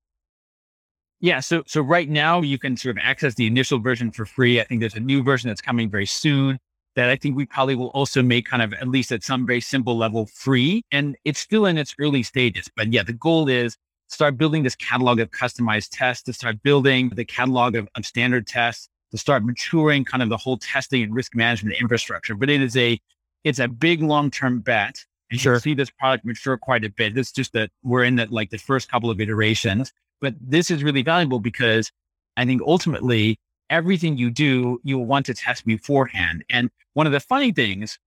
Yeah, 1.21 1.41
so 1.41 1.63
so 1.67 1.81
right 1.81 2.09
now 2.09 2.43
you 2.43 2.59
can 2.59 2.77
sort 2.77 2.97
of 2.97 3.03
access 3.03 3.35
the 3.35 3.47
initial 3.47 3.79
version 3.79 4.11
for 4.11 4.27
free. 4.27 4.61
I 4.61 4.65
think 4.65 4.81
there's 4.81 4.95
a 4.95 5.01
new 5.01 5.23
version 5.23 5.49
that's 5.49 5.63
coming 5.63 5.91
very 5.91 6.07
soon 6.07 6.59
that 6.97 7.11
I 7.11 7.17
think 7.17 7.37
we 7.37 7.47
probably 7.47 7.77
will 7.77 7.89
also 7.89 8.23
make 8.23 8.47
kind 8.47 8.63
of 8.63 8.73
at 8.75 8.89
least 8.89 9.13
at 9.13 9.23
some 9.23 9.47
very 9.47 9.61
simple 9.61 9.97
level 9.97 10.27
free. 10.27 10.83
And 10.91 11.17
it's 11.25 11.39
still 11.39 11.67
in 11.67 11.79
its 11.79 11.95
early 12.01 12.23
stages. 12.23 12.69
But 12.75 12.93
yeah, 12.93 13.03
the 13.03 13.13
goal 13.13 13.49
is 13.49 13.77
start 14.09 14.37
building 14.37 14.63
this 14.63 14.77
catalog 14.77 15.21
of 15.21 15.31
customized 15.31 15.89
tests, 15.93 16.23
to 16.25 16.33
start 16.33 16.63
building 16.63 17.11
the 17.11 17.25
catalog 17.25 17.75
of, 17.75 17.89
of 17.97 18.07
standard 18.07 18.47
tests, 18.47 18.89
to 19.11 19.19
start 19.19 19.45
maturing 19.45 20.05
kind 20.05 20.23
of 20.23 20.29
the 20.29 20.37
whole 20.37 20.59
testing 20.59 21.03
and 21.03 21.15
risk 21.15 21.35
management 21.35 21.77
infrastructure. 21.81 22.35
But 22.35 22.51
it 22.51 22.63
is 22.63 22.77
a 22.77 23.01
it's 23.45 23.59
a 23.59 23.69
big 23.69 24.03
long 24.03 24.31
term 24.31 24.61
bet. 24.61 25.05
And 25.31 25.41
sure. 25.41 25.55
you'll 25.55 25.61
see 25.61 25.75
this 25.75 25.91
product 25.91 26.25
mature 26.25 26.57
quite 26.57 26.85
a 26.85 26.89
bit. 26.89 27.19
It's 27.19 27.33
just 27.33 27.53
that 27.53 27.71
we're 27.83 28.05
in 28.05 28.15
that 28.17 28.31
like 28.31 28.51
the 28.51 28.59
first 28.59 28.89
couple 28.89 29.11
of 29.11 29.21
iterations. 29.21 29.93
But 30.21 30.35
this 30.41 30.71
is 30.71 30.85
really 30.85 31.03
valuable 31.03 31.41
because 31.41 31.91
I 32.37 32.45
think 32.45 32.63
ultimately 32.65 33.39
everything 33.69 34.17
you 34.17 34.31
do, 34.31 34.81
you'll 34.85 35.05
want 35.05 35.27
to 35.27 35.35
test 35.35 35.67
beforehand. 35.67 36.45
And 36.49 36.71
one 36.95 37.07
of 37.07 37.13
the 37.13 37.19
funny 37.19 37.51
things 37.51 37.99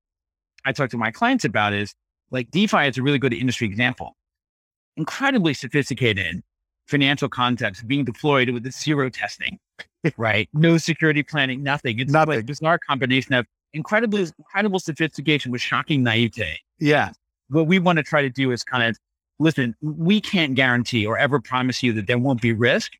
I 0.64 0.72
talk 0.72 0.90
to 0.92 0.98
my 0.98 1.12
clients 1.12 1.44
about 1.44 1.74
is 1.74 1.94
like 2.32 2.52
DeFi 2.52 2.88
is 2.88 2.98
a 2.98 3.04
really 3.04 3.20
good 3.20 3.34
industry 3.34 3.68
example 3.68 4.16
incredibly 5.00 5.54
sophisticated 5.54 6.44
financial 6.88 7.30
context 7.30 7.88
being 7.88 8.04
deployed 8.04 8.50
with 8.50 8.70
zero 8.72 9.10
testing, 9.10 9.58
right? 10.18 10.50
No 10.54 10.78
security 10.78 11.24
planning, 11.24 11.64
nothing. 11.64 12.00
It's 12.00 12.12
nothing. 12.12 12.36
like 12.36 12.40
a 12.42 12.46
bizarre 12.46 12.78
combination 12.78 13.34
of 13.34 13.46
incredibly 13.74 14.28
incredible 14.38 14.80
sophistication 14.80 15.52
with 15.52 15.62
shocking 15.62 16.04
naivete. 16.04 16.60
Yeah. 16.80 17.12
What 17.50 17.68
we 17.68 17.80
want 17.80 17.98
to 17.98 18.04
try 18.04 18.22
to 18.22 18.30
do 18.30 18.52
is 18.52 18.64
kind 18.64 18.84
of 18.84 18.98
listen, 19.40 19.74
we 19.82 20.20
can't 20.20 20.54
guarantee 20.54 21.06
or 21.06 21.18
ever 21.18 21.40
promise 21.40 21.82
you 21.82 21.94
that 21.94 22.08
there 22.08 22.18
won't 22.18 22.42
be 22.42 22.52
risk, 22.52 22.92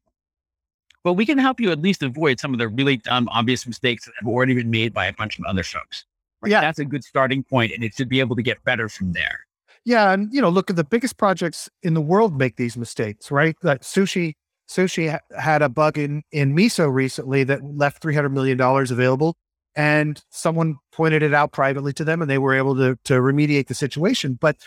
but 1.04 1.14
we 1.14 1.26
can 1.26 1.38
help 1.38 1.60
you 1.60 1.72
at 1.72 1.82
least 1.82 2.02
avoid 2.02 2.40
some 2.40 2.54
of 2.54 2.60
the 2.60 2.70
really 2.70 2.98
dumb, 2.98 3.28
obvious 3.30 3.68
mistakes 3.68 4.06
that 4.06 4.14
have 4.20 4.28
already 4.28 4.54
been 4.54 4.70
made 4.70 4.94
by 4.94 5.06
a 5.06 5.14
bunch 5.14 5.38
of 5.38 5.46
other 5.46 5.64
folks. 5.64 6.06
Right? 6.42 6.52
Yeah. 6.52 6.62
That's 6.62 6.80
a 6.80 6.86
good 6.86 7.04
starting 7.04 7.44
point, 7.44 7.74
and 7.74 7.84
it 7.84 7.94
should 7.94 8.08
be 8.08 8.22
able 8.22 8.38
to 8.38 8.42
get 8.42 8.64
better 8.64 8.88
from 8.88 9.12
there. 9.12 9.42
Yeah, 9.90 10.12
and 10.12 10.32
you 10.32 10.40
know, 10.40 10.50
look 10.50 10.70
at 10.70 10.76
the 10.76 10.84
biggest 10.84 11.18
projects 11.18 11.68
in 11.82 11.96
the 11.96 12.02
world 12.02 12.38
make 12.38 12.58
these 12.58 12.78
mistakes, 12.78 13.32
right? 13.32 13.56
Like 13.64 13.82
sushi, 13.82 14.36
sushi 14.70 15.10
ha- 15.10 15.40
had 15.42 15.64
a 15.64 15.70
bug 15.70 15.98
in 15.98 16.22
in 16.32 16.56
miso 16.56 16.94
recently 16.94 17.44
that 17.46 17.64
left 17.64 18.00
three 18.00 18.14
hundred 18.14 18.30
million 18.30 18.56
dollars 18.56 18.92
available, 18.92 19.36
and 19.76 20.24
someone 20.30 20.76
pointed 20.92 21.24
it 21.24 21.34
out 21.34 21.54
privately 21.54 21.92
to 21.94 22.04
them, 22.04 22.22
and 22.22 22.30
they 22.30 22.38
were 22.38 22.54
able 22.54 22.76
to 22.76 23.00
to 23.06 23.14
remediate 23.16 23.66
the 23.66 23.74
situation. 23.74 24.38
But 24.40 24.58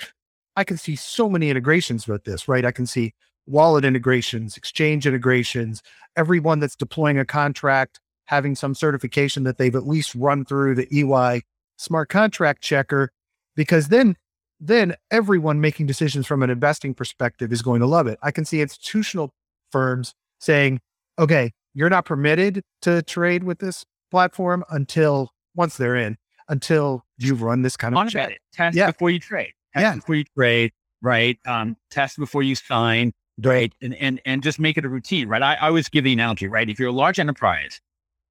I 0.56 0.64
can 0.64 0.76
see 0.76 0.96
so 0.96 1.28
many 1.28 1.50
integrations 1.50 2.08
with 2.08 2.24
this, 2.24 2.48
right? 2.48 2.64
I 2.64 2.72
can 2.72 2.86
see 2.86 3.14
wallet 3.46 3.84
integrations, 3.84 4.56
exchange 4.56 5.06
integrations, 5.06 5.82
everyone 6.16 6.58
that's 6.58 6.74
deploying 6.74 7.18
a 7.18 7.24
contract 7.24 8.00
having 8.24 8.56
some 8.56 8.74
certification 8.74 9.44
that 9.44 9.56
they've 9.56 9.76
at 9.76 9.86
least 9.86 10.16
run 10.16 10.44
through 10.44 10.74
the 10.74 10.88
EY 10.92 11.42
smart 11.76 12.08
contract 12.08 12.60
checker, 12.60 13.12
because 13.54 13.86
then 13.88 14.16
then 14.64 14.94
everyone 15.10 15.60
making 15.60 15.86
decisions 15.86 16.24
from 16.24 16.40
an 16.42 16.48
investing 16.48 16.94
perspective 16.94 17.52
is 17.52 17.62
going 17.62 17.80
to 17.80 17.86
love 17.86 18.06
it. 18.06 18.16
I 18.22 18.30
can 18.30 18.44
see 18.44 18.60
institutional 18.60 19.34
firms 19.72 20.14
saying, 20.38 20.80
okay, 21.18 21.50
you're 21.74 21.90
not 21.90 22.04
permitted 22.04 22.62
to 22.82 23.02
trade 23.02 23.42
with 23.42 23.58
this 23.58 23.84
platform 24.12 24.64
until 24.70 25.30
once 25.56 25.76
they're 25.76 25.96
in, 25.96 26.16
until 26.48 27.04
you've 27.18 27.42
run 27.42 27.62
this 27.62 27.76
kind 27.76 27.98
of 27.98 28.08
check. 28.08 28.38
Test 28.52 28.76
yeah. 28.76 28.92
before 28.92 29.10
you 29.10 29.18
trade. 29.18 29.52
Test 29.74 29.82
yeah. 29.82 29.94
before 29.96 30.14
you 30.14 30.24
trade, 30.36 30.70
right? 31.00 31.38
Um, 31.44 31.76
test 31.90 32.16
before 32.16 32.44
you 32.44 32.54
sign, 32.54 33.12
right? 33.42 33.74
And, 33.82 33.94
and, 33.96 34.20
and 34.24 34.44
just 34.44 34.60
make 34.60 34.78
it 34.78 34.84
a 34.84 34.88
routine, 34.88 35.28
right? 35.28 35.42
I, 35.42 35.54
I 35.54 35.66
always 35.68 35.88
give 35.88 36.04
the 36.04 36.12
analogy, 36.12 36.46
right? 36.46 36.70
If 36.70 36.78
you're 36.78 36.90
a 36.90 36.92
large 36.92 37.18
enterprise, 37.18 37.80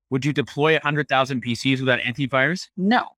would 0.09 0.23
you 0.23 0.31
deploy 0.31 0.73
100,000 0.75 1.43
PCs 1.43 1.81
without 1.81 1.99
antivirus? 1.99 2.69
No. 2.77 3.09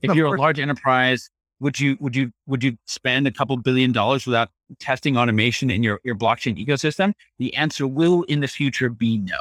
If 0.00 0.08
no, 0.08 0.14
you're 0.14 0.34
a 0.34 0.40
large 0.40 0.60
enterprise, 0.60 1.28
would 1.60 1.80
you 1.80 1.96
would 2.00 2.14
you 2.14 2.32
would 2.46 2.62
you 2.62 2.76
spend 2.86 3.26
a 3.26 3.32
couple 3.32 3.56
billion 3.56 3.92
dollars 3.92 4.26
without 4.26 4.50
testing 4.78 5.16
automation 5.16 5.70
in 5.70 5.82
your 5.82 6.00
your 6.04 6.14
blockchain 6.14 6.64
ecosystem? 6.64 7.12
The 7.38 7.54
answer 7.54 7.86
will 7.86 8.22
in 8.24 8.40
the 8.40 8.48
future 8.48 8.90
be 8.90 9.18
no. 9.18 9.38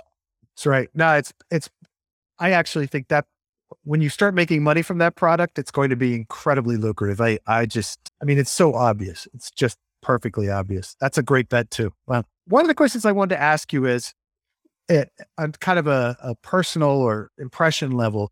That's 0.56 0.66
right. 0.66 0.90
No, 0.94 1.14
it's 1.14 1.34
it's. 1.52 1.70
I 2.40 2.52
actually 2.52 2.88
think 2.88 3.08
that 3.10 3.26
when 3.84 4.02
you 4.02 4.10
start 4.10 4.34
making 4.34 4.64
money 4.64 4.82
from 4.82 4.98
that 5.00 5.16
product, 5.16 5.60
it's 5.60 5.72
going 5.72 5.90
to 5.90 5.96
be 5.96 6.16
incredibly 6.16 6.78
lucrative. 6.78 7.22
I 7.22 7.40
I 7.46 7.66
just 7.66 8.00
I 8.22 8.26
mean 8.26 8.38
it's 8.40 8.52
so 8.52 8.74
obvious. 8.74 9.28
It's 9.34 9.52
just 9.52 9.78
perfectly 10.02 10.50
obvious. 10.50 10.96
That's 11.00 11.18
a 11.18 11.24
great 11.24 11.50
bet 11.50 11.70
too. 11.70 11.92
Well, 12.08 12.24
one 12.48 12.62
of 12.62 12.68
the 12.68 12.76
questions 12.76 13.06
I 13.06 13.12
wanted 13.12 13.36
to 13.36 13.42
ask 13.42 13.74
you 13.74 13.86
is, 13.86 14.14
it, 14.88 15.12
eh, 15.20 15.24
on 15.38 15.52
kind 15.54 15.78
of 15.78 15.88
a, 15.88 16.18
a 16.22 16.36
personal 16.36 16.90
or 16.90 17.30
impression 17.38 17.92
level, 17.92 18.32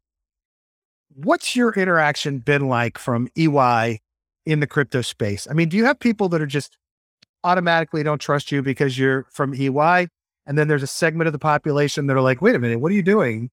what's 1.15 1.55
your 1.55 1.73
interaction 1.73 2.39
been 2.39 2.67
like 2.67 2.97
from 2.97 3.27
EY 3.37 3.99
in 4.45 4.59
the 4.59 4.67
crypto 4.67 5.01
space? 5.01 5.47
I 5.49 5.53
mean, 5.53 5.69
do 5.69 5.77
you 5.77 5.85
have 5.85 5.99
people 5.99 6.29
that 6.29 6.41
are 6.41 6.45
just 6.45 6.77
automatically 7.43 8.03
don't 8.03 8.19
trust 8.19 8.51
you 8.51 8.61
because 8.61 8.97
you're 8.97 9.25
from 9.31 9.53
EY? 9.53 10.07
And 10.45 10.57
then 10.57 10.67
there's 10.67 10.83
a 10.83 10.87
segment 10.87 11.27
of 11.27 11.33
the 11.33 11.39
population 11.39 12.07
that 12.07 12.15
are 12.15 12.21
like, 12.21 12.41
wait 12.41 12.55
a 12.55 12.59
minute, 12.59 12.79
what 12.79 12.91
are 12.91 12.95
you 12.95 13.01
doing 13.01 13.49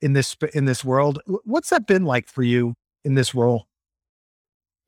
in 0.00 0.14
this 0.14 0.36
in 0.54 0.64
this 0.64 0.84
world? 0.84 1.20
What's 1.44 1.70
that 1.70 1.86
been 1.86 2.04
like 2.04 2.28
for 2.28 2.42
you 2.42 2.74
in 3.04 3.14
this 3.14 3.34
role? 3.34 3.66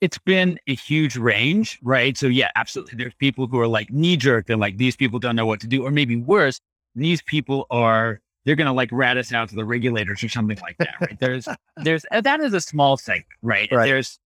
It's 0.01 0.19
been 0.19 0.59
a 0.67 0.75
huge 0.75 1.17
range, 1.17 1.79
right? 1.83 2.17
So 2.17 2.27
yeah, 2.27 2.51
absolutely. 2.57 2.97
There's 2.97 3.15
people 3.15 3.47
who 3.47 3.61
are 3.61 3.69
like 3.69 3.91
knee 3.91 4.17
jerk 4.17 4.49
and 4.49 4.61
like 4.61 4.79
these 4.79 4.97
people 4.97 5.19
don't 5.19 5.37
know 5.37 5.47
what 5.47 5.61
to 5.61 5.67
do, 5.67 5.85
or 5.85 5.91
maybe 5.91 6.17
worse, 6.17 6.61
these 6.95 7.23
people 7.23 7.67
are 7.71 8.21
they're 8.45 8.57
going 8.57 8.67
to 8.67 8.73
like 8.73 8.91
rat 8.93 9.17
us 9.17 9.33
out 9.33 9.49
to 9.51 9.55
the 9.55 9.65
regulators 9.65 10.23
or 10.23 10.29
something 10.29 10.59
like 10.63 10.77
that. 10.79 10.95
Right? 11.01 11.19
There's 11.21 11.49
there's 11.77 12.05
that 12.11 12.41
is 12.41 12.55
a 12.55 12.61
small 12.61 12.97
segment, 12.97 13.27
right? 13.43 13.71
Right. 13.71 13.87
There's 13.87 14.19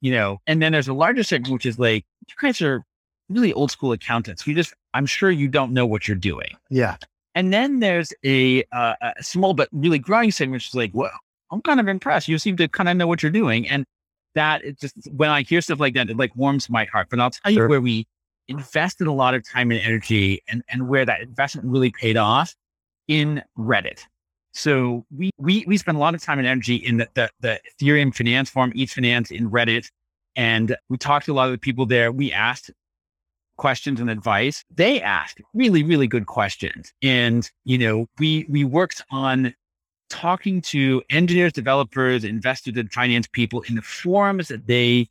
you 0.00 0.12
know, 0.12 0.38
and 0.46 0.60
then 0.60 0.72
there's 0.72 0.88
a 0.88 0.94
larger 0.94 1.22
segment 1.22 1.52
which 1.52 1.66
is 1.66 1.78
like 1.78 2.04
you 2.28 2.34
guys 2.40 2.60
are 2.60 2.84
really 3.28 3.52
old 3.52 3.70
school 3.70 3.92
accountants. 3.92 4.46
You 4.46 4.54
just 4.54 4.74
I'm 4.92 5.06
sure 5.06 5.30
you 5.30 5.48
don't 5.48 5.72
know 5.72 5.86
what 5.86 6.08
you're 6.08 6.16
doing. 6.16 6.56
Yeah. 6.70 6.96
And 7.34 7.52
then 7.52 7.80
there's 7.80 8.12
a, 8.24 8.62
uh, 8.70 8.94
a 9.02 9.22
small 9.22 9.54
but 9.54 9.68
really 9.72 9.98
growing 9.98 10.30
segment, 10.30 10.58
which 10.58 10.68
is 10.68 10.74
like, 10.74 10.92
well, 10.94 11.10
I'm 11.50 11.60
kind 11.62 11.80
of 11.80 11.88
impressed. 11.88 12.28
You 12.28 12.38
seem 12.38 12.56
to 12.58 12.68
kind 12.68 12.88
of 12.88 12.96
know 12.96 13.08
what 13.08 13.22
you're 13.22 13.32
doing. 13.32 13.68
And 13.68 13.84
that 14.34 14.64
it 14.64 14.80
just 14.80 14.94
when 15.12 15.30
I 15.30 15.42
hear 15.42 15.60
stuff 15.60 15.80
like 15.80 15.94
that, 15.94 16.10
it 16.10 16.16
like 16.16 16.34
warms 16.36 16.68
my 16.68 16.84
heart. 16.86 17.08
But 17.10 17.20
I'll 17.20 17.30
tell 17.30 17.52
you 17.52 17.66
where 17.68 17.80
we 17.80 18.06
invested 18.48 19.06
a 19.06 19.12
lot 19.12 19.34
of 19.34 19.48
time 19.48 19.70
and 19.70 19.80
energy 19.80 20.42
and, 20.48 20.62
and 20.68 20.88
where 20.88 21.04
that 21.04 21.22
investment 21.22 21.68
really 21.68 21.90
paid 21.90 22.16
off 22.16 22.54
in 23.08 23.42
Reddit. 23.58 24.00
So 24.52 25.04
we 25.14 25.30
we 25.38 25.64
we 25.66 25.76
spent 25.76 25.96
a 25.96 26.00
lot 26.00 26.14
of 26.14 26.22
time 26.22 26.38
and 26.38 26.46
energy 26.46 26.76
in 26.76 26.98
the 26.98 27.08
the, 27.14 27.30
the 27.40 27.60
Ethereum 27.80 28.14
finance 28.14 28.50
forum, 28.50 28.72
EthFinance 28.72 29.30
in 29.30 29.50
Reddit. 29.50 29.90
And 30.36 30.76
we 30.88 30.96
talked 30.96 31.26
to 31.26 31.32
a 31.32 31.34
lot 31.34 31.46
of 31.46 31.52
the 31.52 31.58
people 31.58 31.86
there. 31.86 32.10
We 32.10 32.32
asked 32.32 32.70
questions 33.56 34.00
and 34.00 34.10
advice. 34.10 34.64
They 34.74 35.00
asked 35.00 35.40
really, 35.54 35.84
really 35.84 36.08
good 36.08 36.26
questions. 36.26 36.92
And, 37.02 37.48
you 37.64 37.78
know, 37.78 38.06
we 38.18 38.46
we 38.48 38.64
worked 38.64 39.02
on 39.10 39.54
talking 40.10 40.60
to 40.60 41.02
engineers, 41.10 41.52
developers, 41.52 42.24
investors, 42.24 42.76
and 42.76 42.92
finance 42.92 43.26
people 43.28 43.62
in 43.62 43.76
the 43.76 43.82
forums 43.82 44.48
that 44.48 44.66
they 44.66 45.08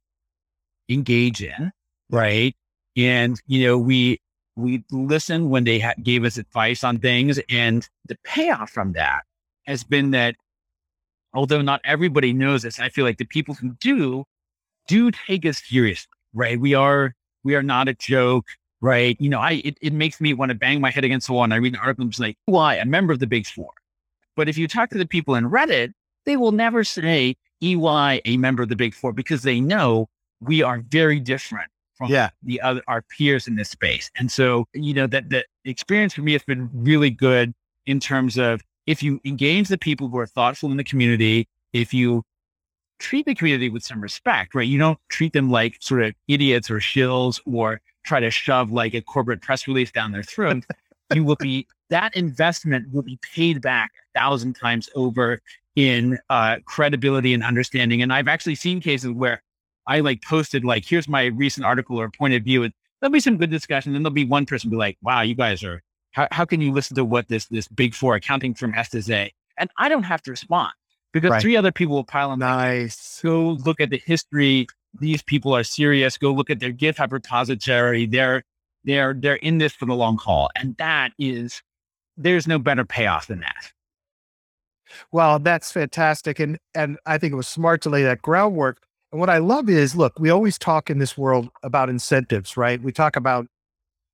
engage 0.89 1.41
in, 1.41 1.72
right? 2.10 2.56
And, 2.96 3.41
you 3.48 3.66
know, 3.66 3.78
we 3.78 4.20
we 4.56 4.84
listened 4.91 5.49
when 5.49 5.64
they 5.64 5.80
ha- 5.80 5.93
gave 6.01 6.24
us 6.24 6.38
advice 6.38 6.84
on 6.84 6.99
things. 6.99 7.39
And 7.49 7.88
the 8.06 8.18
payoff 8.24 8.70
from 8.70 8.93
that 8.93 9.24
has 9.66 9.84
been 9.84 10.12
that 10.12 10.36
although 11.34 11.62
not 11.62 11.82
everybody 11.84 12.34
knows 12.34 12.64
this, 12.64 12.80
I 12.80 12.89
feel 12.89 13.06
like 13.06 13.18
the 13.18 13.26
people 13.26 13.56
who 13.56 13.76
do 13.80 14.26
do 14.88 15.12
take 15.12 15.45
us 15.45 15.62
seriously, 15.64 16.12
right? 16.34 16.60
We 16.60 16.74
are 16.74 17.14
we 17.43 17.56
are 17.56 17.64
not 17.64 17.88
a 17.88 17.93
joke, 17.93 18.45
right? 18.82 19.18
You 19.20 19.30
know, 19.30 19.39
I 19.39 19.62
it, 19.64 19.78
it 19.82 19.93
makes 19.93 20.22
me 20.22 20.34
want 20.34 20.49
to 20.49 20.56
bang 20.56 20.82
my 20.82 20.91
head 20.91 21.04
against 21.04 21.28
the 21.28 21.34
wall. 21.34 21.43
And 21.43 21.54
I 21.54 21.58
read 21.58 21.74
an 21.74 21.80
article 21.80 22.04
and 22.04 22.20
like, 22.20 22.38
why? 22.45 22.76
A 22.76 22.86
member 22.86 23.14
of 23.14 23.20
the 23.20 23.28
big 23.28 23.47
four. 23.47 23.72
But 24.36 24.49
if 24.49 24.58
you 24.58 24.68
talk 24.68 24.89
to 24.89 24.97
the 24.97 25.08
people 25.08 25.36
in 25.36 25.49
Reddit, 25.49 25.93
they 26.26 26.38
will 26.38 26.51
never 26.51 26.84
say 26.84 27.36
EY 27.62 28.22
a 28.26 28.38
member 28.38 28.64
of 28.64 28.70
the 28.70 28.76
big 28.76 28.93
four 28.93 29.14
because 29.14 29.43
they 29.43 29.62
know 29.62 30.10
we 30.41 30.62
are 30.62 30.84
very 30.89 31.20
different 31.20 31.70
from 31.96 32.12
Yeah. 32.12 32.30
the 32.44 32.62
other 32.62 32.82
our 32.88 33.02
peers 33.02 33.48
in 33.48 33.56
this 33.56 33.70
space. 33.70 34.10
And 34.18 34.32
so, 34.32 34.66
you 34.74 34.94
know, 34.94 35.08
that 35.08 35.30
the 35.30 35.46
experience 35.66 36.14
for 36.14 36.22
me 36.22 36.34
has 36.34 36.44
been 36.44 36.70
really 36.74 37.10
good 37.10 37.54
in 37.86 38.00
terms 38.00 38.38
of 38.38 38.62
if 38.86 39.02
you 39.02 39.20
engage 39.26 39.68
the 39.70 39.78
people 39.78 40.10
who 40.10 40.18
are 40.18 40.28
thoughtful 40.28 40.72
in 40.72 40.78
the 40.78 40.84
community, 40.84 41.48
if 41.72 41.94
you 41.94 42.24
treat 43.00 43.26
the 43.26 43.36
community 43.36 43.70
with 43.70 43.84
some 43.84 44.02
respect, 44.02 44.56
right? 44.56 44.68
You 44.68 44.78
don't 44.80 45.00
treat 45.10 45.34
them 45.34 45.50
like 45.50 45.78
sort 45.82 46.04
of 46.04 46.14
idiots 46.28 46.70
or 46.70 46.78
shills 46.80 47.39
or 47.46 47.82
try 48.06 48.20
to 48.20 48.32
shove 48.32 48.72
like 48.72 48.94
a 48.94 49.02
corporate 49.02 49.41
press 49.41 49.68
release 49.68 49.91
down 49.91 50.12
their 50.12 50.24
throat. 50.24 50.64
you 51.14 51.24
will 51.24 51.36
be 51.38 51.68
that 51.89 52.16
investment 52.16 52.91
will 52.91 53.02
be 53.02 53.20
paid 53.22 53.62
back 53.62 53.91
a 54.16 54.20
thousand 54.20 54.54
times 54.54 54.89
over 54.96 55.41
in 55.76 56.18
uh, 56.30 56.58
credibility 56.66 57.34
and 57.34 57.44
understanding. 57.44 58.02
And 58.02 58.12
I've 58.14 58.28
actually 58.28 58.56
seen 58.56 58.80
cases 58.80 59.12
where 59.12 59.41
I 59.88 60.00
like 60.00 60.22
posted 60.22 60.64
like, 60.64 60.86
here's 60.86 61.08
my 61.08 61.26
recent 61.26 61.66
article 61.66 62.00
or 62.00 62.10
point 62.10 62.34
of 62.34 62.44
view. 62.44 62.64
And 62.64 62.74
there'll 63.02 63.12
be 63.12 63.20
some 63.20 63.38
good 63.38 63.50
discussion. 63.50 63.96
And 63.96 64.06
there'll 64.06 64.14
be 64.14 64.26
one 64.26 64.46
person 64.46 64.70
be 64.70 64.76
like, 64.78 64.98
wow, 65.02 65.22
you 65.22 65.36
guys 65.36 65.64
are, 65.64 65.82
how, 66.12 66.28
how 66.32 66.46
can 66.46 66.62
you 66.62 66.72
listen 66.72 66.96
to 66.96 67.06
what 67.06 67.28
this, 67.28 67.46
this 67.48 67.68
big 67.68 67.94
four 67.94 68.16
accounting 68.16 68.54
firm 68.54 68.74
has 68.74 68.90
to 68.90 69.02
say? 69.02 69.34
And 69.58 69.70
I 69.78 69.90
don't 69.90 70.04
have 70.04 70.22
to 70.24 70.32
respond 70.32 70.72
because 71.12 71.32
Right. 71.32 71.42
three 71.42 71.58
other 71.58 71.72
people 71.72 71.96
will 71.96 72.04
pile 72.04 72.32
on. 72.32 72.40
Nice. 72.40 73.22
Go 73.22 73.52
look 73.52 73.80
at 73.82 73.90
the 73.90 74.02
history. 74.06 74.68
These 75.00 75.22
people 75.22 75.56
are 75.56 75.64
serious. 75.64 76.18
Go 76.18 76.34
look 76.34 76.50
at 76.50 76.60
their 76.60 76.72
GitHub 76.74 77.12
repository. 77.12 78.06
They're, 78.06 78.44
they're, 78.84 79.14
they're 79.14 79.36
in 79.36 79.58
this 79.58 79.74
for 79.74 79.86
the 79.86 79.96
long 79.96 80.18
haul. 80.18 80.50
And 80.56 80.76
that 80.78 81.12
is, 81.18 81.62
there's 82.16 82.48
no 82.48 82.60
better 82.60 82.86
payoff 82.86 83.28
than 83.28 83.40
that. 83.40 83.72
Well, 85.12 85.40
that's 85.40 85.72
fantastic. 85.72 86.40
And 86.40 86.60
and 86.76 87.00
I 87.08 87.18
think 87.18 87.34
it 87.34 87.36
was 87.36 87.48
smart 87.48 87.82
to 87.82 87.90
lay 87.90 88.04
that 88.04 88.22
groundwork. 88.22 88.78
And 89.14 89.20
what 89.20 89.30
I 89.30 89.38
love 89.38 89.70
is 89.70 89.95
look, 89.95 90.20
we 90.20 90.32
always 90.32 90.57
talk 90.57 90.89
in 90.89 90.97
this 90.97 91.16
world 91.16 91.47
about 91.61 91.88
incentives, 91.88 92.57
right? 92.57 92.82
We 92.82 92.91
talk 92.91 93.16
about, 93.16 93.45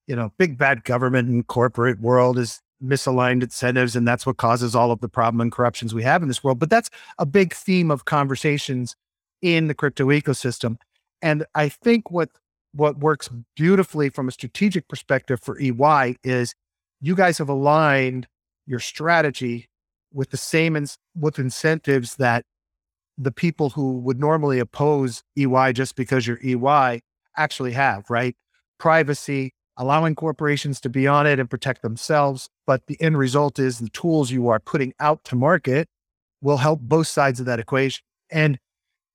you 0.08 0.16
know, 0.16 0.34
big 0.38 0.58
bad 0.58 0.84
government 0.84 1.30
and 1.30 1.48
corporate 1.48 2.02
world 2.02 2.38
is 2.38 2.60
misaligned 2.84 3.42
incentives, 3.42 3.96
and 3.96 4.06
that's 4.06 4.26
what 4.26 4.36
causes 4.36 4.76
all 4.76 4.92
of 4.92 5.00
the 5.00 5.08
problem 5.08 5.40
and 5.40 5.54
corruptions 5.54 5.94
we 5.94 6.04
have 6.04 6.22
in 6.22 6.28
this 6.28 6.44
world. 6.44 6.60
But 6.60 6.70
that's 6.70 6.90
a 7.18 7.26
big 7.26 7.54
theme 7.54 7.92
of 7.92 8.04
conversations 8.04 8.98
in 9.42 9.68
the 9.68 9.74
crypto 9.74 10.08
ecosystem. 10.08 10.76
And 11.22 11.46
I 11.56 11.70
think 11.70 12.12
what 12.12 12.30
what 12.74 13.00
works 13.00 13.30
beautifully 13.56 14.10
from 14.10 14.28
a 14.28 14.34
strategic 14.34 14.90
perspective 14.90 15.40
for 15.42 15.58
EY 15.62 16.18
is 16.26 16.54
you 17.00 17.16
guys 17.16 17.38
have 17.38 17.48
aligned 17.48 18.28
your 18.68 18.80
strategy 18.80 19.70
with 20.14 20.32
the 20.32 20.38
same 20.38 20.76
ins- 20.76 20.98
with 21.16 21.40
incentives 21.40 22.18
that 22.18 22.44
the 23.20 23.32
people 23.32 23.70
who 23.70 24.00
would 24.00 24.20
normally 24.20 24.60
oppose 24.60 25.24
EY 25.38 25.74
just 25.74 25.96
because 25.96 26.26
you're 26.26 26.40
EY 26.44 27.02
actually 27.38 27.74
have, 27.74 28.10
right? 28.10 28.36
Privacy, 28.80 29.54
allowing 29.78 30.16
corporations 30.16 30.80
to 30.82 30.90
be 30.90 31.06
on 31.06 31.28
it 31.28 31.40
and 31.40 31.50
protect 31.50 31.82
themselves. 31.82 32.50
But 32.66 32.88
the 32.88 33.00
end 33.02 33.18
result 33.18 33.60
is 33.60 33.80
the 33.80 33.90
tools 33.90 34.32
you 34.32 34.48
are 34.48 34.60
putting 34.60 34.94
out 35.00 35.24
to 35.26 35.36
market 35.36 35.88
will 36.42 36.58
help 36.58 36.80
both 36.80 37.08
sides 37.08 37.40
of 37.40 37.46
that 37.46 37.60
equation. 37.60 38.04
And 38.32 38.58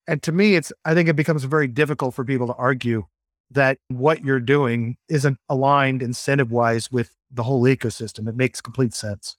and 0.06 0.22
to 0.22 0.32
me, 0.32 0.54
it's 0.54 0.70
I 0.84 0.92
think 0.94 1.08
it 1.08 1.16
becomes 1.16 1.44
very 1.44 1.66
difficult 1.66 2.14
for 2.14 2.24
people 2.24 2.46
to 2.48 2.54
argue 2.54 3.06
that 3.50 3.78
what 3.88 4.22
you're 4.22 4.40
doing 4.40 4.96
isn't 5.08 5.38
aligned 5.48 6.02
incentive 6.02 6.50
wise 6.50 6.92
with 6.92 7.14
the 7.30 7.42
whole 7.42 7.62
ecosystem. 7.62 8.28
It 8.28 8.36
makes 8.36 8.60
complete 8.60 8.92
sense. 8.92 9.36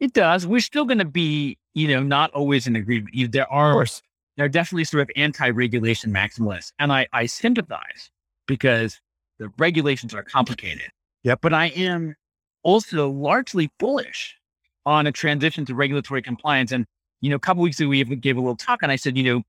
It 0.00 0.12
does. 0.12 0.46
We're 0.46 0.60
still 0.60 0.84
going 0.84 0.98
to 0.98 1.04
be, 1.04 1.58
you 1.74 1.88
know, 1.88 2.02
not 2.02 2.30
always 2.32 2.66
in 2.66 2.76
agreement. 2.76 3.14
You- 3.14 3.28
There 3.28 3.50
are 3.50 3.86
there 4.36 4.46
are 4.46 4.48
definitely 4.48 4.84
sort 4.84 5.02
of 5.02 5.10
anti-regulation 5.16 6.10
maximalists, 6.12 6.72
and 6.78 6.92
I 6.92 7.06
I 7.12 7.26
sympathize 7.26 8.10
because 8.46 9.00
the 9.38 9.50
regulations 9.58 10.14
are 10.14 10.22
complicated. 10.22 10.90
Yeah, 11.22 11.34
But 11.40 11.52
I 11.52 11.66
am 11.66 12.14
also 12.62 13.10
largely 13.10 13.70
bullish 13.78 14.36
on 14.86 15.06
a 15.06 15.12
transition 15.12 15.64
to 15.66 15.74
regulatory 15.74 16.22
compliance. 16.22 16.72
And 16.72 16.86
you 17.20 17.30
know, 17.30 17.36
a 17.36 17.40
couple 17.40 17.62
weeks 17.62 17.78
ago 17.80 17.88
we 17.88 18.00
even 18.00 18.18
gave 18.20 18.36
a 18.36 18.40
little 18.40 18.56
talk, 18.56 18.82
and 18.82 18.90
I 18.90 18.96
said, 18.96 19.16
you 19.16 19.22
know, 19.24 19.42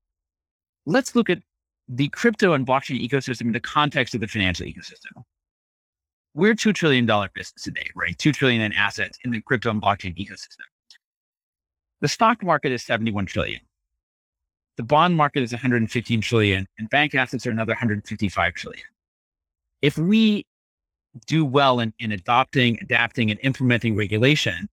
let's 0.86 1.14
look 1.16 1.28
at 1.30 1.40
the 1.88 2.08
crypto 2.10 2.52
and 2.54 2.66
blockchain 2.66 3.06
ecosystem 3.06 3.42
in 3.42 3.52
the 3.52 3.60
context 3.60 4.14
of 4.14 4.20
the 4.20 4.28
financial 4.28 4.66
ecosystem. 4.66 5.22
We're 6.34 6.54
two 6.54 6.72
trillion 6.72 7.06
dollar 7.06 7.28
business 7.34 7.62
today, 7.62 7.90
right? 7.94 8.16
Two 8.18 8.32
trillion 8.32 8.60
in 8.62 8.72
assets 8.72 9.18
in 9.24 9.30
the 9.30 9.40
crypto 9.40 9.70
and 9.70 9.80
blockchain 9.82 10.16
ecosystem. 10.16 10.66
The 12.00 12.08
stock 12.08 12.42
market 12.42 12.72
is 12.72 12.82
71 12.82 13.26
trillion. 13.26 13.60
The 14.76 14.82
bond 14.82 15.16
market 15.16 15.42
is 15.42 15.52
115 15.52 16.20
trillion 16.20 16.66
and 16.78 16.90
bank 16.90 17.14
assets 17.14 17.46
are 17.46 17.50
another 17.50 17.72
155 17.72 18.54
trillion. 18.54 18.84
If 19.82 19.96
we 19.98 20.46
do 21.26 21.44
well 21.44 21.80
in, 21.80 21.92
in 21.98 22.12
adopting, 22.12 22.78
adapting, 22.80 23.30
and 23.30 23.38
implementing 23.42 23.94
regulation, 23.96 24.68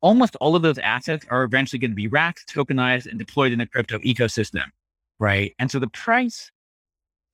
almost 0.00 0.36
all 0.36 0.56
of 0.56 0.62
those 0.62 0.78
assets 0.78 1.26
are 1.30 1.44
eventually 1.44 1.78
going 1.78 1.90
to 1.90 1.96
be 1.96 2.08
wrapped, 2.08 2.52
tokenized, 2.52 3.06
and 3.06 3.18
deployed 3.18 3.52
in 3.52 3.58
the 3.58 3.66
crypto 3.66 3.98
ecosystem. 3.98 4.64
Right. 5.18 5.54
And 5.58 5.70
so 5.70 5.78
the 5.78 5.88
price, 5.88 6.50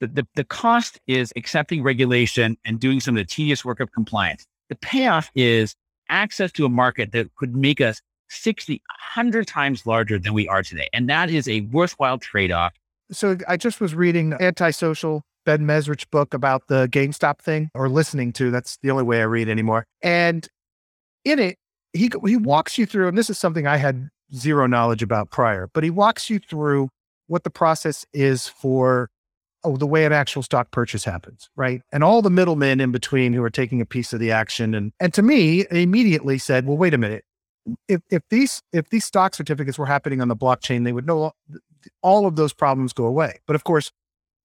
the, 0.00 0.08
the, 0.08 0.26
the 0.34 0.44
cost 0.44 1.00
is 1.06 1.32
accepting 1.36 1.82
regulation 1.82 2.56
and 2.64 2.78
doing 2.78 3.00
some 3.00 3.16
of 3.16 3.20
the 3.20 3.26
tedious 3.26 3.64
work 3.64 3.80
of 3.80 3.92
compliance. 3.92 4.46
The 4.68 4.76
payoff 4.76 5.30
is 5.34 5.74
access 6.08 6.52
to 6.52 6.66
a 6.66 6.68
market 6.68 7.12
that 7.12 7.34
could 7.36 7.54
make 7.54 7.80
us 7.80 8.00
60, 8.30 8.82
100 9.14 9.46
times 9.46 9.86
larger 9.86 10.18
than 10.18 10.32
we 10.32 10.48
are 10.48 10.62
today. 10.62 10.88
And 10.92 11.08
that 11.08 11.30
is 11.30 11.48
a 11.48 11.62
worthwhile 11.62 12.18
trade 12.18 12.52
off. 12.52 12.74
So 13.10 13.36
I 13.48 13.56
just 13.56 13.80
was 13.80 13.94
reading 13.94 14.34
Antisocial, 14.34 15.22
Ben 15.44 15.60
Mezrich 15.60 16.10
book 16.10 16.34
about 16.34 16.66
the 16.68 16.88
GameStop 16.88 17.38
thing, 17.38 17.70
or 17.74 17.88
listening 17.88 18.32
to. 18.34 18.50
That's 18.50 18.76
the 18.82 18.90
only 18.90 19.04
way 19.04 19.20
I 19.20 19.24
read 19.24 19.48
anymore. 19.48 19.86
And 20.02 20.46
in 21.24 21.38
it, 21.38 21.56
he 21.92 22.10
he 22.26 22.36
walks 22.36 22.76
you 22.76 22.84
through, 22.84 23.08
and 23.08 23.16
this 23.16 23.30
is 23.30 23.38
something 23.38 23.66
I 23.66 23.78
had 23.78 24.08
zero 24.34 24.66
knowledge 24.66 25.02
about 25.02 25.30
prior, 25.30 25.68
but 25.72 25.84
he 25.84 25.90
walks 25.90 26.28
you 26.28 26.38
through 26.38 26.90
what 27.28 27.44
the 27.44 27.50
process 27.50 28.04
is 28.12 28.48
for 28.48 29.08
oh, 29.64 29.76
the 29.76 29.86
way 29.86 30.04
an 30.04 30.12
actual 30.12 30.42
stock 30.42 30.70
purchase 30.70 31.04
happens, 31.04 31.50
right? 31.56 31.82
And 31.92 32.04
all 32.04 32.22
the 32.22 32.30
middlemen 32.30 32.80
in 32.80 32.92
between 32.92 33.32
who 33.32 33.42
are 33.42 33.50
taking 33.50 33.80
a 33.80 33.86
piece 33.86 34.12
of 34.12 34.20
the 34.20 34.30
action. 34.30 34.74
And 34.74 34.92
and 35.00 35.12
to 35.14 35.22
me, 35.22 35.66
immediately 35.70 36.38
said, 36.38 36.66
well, 36.66 36.76
wait 36.76 36.94
a 36.94 36.98
minute. 36.98 37.24
If 37.88 38.02
if 38.10 38.22
these 38.30 38.62
if 38.72 38.90
these 38.90 39.04
stock 39.04 39.34
certificates 39.34 39.78
were 39.78 39.86
happening 39.86 40.20
on 40.20 40.28
the 40.28 40.36
blockchain, 40.36 40.84
they 40.84 40.92
would 40.92 41.06
know 41.06 41.32
all 42.02 42.26
of 42.26 42.36
those 42.36 42.52
problems 42.52 42.92
go 42.92 43.04
away. 43.04 43.38
But 43.46 43.56
of 43.56 43.64
course, 43.64 43.92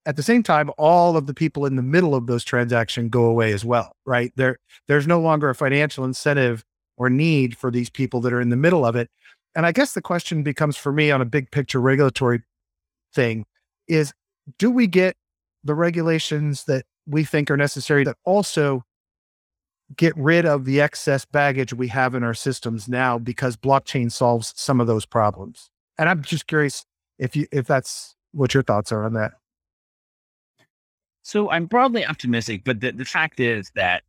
at 0.06 0.16
the 0.16 0.24
same 0.24 0.44
time, 0.44 0.70
all 0.78 1.16
of 1.16 1.28
the 1.28 1.34
people 1.34 1.66
in 1.66 1.76
the 1.76 1.82
middle 1.82 2.16
of 2.16 2.28
those 2.28 2.44
transactions 2.44 3.10
go 3.10 3.26
away 3.26 3.54
as 3.54 3.64
well, 3.64 3.96
right? 4.06 4.34
There, 4.36 4.58
there's 4.88 5.08
no 5.08 5.22
longer 5.22 5.50
a 5.50 5.56
financial 5.56 6.04
incentive 6.04 6.64
or 6.98 7.10
need 7.10 7.58
for 7.58 7.72
these 7.72 7.90
people 7.90 8.20
that 8.22 8.34
are 8.34 8.42
in 8.42 8.50
the 8.50 8.58
middle 8.58 8.86
of 8.86 8.96
it. 8.96 9.10
And 9.56 9.66
I 9.66 9.72
guess 9.72 9.94
the 9.94 10.02
question 10.02 10.44
becomes 10.44 10.78
for 10.78 10.92
me 10.92 11.12
on 11.12 11.22
a 11.22 11.26
big 11.26 11.52
picture 11.52 11.80
regulatory 11.80 12.42
thing 13.14 13.46
is 13.88 14.14
do 14.58 14.72
we 14.72 14.88
get 14.88 15.16
the 15.64 15.76
regulations 15.76 16.66
that 16.66 16.86
we 17.08 17.24
think 17.24 17.50
are 17.50 17.58
necessary 17.58 18.04
that 18.04 18.18
also 18.26 18.84
get 19.96 20.16
rid 20.18 20.46
of 20.46 20.66
the 20.66 20.82
excess 20.82 21.26
baggage 21.26 21.74
we 21.74 21.88
have 21.90 22.16
in 22.16 22.24
our 22.24 22.34
systems 22.34 22.88
now 22.88 23.18
because 23.18 23.56
blockchain 23.56 24.12
solves 24.12 24.54
some 24.56 24.80
of 24.82 24.88
those 24.88 25.06
problems. 25.06 25.70
And 25.98 26.10
I'm 26.10 26.22
just 26.22 26.48
curious 26.48 26.86
if 27.20 27.36
you 27.36 27.48
if 27.52 27.68
that's 27.68 28.16
what 28.32 28.54
your 28.54 28.64
thoughts 28.64 28.92
are 28.92 29.06
on 29.06 29.14
that. 29.14 29.34
So 31.22 31.50
I'm 31.50 31.68
broadly 31.68 32.06
optimistic, 32.06 32.64
but 32.66 32.82
the, 32.82 32.92
the 32.92 33.06
fact 33.06 33.40
is 33.40 33.72
that 33.76 34.04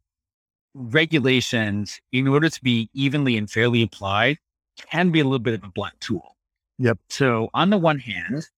regulations, 0.75 2.01
in 2.11 2.27
order 2.27 2.49
to 2.49 2.63
be 2.63 2.91
evenly 2.93 3.37
and 3.37 3.49
fairly 3.49 3.83
applied, 3.83 4.39
can 4.91 5.11
be 5.11 5.21
a 5.21 5.25
little 5.25 5.39
bit 5.39 5.55
of 5.55 5.63
a 5.63 5.69
blunt 5.69 5.95
tool. 6.01 6.37
Yep. 6.79 6.99
So 7.09 7.51
on 7.55 7.71
the 7.71 7.79
one 7.79 8.01
hand, 8.01 8.49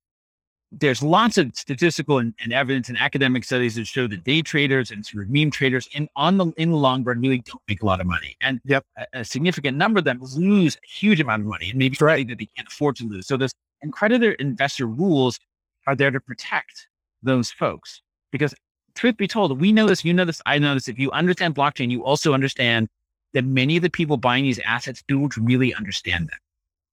there's 0.72 1.02
lots 1.02 1.38
of 1.38 1.54
statistical 1.54 2.18
and, 2.18 2.34
and, 2.40 2.52
evidence 2.52 2.88
and 2.88 2.98
academic 2.98 3.44
studies 3.44 3.76
that 3.76 3.86
show 3.86 4.06
that 4.08 4.24
day 4.24 4.42
traders 4.42 4.90
and 4.90 5.06
sort 5.06 5.24
of 5.24 5.30
meme 5.30 5.50
traders 5.50 5.88
in 5.92 6.08
on 6.16 6.38
the 6.38 6.46
in 6.56 6.70
the 6.70 6.76
long 6.76 7.04
run 7.04 7.20
really 7.20 7.38
don't 7.38 7.62
make 7.68 7.82
a 7.82 7.86
lot 7.86 8.00
of 8.00 8.06
money. 8.06 8.36
And 8.40 8.60
yep. 8.64 8.84
a, 8.98 9.20
a 9.20 9.24
significant 9.24 9.76
number 9.76 9.98
of 9.98 10.04
them 10.04 10.20
lose 10.34 10.76
a 10.76 10.86
huge 10.86 11.20
amount 11.20 11.42
of 11.42 11.48
money 11.48 11.70
and 11.70 11.78
maybe 11.78 11.96
right. 12.00 12.26
that 12.28 12.38
they 12.38 12.48
can't 12.56 12.68
afford 12.68 12.96
to 12.96 13.08
lose. 13.08 13.26
So 13.26 13.36
this 13.36 13.52
creditor 13.92 14.32
investor 14.32 14.86
rules 14.86 15.38
are 15.86 15.94
there 15.94 16.10
to 16.10 16.20
protect 16.20 16.88
those 17.22 17.50
folks. 17.50 18.02
Because 18.32 18.54
truth 18.94 19.16
be 19.16 19.28
told, 19.28 19.60
we 19.60 19.72
know 19.72 19.86
this, 19.86 20.04
you 20.04 20.12
know 20.12 20.24
this, 20.24 20.42
I 20.46 20.58
know 20.58 20.74
this. 20.74 20.88
If 20.88 20.98
you 20.98 21.10
understand 21.12 21.54
blockchain, 21.54 21.90
you 21.90 22.04
also 22.04 22.34
understand 22.34 22.88
that 23.34 23.44
many 23.44 23.76
of 23.76 23.82
the 23.82 23.90
people 23.90 24.16
buying 24.16 24.44
these 24.44 24.58
assets 24.60 25.04
don't 25.06 25.36
really 25.36 25.74
understand 25.74 26.28
them. 26.28 26.38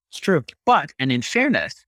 It's 0.10 0.20
true. 0.20 0.44
But, 0.66 0.92
and 1.00 1.12
in 1.12 1.22
fairness, 1.22 1.86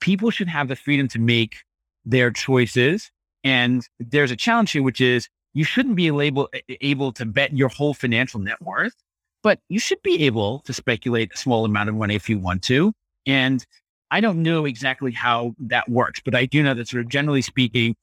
people 0.00 0.30
should 0.30 0.48
have 0.48 0.68
the 0.68 0.76
freedom 0.76 1.08
to 1.08 1.18
make 1.18 1.56
their 2.04 2.30
choices. 2.30 3.10
And 3.44 3.86
there's 3.98 4.30
a 4.30 4.36
challenge 4.36 4.72
here, 4.72 4.82
which 4.82 5.00
is 5.00 5.28
you 5.54 5.64
shouldn't 5.64 5.96
be 5.96 6.08
able, 6.08 6.48
able 6.80 7.12
to 7.12 7.26
bet 7.26 7.56
your 7.56 7.68
whole 7.68 7.94
financial 7.94 8.40
net 8.40 8.60
worth, 8.60 8.94
but 9.42 9.60
you 9.68 9.78
should 9.78 10.02
be 10.02 10.24
able 10.24 10.60
to 10.60 10.72
speculate 10.72 11.32
a 11.34 11.36
small 11.36 11.64
amount 11.64 11.88
of 11.88 11.94
money 11.94 12.14
if 12.14 12.28
you 12.28 12.38
want 12.38 12.62
to. 12.64 12.92
And 13.26 13.64
I 14.10 14.20
don't 14.20 14.42
know 14.42 14.64
exactly 14.64 15.12
how 15.12 15.54
that 15.60 15.88
works, 15.88 16.20
but 16.24 16.34
I 16.34 16.46
do 16.46 16.62
know 16.62 16.74
that 16.74 16.88
sort 16.88 17.04
of 17.04 17.08
generally 17.08 17.42
speaking, 17.42 17.96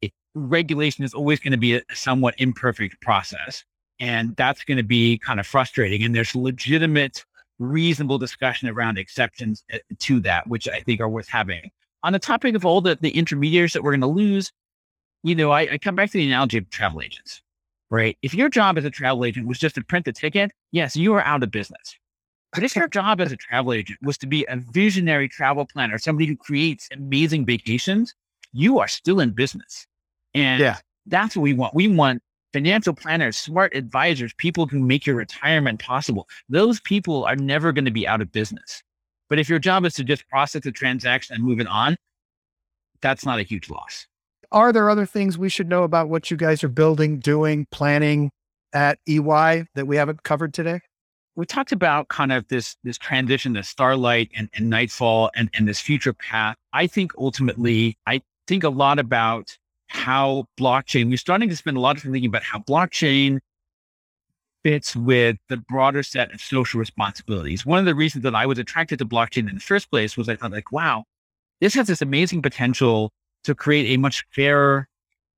it, 0.00 0.12
regulation 0.34 1.04
is 1.04 1.14
always 1.14 1.40
going 1.40 1.52
to 1.52 1.58
be 1.58 1.76
a 1.76 1.82
somewhat 1.92 2.34
imperfect 2.38 3.00
process. 3.00 3.64
And 3.98 4.34
that's 4.36 4.64
going 4.64 4.78
to 4.78 4.82
be 4.82 5.18
kind 5.18 5.40
of 5.40 5.46
frustrating. 5.46 6.02
And 6.02 6.14
there's 6.14 6.34
legitimate 6.34 7.24
reasonable 7.62 8.18
discussion 8.18 8.68
around 8.68 8.98
exceptions 8.98 9.64
uh, 9.72 9.78
to 10.00 10.20
that, 10.20 10.46
which 10.48 10.68
I 10.68 10.80
think 10.80 11.00
are 11.00 11.08
worth 11.08 11.28
having. 11.28 11.70
On 12.02 12.12
the 12.12 12.18
topic 12.18 12.54
of 12.54 12.64
all 12.64 12.80
the, 12.80 12.98
the 13.00 13.10
intermediaries 13.10 13.72
that 13.72 13.82
we're 13.82 13.92
going 13.92 14.00
to 14.00 14.06
lose, 14.06 14.52
you 15.22 15.34
know, 15.34 15.50
I, 15.50 15.60
I 15.72 15.78
come 15.78 15.94
back 15.94 16.10
to 16.10 16.18
the 16.18 16.26
analogy 16.26 16.58
of 16.58 16.68
travel 16.70 17.00
agents, 17.00 17.42
right? 17.90 18.18
If 18.22 18.34
your 18.34 18.48
job 18.48 18.76
as 18.76 18.84
a 18.84 18.90
travel 18.90 19.24
agent 19.24 19.46
was 19.46 19.58
just 19.58 19.76
to 19.76 19.84
print 19.84 20.04
the 20.04 20.12
ticket, 20.12 20.50
yes, 20.72 20.96
you 20.96 21.14
are 21.14 21.22
out 21.22 21.42
of 21.42 21.50
business. 21.50 21.96
But 22.52 22.64
if 22.64 22.74
your 22.74 22.88
job 22.98 23.20
as 23.20 23.30
a 23.30 23.36
travel 23.36 23.72
agent 23.72 23.98
was 24.02 24.18
to 24.18 24.26
be 24.26 24.44
a 24.48 24.56
visionary 24.56 25.28
travel 25.28 25.66
planner, 25.66 25.98
somebody 25.98 26.26
who 26.26 26.36
creates 26.36 26.88
amazing 26.92 27.46
vacations, 27.46 28.14
you 28.52 28.78
are 28.80 28.88
still 28.88 29.20
in 29.20 29.30
business. 29.30 29.86
And 30.34 30.60
yeah. 30.60 30.78
that's 31.06 31.36
what 31.36 31.42
we 31.42 31.54
want. 31.54 31.74
We 31.74 31.88
want 31.88 32.22
financial 32.52 32.94
planners, 32.94 33.36
smart 33.36 33.74
advisors, 33.74 34.32
people 34.34 34.66
who 34.66 34.78
make 34.78 35.06
your 35.06 35.16
retirement 35.16 35.80
possible. 35.80 36.28
Those 36.48 36.80
people 36.80 37.24
are 37.24 37.36
never 37.36 37.72
going 37.72 37.84
to 37.84 37.90
be 37.90 38.06
out 38.06 38.20
of 38.20 38.30
business. 38.32 38.82
But 39.28 39.38
if 39.38 39.48
your 39.48 39.58
job 39.58 39.84
is 39.84 39.94
to 39.94 40.04
just 40.04 40.28
process 40.28 40.62
the 40.62 40.72
transaction 40.72 41.34
and 41.34 41.44
move 41.44 41.60
it 41.60 41.66
on, 41.66 41.96
that's 43.00 43.24
not 43.24 43.38
a 43.38 43.42
huge 43.42 43.70
loss. 43.70 44.06
Are 44.52 44.72
there 44.72 44.90
other 44.90 45.06
things 45.06 45.38
we 45.38 45.48
should 45.48 45.68
know 45.68 45.82
about 45.82 46.10
what 46.10 46.30
you 46.30 46.36
guys 46.36 46.62
are 46.62 46.68
building, 46.68 47.18
doing, 47.18 47.66
planning 47.70 48.30
at 48.74 48.98
EY 49.08 49.64
that 49.74 49.86
we 49.86 49.96
haven't 49.96 50.22
covered 50.22 50.52
today? 50.52 50.80
We 51.34 51.46
talked 51.46 51.72
about 51.72 52.08
kind 52.08 52.30
of 52.30 52.46
this 52.48 52.76
this 52.84 52.98
transition 52.98 53.54
to 53.54 53.62
starlight 53.62 54.30
and, 54.36 54.50
and 54.52 54.68
nightfall 54.68 55.30
and, 55.34 55.48
and 55.54 55.66
this 55.66 55.80
future 55.80 56.12
path. 56.12 56.56
I 56.74 56.86
think 56.86 57.12
ultimately, 57.16 57.96
I 58.06 58.20
think 58.46 58.64
a 58.64 58.68
lot 58.68 58.98
about 58.98 59.56
how 59.92 60.46
blockchain, 60.58 61.08
we're 61.08 61.16
starting 61.16 61.48
to 61.48 61.56
spend 61.56 61.76
a 61.76 61.80
lot 61.80 61.96
of 61.96 62.02
time 62.02 62.12
thinking 62.12 62.28
about 62.28 62.42
how 62.42 62.58
blockchain 62.58 63.38
fits 64.64 64.96
with 64.96 65.36
the 65.48 65.56
broader 65.56 66.02
set 66.02 66.32
of 66.32 66.40
social 66.40 66.80
responsibilities. 66.80 67.66
One 67.66 67.78
of 67.78 67.84
the 67.84 67.94
reasons 67.94 68.22
that 68.24 68.34
I 68.34 68.46
was 68.46 68.58
attracted 68.58 68.98
to 69.00 69.04
blockchain 69.04 69.48
in 69.48 69.54
the 69.54 69.60
first 69.60 69.90
place 69.90 70.16
was 70.16 70.28
I 70.28 70.36
thought 70.36 70.52
like, 70.52 70.72
wow, 70.72 71.04
this 71.60 71.74
has 71.74 71.88
this 71.88 72.00
amazing 72.00 72.42
potential 72.42 73.12
to 73.44 73.54
create 73.54 73.94
a 73.94 73.98
much 73.98 74.24
fairer 74.30 74.88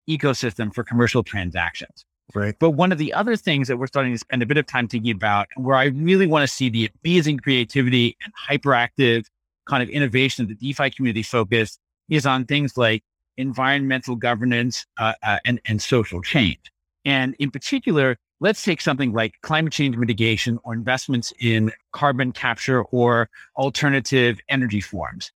ecosystem 0.08 0.72
for 0.72 0.84
commercial 0.84 1.22
transactions. 1.22 2.04
Right. 2.34 2.54
But 2.58 2.70
one 2.70 2.92
of 2.92 2.98
the 2.98 3.12
other 3.12 3.36
things 3.36 3.68
that 3.68 3.76
we're 3.76 3.86
starting 3.86 4.12
to 4.12 4.18
spend 4.18 4.42
a 4.42 4.46
bit 4.46 4.56
of 4.56 4.66
time 4.66 4.88
thinking 4.88 5.14
about, 5.14 5.48
where 5.56 5.76
I 5.76 5.86
really 5.86 6.26
want 6.26 6.48
to 6.48 6.54
see 6.54 6.68
the 6.68 6.90
amazing 7.04 7.38
creativity 7.38 8.16
and 8.24 8.32
hyperactive 8.48 9.24
kind 9.66 9.82
of 9.82 9.88
innovation 9.88 10.46
that 10.46 10.58
the 10.58 10.68
DeFi 10.68 10.90
community 10.90 11.22
focused 11.22 11.80
is 12.08 12.24
on 12.24 12.44
things 12.44 12.76
like 12.76 13.02
environmental 13.36 14.16
governance, 14.16 14.86
uh, 14.98 15.14
uh, 15.22 15.38
and, 15.44 15.60
and 15.66 15.80
social 15.82 16.22
change. 16.22 16.60
And 17.04 17.34
in 17.38 17.50
particular, 17.50 18.16
let's 18.40 18.62
take 18.62 18.80
something 18.80 19.12
like 19.12 19.34
climate 19.42 19.72
change 19.72 19.96
mitigation 19.96 20.58
or 20.64 20.72
investments 20.72 21.32
in 21.40 21.72
carbon 21.92 22.32
capture 22.32 22.82
or 22.84 23.28
alternative 23.56 24.40
energy 24.48 24.80
forms. 24.80 25.30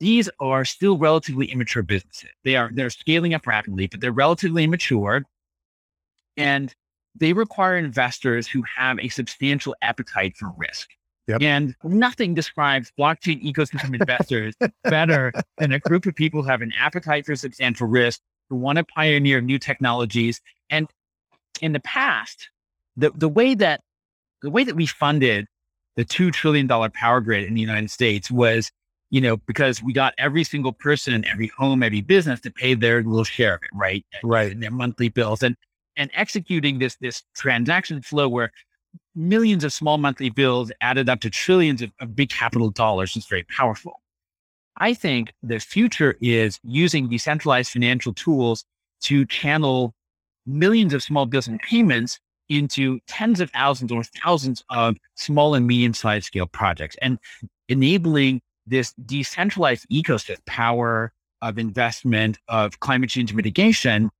These 0.00 0.28
are 0.40 0.64
still 0.64 0.98
relatively 0.98 1.46
immature 1.46 1.82
businesses. 1.82 2.30
They 2.44 2.56
are 2.56 2.70
they're 2.72 2.90
scaling 2.90 3.34
up 3.34 3.46
rapidly, 3.46 3.86
but 3.86 4.00
they're 4.00 4.10
relatively 4.10 4.64
immature. 4.64 5.24
And 6.36 6.74
they 7.14 7.32
require 7.32 7.76
investors 7.76 8.48
who 8.48 8.62
have 8.62 8.98
a 8.98 9.08
substantial 9.08 9.76
appetite 9.82 10.36
for 10.36 10.50
risk. 10.56 10.88
Yep. 11.28 11.42
And 11.42 11.74
nothing 11.84 12.34
describes 12.34 12.92
blockchain 12.98 13.42
ecosystem 13.44 13.98
investors 13.98 14.54
better 14.84 15.32
than 15.58 15.72
a 15.72 15.78
group 15.78 16.06
of 16.06 16.14
people 16.14 16.42
who 16.42 16.48
have 16.48 16.62
an 16.62 16.72
appetite 16.78 17.26
for 17.26 17.36
substantial 17.36 17.86
risk, 17.86 18.20
who 18.50 18.56
want 18.56 18.78
to 18.78 18.84
pioneer 18.84 19.40
new 19.40 19.58
technologies. 19.58 20.40
And 20.68 20.88
in 21.60 21.72
the 21.72 21.80
past, 21.80 22.50
the, 22.96 23.10
the 23.14 23.28
way 23.28 23.54
that 23.54 23.80
the 24.42 24.50
way 24.50 24.64
that 24.64 24.74
we 24.74 24.86
funded 24.86 25.46
the 25.96 26.04
two 26.04 26.30
trillion 26.30 26.66
dollar 26.66 26.88
power 26.88 27.20
grid 27.20 27.44
in 27.44 27.54
the 27.54 27.60
United 27.60 27.90
States 27.90 28.30
was, 28.30 28.72
you 29.10 29.20
know, 29.20 29.36
because 29.36 29.82
we 29.82 29.92
got 29.92 30.14
every 30.18 30.42
single 30.42 30.72
person, 30.72 31.14
in 31.14 31.24
every 31.26 31.52
home, 31.56 31.82
every 31.82 32.00
business 32.00 32.40
to 32.40 32.50
pay 32.50 32.74
their 32.74 33.02
little 33.04 33.24
share 33.24 33.54
of 33.54 33.62
it, 33.62 33.70
right? 33.72 34.04
Right. 34.24 34.50
And 34.50 34.62
their 34.62 34.70
monthly 34.72 35.08
bills. 35.08 35.42
And 35.42 35.56
and 35.96 36.10
executing 36.14 36.78
this 36.78 36.96
this 36.96 37.22
transaction 37.36 38.02
flow 38.02 38.28
where 38.28 38.50
millions 39.14 39.64
of 39.64 39.72
small 39.72 39.98
monthly 39.98 40.30
bills 40.30 40.72
added 40.80 41.08
up 41.08 41.20
to 41.20 41.30
trillions 41.30 41.82
of, 41.82 41.90
of 42.00 42.16
big 42.16 42.30
capital 42.30 42.70
dollars 42.70 43.16
is 43.16 43.26
very 43.26 43.44
powerful. 43.44 44.00
I 44.78 44.94
think 44.94 45.32
the 45.42 45.58
future 45.58 46.16
is 46.20 46.58
using 46.62 47.08
decentralized 47.08 47.70
financial 47.70 48.14
tools 48.14 48.64
to 49.02 49.26
channel 49.26 49.94
millions 50.46 50.94
of 50.94 51.02
small 51.02 51.26
bills 51.26 51.46
and 51.46 51.60
payments 51.60 52.18
into 52.48 53.00
tens 53.06 53.40
of 53.40 53.50
thousands 53.50 53.92
or 53.92 54.02
thousands 54.02 54.64
of 54.70 54.96
small 55.14 55.54
and 55.54 55.66
medium 55.66 55.94
sized 55.94 56.26
scale 56.26 56.46
projects 56.46 56.96
and 57.00 57.18
enabling 57.68 58.40
this 58.66 58.92
decentralized 59.06 59.86
ecosystem 59.90 60.44
power 60.46 61.12
of 61.40 61.58
investment 61.58 62.38
of 62.48 62.78
climate 62.80 63.10
change 63.10 63.32
mitigation 63.34 64.10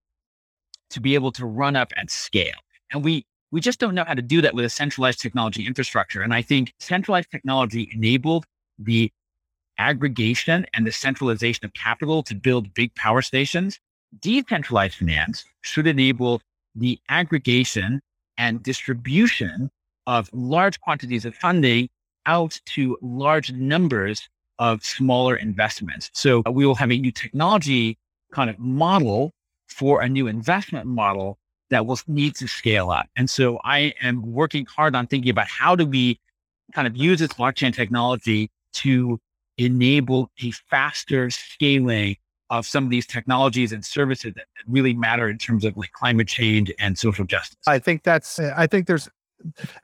to 0.90 1.00
be 1.00 1.14
able 1.14 1.32
to 1.32 1.46
run 1.46 1.76
up 1.76 1.92
at 1.96 2.10
scale. 2.10 2.54
And 2.92 3.04
we 3.04 3.24
we 3.52 3.60
just 3.60 3.78
don't 3.78 3.94
know 3.94 4.04
how 4.04 4.14
to 4.14 4.22
do 4.22 4.40
that 4.40 4.54
with 4.54 4.64
a 4.64 4.70
centralized 4.70 5.20
technology 5.20 5.66
infrastructure. 5.66 6.22
And 6.22 6.34
I 6.34 6.42
think 6.42 6.72
centralized 6.80 7.30
technology 7.30 7.90
enabled 7.94 8.46
the 8.78 9.12
aggregation 9.78 10.66
and 10.72 10.86
the 10.86 10.92
centralization 10.92 11.64
of 11.64 11.74
capital 11.74 12.22
to 12.24 12.34
build 12.34 12.74
big 12.74 12.94
power 12.94 13.22
stations. 13.22 13.78
Decentralized 14.20 14.96
finance 14.96 15.44
should 15.60 15.86
enable 15.86 16.40
the 16.74 16.98
aggregation 17.10 18.00
and 18.38 18.62
distribution 18.62 19.70
of 20.06 20.30
large 20.32 20.80
quantities 20.80 21.24
of 21.24 21.34
funding 21.34 21.88
out 22.24 22.58
to 22.64 22.96
large 23.02 23.52
numbers 23.52 24.28
of 24.58 24.84
smaller 24.84 25.36
investments. 25.36 26.10
So 26.14 26.42
we 26.50 26.64
will 26.64 26.74
have 26.76 26.90
a 26.90 26.98
new 26.98 27.12
technology 27.12 27.98
kind 28.32 28.48
of 28.48 28.58
model 28.58 29.32
for 29.68 30.02
a 30.02 30.08
new 30.08 30.26
investment 30.26 30.86
model 30.86 31.38
that 31.72 31.86
will 31.86 31.98
need 32.06 32.34
to 32.36 32.46
scale 32.46 32.90
up. 32.90 33.06
And 33.16 33.28
so 33.28 33.58
I 33.64 33.94
am 34.02 34.32
working 34.32 34.66
hard 34.66 34.94
on 34.94 35.06
thinking 35.06 35.30
about 35.30 35.48
how 35.48 35.74
do 35.74 35.86
we 35.86 36.20
kind 36.74 36.86
of 36.86 36.96
use 36.96 37.18
this 37.18 37.32
blockchain 37.32 37.74
technology 37.74 38.50
to 38.74 39.18
enable 39.58 40.30
a 40.42 40.50
faster 40.70 41.30
scaling 41.30 42.16
of 42.50 42.66
some 42.66 42.84
of 42.84 42.90
these 42.90 43.06
technologies 43.06 43.72
and 43.72 43.84
services 43.84 44.34
that 44.34 44.44
really 44.66 44.92
matter 44.92 45.28
in 45.28 45.38
terms 45.38 45.64
of 45.64 45.76
like 45.76 45.92
climate 45.92 46.28
change 46.28 46.70
and 46.78 46.98
social 46.98 47.24
justice. 47.24 47.56
I 47.66 47.78
think 47.78 48.02
that's, 48.02 48.38
I 48.38 48.66
think 48.66 48.86
there's, 48.86 49.08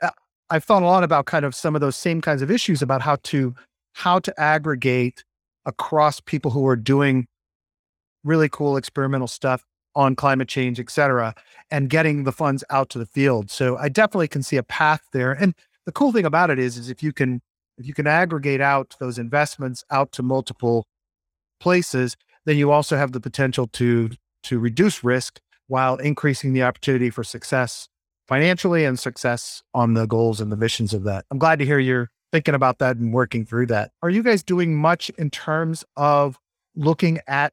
uh, 0.03 0.11
I've 0.51 0.65
thought 0.65 0.83
a 0.83 0.87
lot 0.87 1.05
about 1.05 1.25
kind 1.25 1.45
of 1.45 1.55
some 1.55 1.75
of 1.75 1.81
those 1.81 1.97
same 1.97 2.21
kinds 2.21 2.43
of 2.43 2.51
issues 2.51 2.83
about 2.83 3.01
how 3.01 3.17
to, 3.25 3.55
how 3.95 4.19
to 4.19 4.41
aggregate 4.41 5.25
across 5.65 6.21
people 6.21 6.51
who 6.51 6.67
are 6.67 6.77
doing 6.77 7.27
really 8.25 8.49
cool 8.49 8.77
experimental 8.77 9.29
stuff 9.29 9.65
on 9.99 10.15
climate 10.15 10.49
change, 10.49 10.79
et 10.79 10.91
cetera, 10.91 11.35
and 11.71 11.91
getting 11.91 12.23
the 12.23 12.31
funds 12.33 12.63
out 12.71 12.89
to 12.91 12.99
the 12.99 13.07
field. 13.07 13.51
So 13.51 13.77
I 13.77 13.89
definitely 13.89 14.29
can 14.29 14.45
see 14.45 14.57
a 14.57 14.63
path 14.63 15.03
there. 15.13 15.33
And 15.33 15.55
the 15.87 15.93
cool 15.93 16.13
thing 16.13 16.25
about 16.25 16.51
it 16.51 16.59
is, 16.59 16.79
is 16.79 16.89
if 16.89 17.03
you 17.03 17.13
can, 17.13 17.43
if 17.79 17.87
you 17.87 17.95
can 17.95 18.07
aggregate 18.07 18.61
out 18.61 18.95
those 19.01 19.19
investments 19.19 19.85
out 19.91 20.13
to 20.13 20.23
multiple 20.23 20.87
places, 21.59 22.17
then 22.45 22.57
you 22.57 22.71
also 22.71 22.97
have 22.97 23.11
the 23.11 23.21
potential 23.21 23.67
to 23.67 24.11
to 24.45 24.59
reduce 24.61 25.03
risk 25.03 25.41
while 25.67 25.97
increasing 25.97 26.53
the 26.53 26.63
opportunity 26.63 27.11
for 27.11 27.25
success 27.25 27.89
financially 28.29 28.85
and 28.85 28.99
success 28.99 29.63
on 29.75 29.95
the 29.95 30.07
goals 30.07 30.41
and 30.41 30.53
the 30.53 30.57
missions 30.57 30.95
of 30.95 31.03
that. 31.03 31.25
I'm 31.31 31.39
glad 31.39 31.59
to 31.59 31.67
hear 31.67 31.81
you're 31.81 32.09
thinking 32.31 32.55
about 32.55 32.79
that 32.79 32.97
and 32.97 33.13
working 33.13 33.45
through 33.45 33.67
that. 33.67 33.91
Are 34.03 34.11
you 34.11 34.23
guys 34.23 34.43
doing 34.45 34.77
much 34.77 35.11
in 35.19 35.31
terms 35.31 35.85
of 35.97 36.39
looking 36.77 37.19
at 37.27 37.53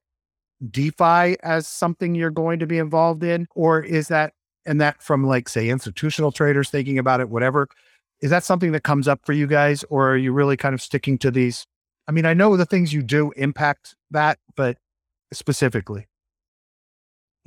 DeFi 0.72 1.38
as 1.44 1.68
something 1.68 2.16
you're 2.16 2.32
going 2.32 2.60
to 2.60 2.68
be 2.68 2.78
involved 2.78 3.24
in? 3.24 3.48
Or 3.56 3.82
is 3.82 4.08
that, 4.10 4.34
and 4.66 4.82
that 4.82 5.02
from 5.02 5.26
like, 5.26 5.50
say, 5.50 5.70
institutional 5.70 6.32
traders 6.32 6.70
thinking 6.70 6.98
about 6.98 7.20
it, 7.20 7.30
whatever, 7.30 7.68
is 8.22 8.30
that 8.30 8.44
something 8.44 8.72
that 8.72 8.84
comes 8.84 9.08
up 9.08 9.26
for 9.26 9.34
you 9.34 9.48
guys? 9.48 9.84
Or 9.90 10.12
are 10.12 10.18
you 10.18 10.32
really 10.32 10.58
kind 10.58 10.74
of 10.74 10.82
sticking 10.82 11.18
to 11.20 11.32
these? 11.32 11.66
I 12.08 12.12
mean, 12.12 12.26
I 12.26 12.34
know 12.34 12.56
the 12.58 12.66
things 12.66 12.94
you 12.94 13.04
do 13.04 13.32
impact 13.36 13.96
that, 14.12 14.40
but 14.56 14.78
specifically. 15.34 16.08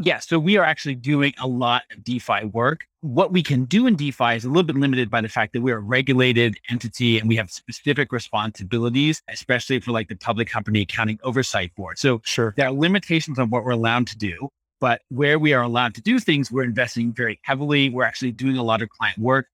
Yeah, 0.00 0.20
so 0.20 0.38
we 0.38 0.56
are 0.56 0.64
actually 0.64 0.94
doing 0.94 1.34
a 1.40 1.48
lot 1.48 1.82
of 1.90 2.04
DeFi 2.04 2.44
work. 2.52 2.86
What 3.00 3.32
we 3.32 3.42
can 3.42 3.64
do 3.64 3.88
in 3.88 3.96
DeFi 3.96 4.36
is 4.36 4.44
a 4.44 4.48
little 4.48 4.62
bit 4.62 4.76
limited 4.76 5.10
by 5.10 5.20
the 5.20 5.28
fact 5.28 5.52
that 5.54 5.60
we're 5.60 5.78
a 5.78 5.80
regulated 5.80 6.56
entity 6.70 7.18
and 7.18 7.28
we 7.28 7.34
have 7.34 7.50
specific 7.50 8.12
responsibilities, 8.12 9.22
especially 9.28 9.80
for 9.80 9.90
like 9.90 10.08
the 10.08 10.14
public 10.14 10.48
company 10.48 10.82
accounting 10.82 11.18
oversight 11.24 11.74
board. 11.74 11.98
So 11.98 12.20
sure, 12.24 12.54
there 12.56 12.68
are 12.68 12.72
limitations 12.72 13.40
on 13.40 13.50
what 13.50 13.64
we're 13.64 13.72
allowed 13.72 14.06
to 14.08 14.16
do, 14.16 14.48
but 14.80 15.02
where 15.08 15.36
we 15.36 15.52
are 15.52 15.62
allowed 15.62 15.96
to 15.96 16.00
do 16.00 16.20
things, 16.20 16.52
we're 16.52 16.62
investing 16.62 17.12
very 17.12 17.40
heavily. 17.42 17.90
We're 17.90 18.04
actually 18.04 18.32
doing 18.32 18.56
a 18.56 18.62
lot 18.62 18.82
of 18.82 18.90
client 18.90 19.18
work. 19.18 19.48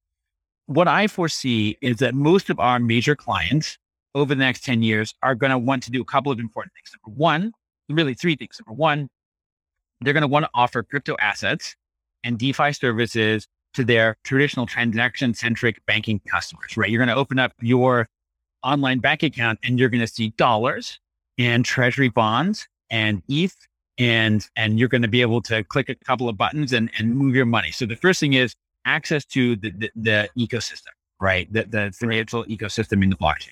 What 0.67 0.87
I 0.87 1.07
foresee 1.07 1.75
is 1.81 1.97
that 1.97 2.13
most 2.13 2.51
of 2.51 2.59
our 2.59 2.77
major 2.79 3.15
clients 3.15 3.79
over 4.13 4.35
the 4.35 4.39
next 4.39 4.63
10 4.63 4.83
years 4.83 5.15
are 5.23 5.33
going 5.33 5.51
to 5.51 5.57
want 5.57 5.81
to 5.83 5.91
do 5.91 6.01
a 6.01 6.05
couple 6.05 6.31
of 6.31 6.39
important 6.39 6.73
things. 6.73 6.91
Number 7.03 7.19
one, 7.19 7.51
really 7.89 8.13
three 8.13 8.35
things. 8.35 8.59
Number 8.59 8.77
one, 8.77 9.09
they're 10.05 10.13
going 10.13 10.21
to 10.21 10.27
want 10.27 10.45
to 10.45 10.51
offer 10.53 10.83
crypto 10.83 11.15
assets 11.19 11.75
and 12.23 12.37
DeFi 12.37 12.73
services 12.73 13.47
to 13.73 13.83
their 13.83 14.17
traditional 14.23 14.65
transaction 14.65 15.33
centric 15.33 15.85
banking 15.85 16.19
customers, 16.19 16.77
right? 16.77 16.89
You're 16.89 16.99
going 17.03 17.13
to 17.13 17.19
open 17.19 17.39
up 17.39 17.51
your 17.61 18.07
online 18.63 18.99
bank 18.99 19.23
account 19.23 19.59
and 19.63 19.79
you're 19.79 19.89
going 19.89 20.01
to 20.01 20.07
see 20.07 20.29
dollars 20.37 20.99
and 21.37 21.65
treasury 21.65 22.09
bonds 22.09 22.67
and 22.89 23.21
ETH 23.27 23.55
and 23.97 24.47
and 24.55 24.79
you're 24.79 24.89
going 24.89 25.01
to 25.01 25.07
be 25.07 25.21
able 25.21 25.41
to 25.41 25.63
click 25.63 25.89
a 25.89 25.95
couple 25.95 26.29
of 26.29 26.37
buttons 26.37 26.73
and, 26.73 26.89
and 26.97 27.15
move 27.15 27.35
your 27.35 27.45
money. 27.45 27.71
So 27.71 27.85
the 27.85 27.95
first 27.95 28.19
thing 28.19 28.33
is 28.33 28.55
access 28.85 29.25
to 29.25 29.55
the, 29.55 29.71
the, 29.71 29.91
the 29.95 30.29
ecosystem, 30.37 30.93
right? 31.19 31.51
The, 31.51 31.63
the 31.63 31.93
financial 31.97 32.45
ecosystem 32.45 33.03
in 33.03 33.09
the 33.09 33.15
blockchain. 33.15 33.51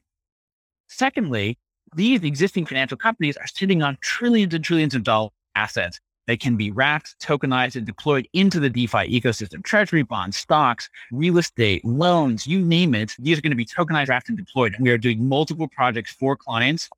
Secondly, 0.87 1.57
these 1.95 2.23
existing 2.23 2.65
financial 2.65 2.97
companies 2.97 3.37
are 3.37 3.47
sitting 3.47 3.81
on 3.81 3.97
trillions 4.01 4.53
and 4.53 4.63
trillions 4.63 4.95
of 4.95 5.03
dollar 5.03 5.29
assets 5.55 5.99
that 6.27 6.39
can 6.39 6.55
be 6.55 6.71
wrapped, 6.71 7.19
tokenized, 7.19 7.75
and 7.75 7.85
deployed 7.85 8.27
into 8.33 8.59
the 8.59 8.69
DeFi 8.69 9.19
ecosystem. 9.19 9.63
Treasury 9.63 10.03
bonds, 10.03 10.37
stocks, 10.37 10.89
real 11.11 11.37
estate, 11.37 11.83
loans, 11.83 12.47
you 12.47 12.59
name 12.59 12.95
it. 12.95 13.15
These 13.19 13.37
are 13.37 13.41
going 13.41 13.51
to 13.51 13.57
be 13.57 13.65
tokenized, 13.65 14.09
wrapped, 14.09 14.29
and 14.29 14.37
deployed. 14.37 14.75
We 14.79 14.91
are 14.91 14.97
doing 14.97 15.27
multiple 15.27 15.67
projects 15.67 16.11
for 16.13 16.35
clients. 16.35 16.89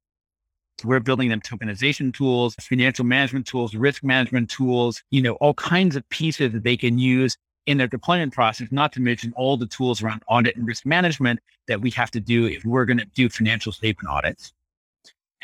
We're 0.83 0.99
building 0.99 1.29
them 1.29 1.41
tokenization 1.41 2.13
tools, 2.13 2.55
financial 2.59 3.05
management 3.05 3.47
tools, 3.47 3.73
risk 3.75 4.03
management 4.03 4.49
tools, 4.49 5.01
you 5.09 5.21
know, 5.21 5.33
all 5.35 5.53
kinds 5.53 5.95
of 5.95 6.07
pieces 6.09 6.51
that 6.51 6.63
they 6.63 6.75
can 6.75 6.99
use 6.99 7.37
in 7.65 7.77
their 7.77 7.87
deployment 7.87 8.33
process, 8.33 8.67
not 8.71 8.91
to 8.93 9.01
mention 9.01 9.33
all 9.35 9.57
the 9.57 9.65
tools 9.65 10.03
around 10.03 10.21
audit 10.27 10.55
and 10.55 10.67
risk 10.67 10.85
management 10.85 11.39
that 11.67 11.81
we 11.81 11.89
have 11.91 12.11
to 12.11 12.19
do 12.19 12.45
if 12.45 12.63
we're 12.65 12.85
going 12.85 12.97
to 12.97 13.05
do 13.15 13.29
financial 13.29 13.71
statement 13.71 14.07
audits. 14.09 14.53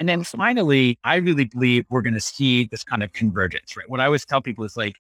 And 0.02 0.10
then 0.10 0.24
finally, 0.24 0.98
I 1.04 1.18
really 1.18 1.46
believe 1.46 1.86
we're 1.92 2.02
going 2.02 2.16
to 2.16 2.20
see 2.20 2.66
this 2.66 2.84
kind 2.84 3.04
of 3.04 3.14
convergence, 3.14 3.78
right? 3.78 3.88
What 3.88 4.00
I 4.00 4.06
always 4.06 4.26
tell 4.26 4.42
people 4.42 4.64
is 4.64 4.76
like, 4.76 4.96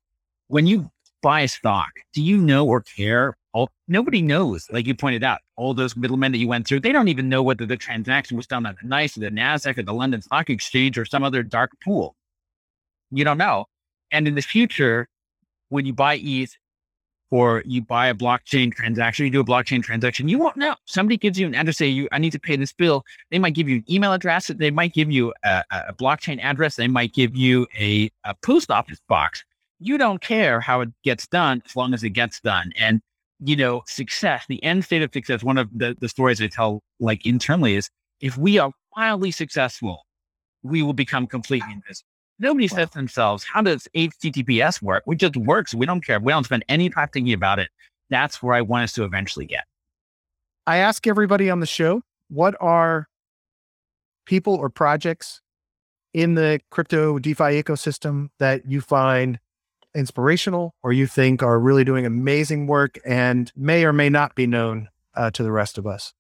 when 0.47 0.68
you 0.68 0.91
buy 1.24 1.41
a 1.41 1.47
stock, 1.47 1.89
do 2.14 2.22
you 2.22 2.38
know 2.38 2.68
or 2.68 2.82
care? 2.82 3.36
All, 3.52 3.72
nobody 3.88 4.22
knows, 4.22 4.68
like 4.70 4.86
you 4.86 4.93
pointed 4.93 5.24
out, 5.24 5.39
all 5.56 5.74
those 5.74 5.95
middlemen 5.95 6.32
that 6.34 6.38
you 6.38 6.47
went 6.47 6.68
through, 6.68 6.82
they 6.82 6.91
don't 6.91 7.08
even 7.08 7.30
know 7.30 7.41
whether 7.41 7.66
the 7.66 7.78
transaction 7.78 8.38
was 8.38 8.45
done 8.45 8.64
on 8.68 8.78
the 8.80 8.88
NYSE 8.88 9.18
or 9.18 9.22
the 9.22 9.32
NASDAQ 9.32 9.80
or 9.80 9.82
the 9.82 9.91
London 9.91 10.22
Stock 10.22 10.52
Exchange 10.52 10.99
or 10.99 11.06
some 11.06 11.24
other 11.24 11.41
dark 11.41 11.72
pool. 11.84 12.16
You 13.10 13.24
don't 13.24 13.39
know. 13.39 13.66
And 14.12 14.28
in 14.28 14.36
the 14.36 14.41
future, 14.43 15.08
when 15.70 15.88
you 15.88 15.93
buy 15.93 16.20
ETH, 16.22 16.56
or 17.32 17.64
you 17.66 17.82
buy 17.82 18.08
a 18.08 18.14
blockchain 18.14 18.74
transaction, 18.74 19.26
you 19.26 19.32
do 19.32 19.40
a 19.40 19.46
blockchain 19.46 19.82
transaction, 19.82 20.28
you 20.28 20.38
won't 20.38 20.58
know. 20.58 20.76
Somebody 20.86 21.18
gives 21.18 21.40
you 21.40 21.48
an 21.48 21.56
address, 21.56 21.78
say 21.78 21.88
you, 21.88 22.08
I 22.12 22.20
need 22.20 22.32
to 22.32 22.40
pay 22.40 22.58
this 22.58 22.74
bill. 22.74 23.04
They 23.32 23.40
might 23.40 23.56
give 23.56 23.70
you 23.70 23.78
an 23.78 23.86
email 23.90 24.12
address. 24.12 24.48
They 24.48 24.70
might 24.70 24.94
give 24.94 25.10
you 25.10 25.34
a, 25.44 25.64
a 25.72 25.94
blockchain 25.94 26.42
address. 26.42 26.76
They 26.76 26.90
might 26.90 27.14
give 27.14 27.36
you 27.36 27.66
a, 27.80 28.12
a 28.26 28.36
post 28.44 28.70
office 28.70 29.00
box. 29.08 29.44
You 29.80 29.98
don't 29.98 30.22
care 30.22 30.60
how 30.60 30.82
it 30.82 30.90
gets 31.04 31.26
done 31.26 31.64
as 31.66 31.76
long 31.76 31.94
as 31.94 32.04
it 32.04 32.12
gets 32.12 32.42
done. 32.42 32.72
And, 32.78 33.02
you 33.40 33.56
know, 33.56 33.82
success, 33.88 34.46
the 34.48 34.64
end 34.64 34.84
state 34.84 35.02
of 35.02 35.12
success, 35.14 35.42
one 35.42 35.58
of 35.58 35.70
the, 35.74 35.98
the 36.00 36.10
stories 36.10 36.42
I 36.42 36.48
tell 36.48 36.84
like 37.00 37.26
internally 37.26 37.76
is 37.76 37.90
if 38.20 38.38
we 38.38 38.60
are 38.60 38.72
wildly 38.96 39.32
successful, 39.32 40.06
we 40.64 40.84
will 40.84 40.94
become 40.94 41.26
completely 41.26 41.72
invisible. 41.72 42.11
Nobody 42.42 42.68
wow. 42.72 42.78
says 42.78 42.89
to 42.89 42.98
themselves, 42.98 43.44
how 43.44 43.62
does 43.62 43.88
HTTPS 43.96 44.82
work? 44.82 45.04
It 45.06 45.16
just 45.16 45.38
works. 45.38 45.76
We 45.76 45.86
don't 45.86 46.04
care. 46.04 46.20
We 46.20 46.34
don't 46.34 46.44
spend 46.44 46.66
any 46.68 46.89
time 46.89 47.08
thinking 47.14 47.34
about 47.34 47.60
it. 47.60 47.70
That's 48.10 48.42
where 48.42 48.56
I 48.56 48.62
want 48.62 48.86
us 48.86 48.94
to 48.94 49.04
eventually 49.04 49.46
get. 49.46 49.66
I 50.66 50.78
ask 50.78 51.06
everybody 51.06 51.52
on 51.52 51.60
the 51.60 51.68
show, 51.68 52.02
what 52.30 52.56
are 52.60 53.08
people 54.26 54.56
or 54.56 54.70
projects 54.70 55.39
in 56.14 56.34
the 56.34 56.60
crypto 56.72 57.20
DeFi 57.20 57.62
ecosystem 57.62 58.30
that 58.39 58.66
you 58.66 58.82
find 58.82 59.39
inspirational 59.94 60.74
or 60.82 60.94
you 60.94 61.06
think 61.06 61.44
are 61.44 61.60
really 61.60 61.84
doing 61.84 62.08
amazing 62.08 62.66
work 62.66 62.98
and 63.06 63.52
may 63.56 63.86
or 63.86 63.94
may 63.94 64.10
not 64.10 64.34
be 64.34 64.48
known 64.48 64.89
uh, 65.14 65.30
to 65.32 65.44
the 65.44 65.52
rest 65.52 65.78
of 65.78 65.86
us? 65.86 66.14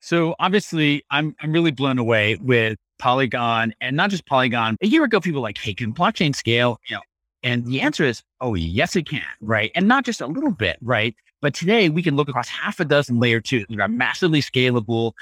So 0.00 0.34
obviously, 0.38 1.02
I'm 1.10 1.34
I'm 1.40 1.52
really 1.52 1.70
blown 1.70 1.98
away 1.98 2.36
with 2.36 2.78
Polygon, 3.00 3.74
and 3.80 3.96
not 3.96 4.10
just 4.10 4.26
Polygon. 4.26 4.76
A 4.80 4.86
year 4.86 5.02
ago, 5.02 5.20
people 5.20 5.40
were 5.40 5.48
like, 5.48 5.58
hey, 5.58 5.74
can 5.74 5.92
blockchain 5.92 6.34
scale? 6.34 6.78
You 6.88 6.96
know, 6.96 7.02
and 7.42 7.66
the 7.66 7.80
answer 7.80 8.04
is, 8.04 8.22
oh, 8.40 8.54
yes, 8.54 8.94
it 8.96 9.08
can, 9.08 9.22
right? 9.40 9.72
And 9.74 9.88
not 9.88 10.04
just 10.04 10.20
a 10.20 10.26
little 10.26 10.52
bit, 10.52 10.76
right? 10.82 11.14
But 11.40 11.54
today 11.54 11.88
we 11.88 12.02
can 12.02 12.16
look 12.16 12.28
across 12.28 12.48
half 12.48 12.80
a 12.80 12.84
dozen 12.84 13.18
layer 13.18 13.40
twos 13.40 13.64
that 13.68 13.80
are 13.80 13.88
massively 13.88 14.42
scalable, 14.42 15.12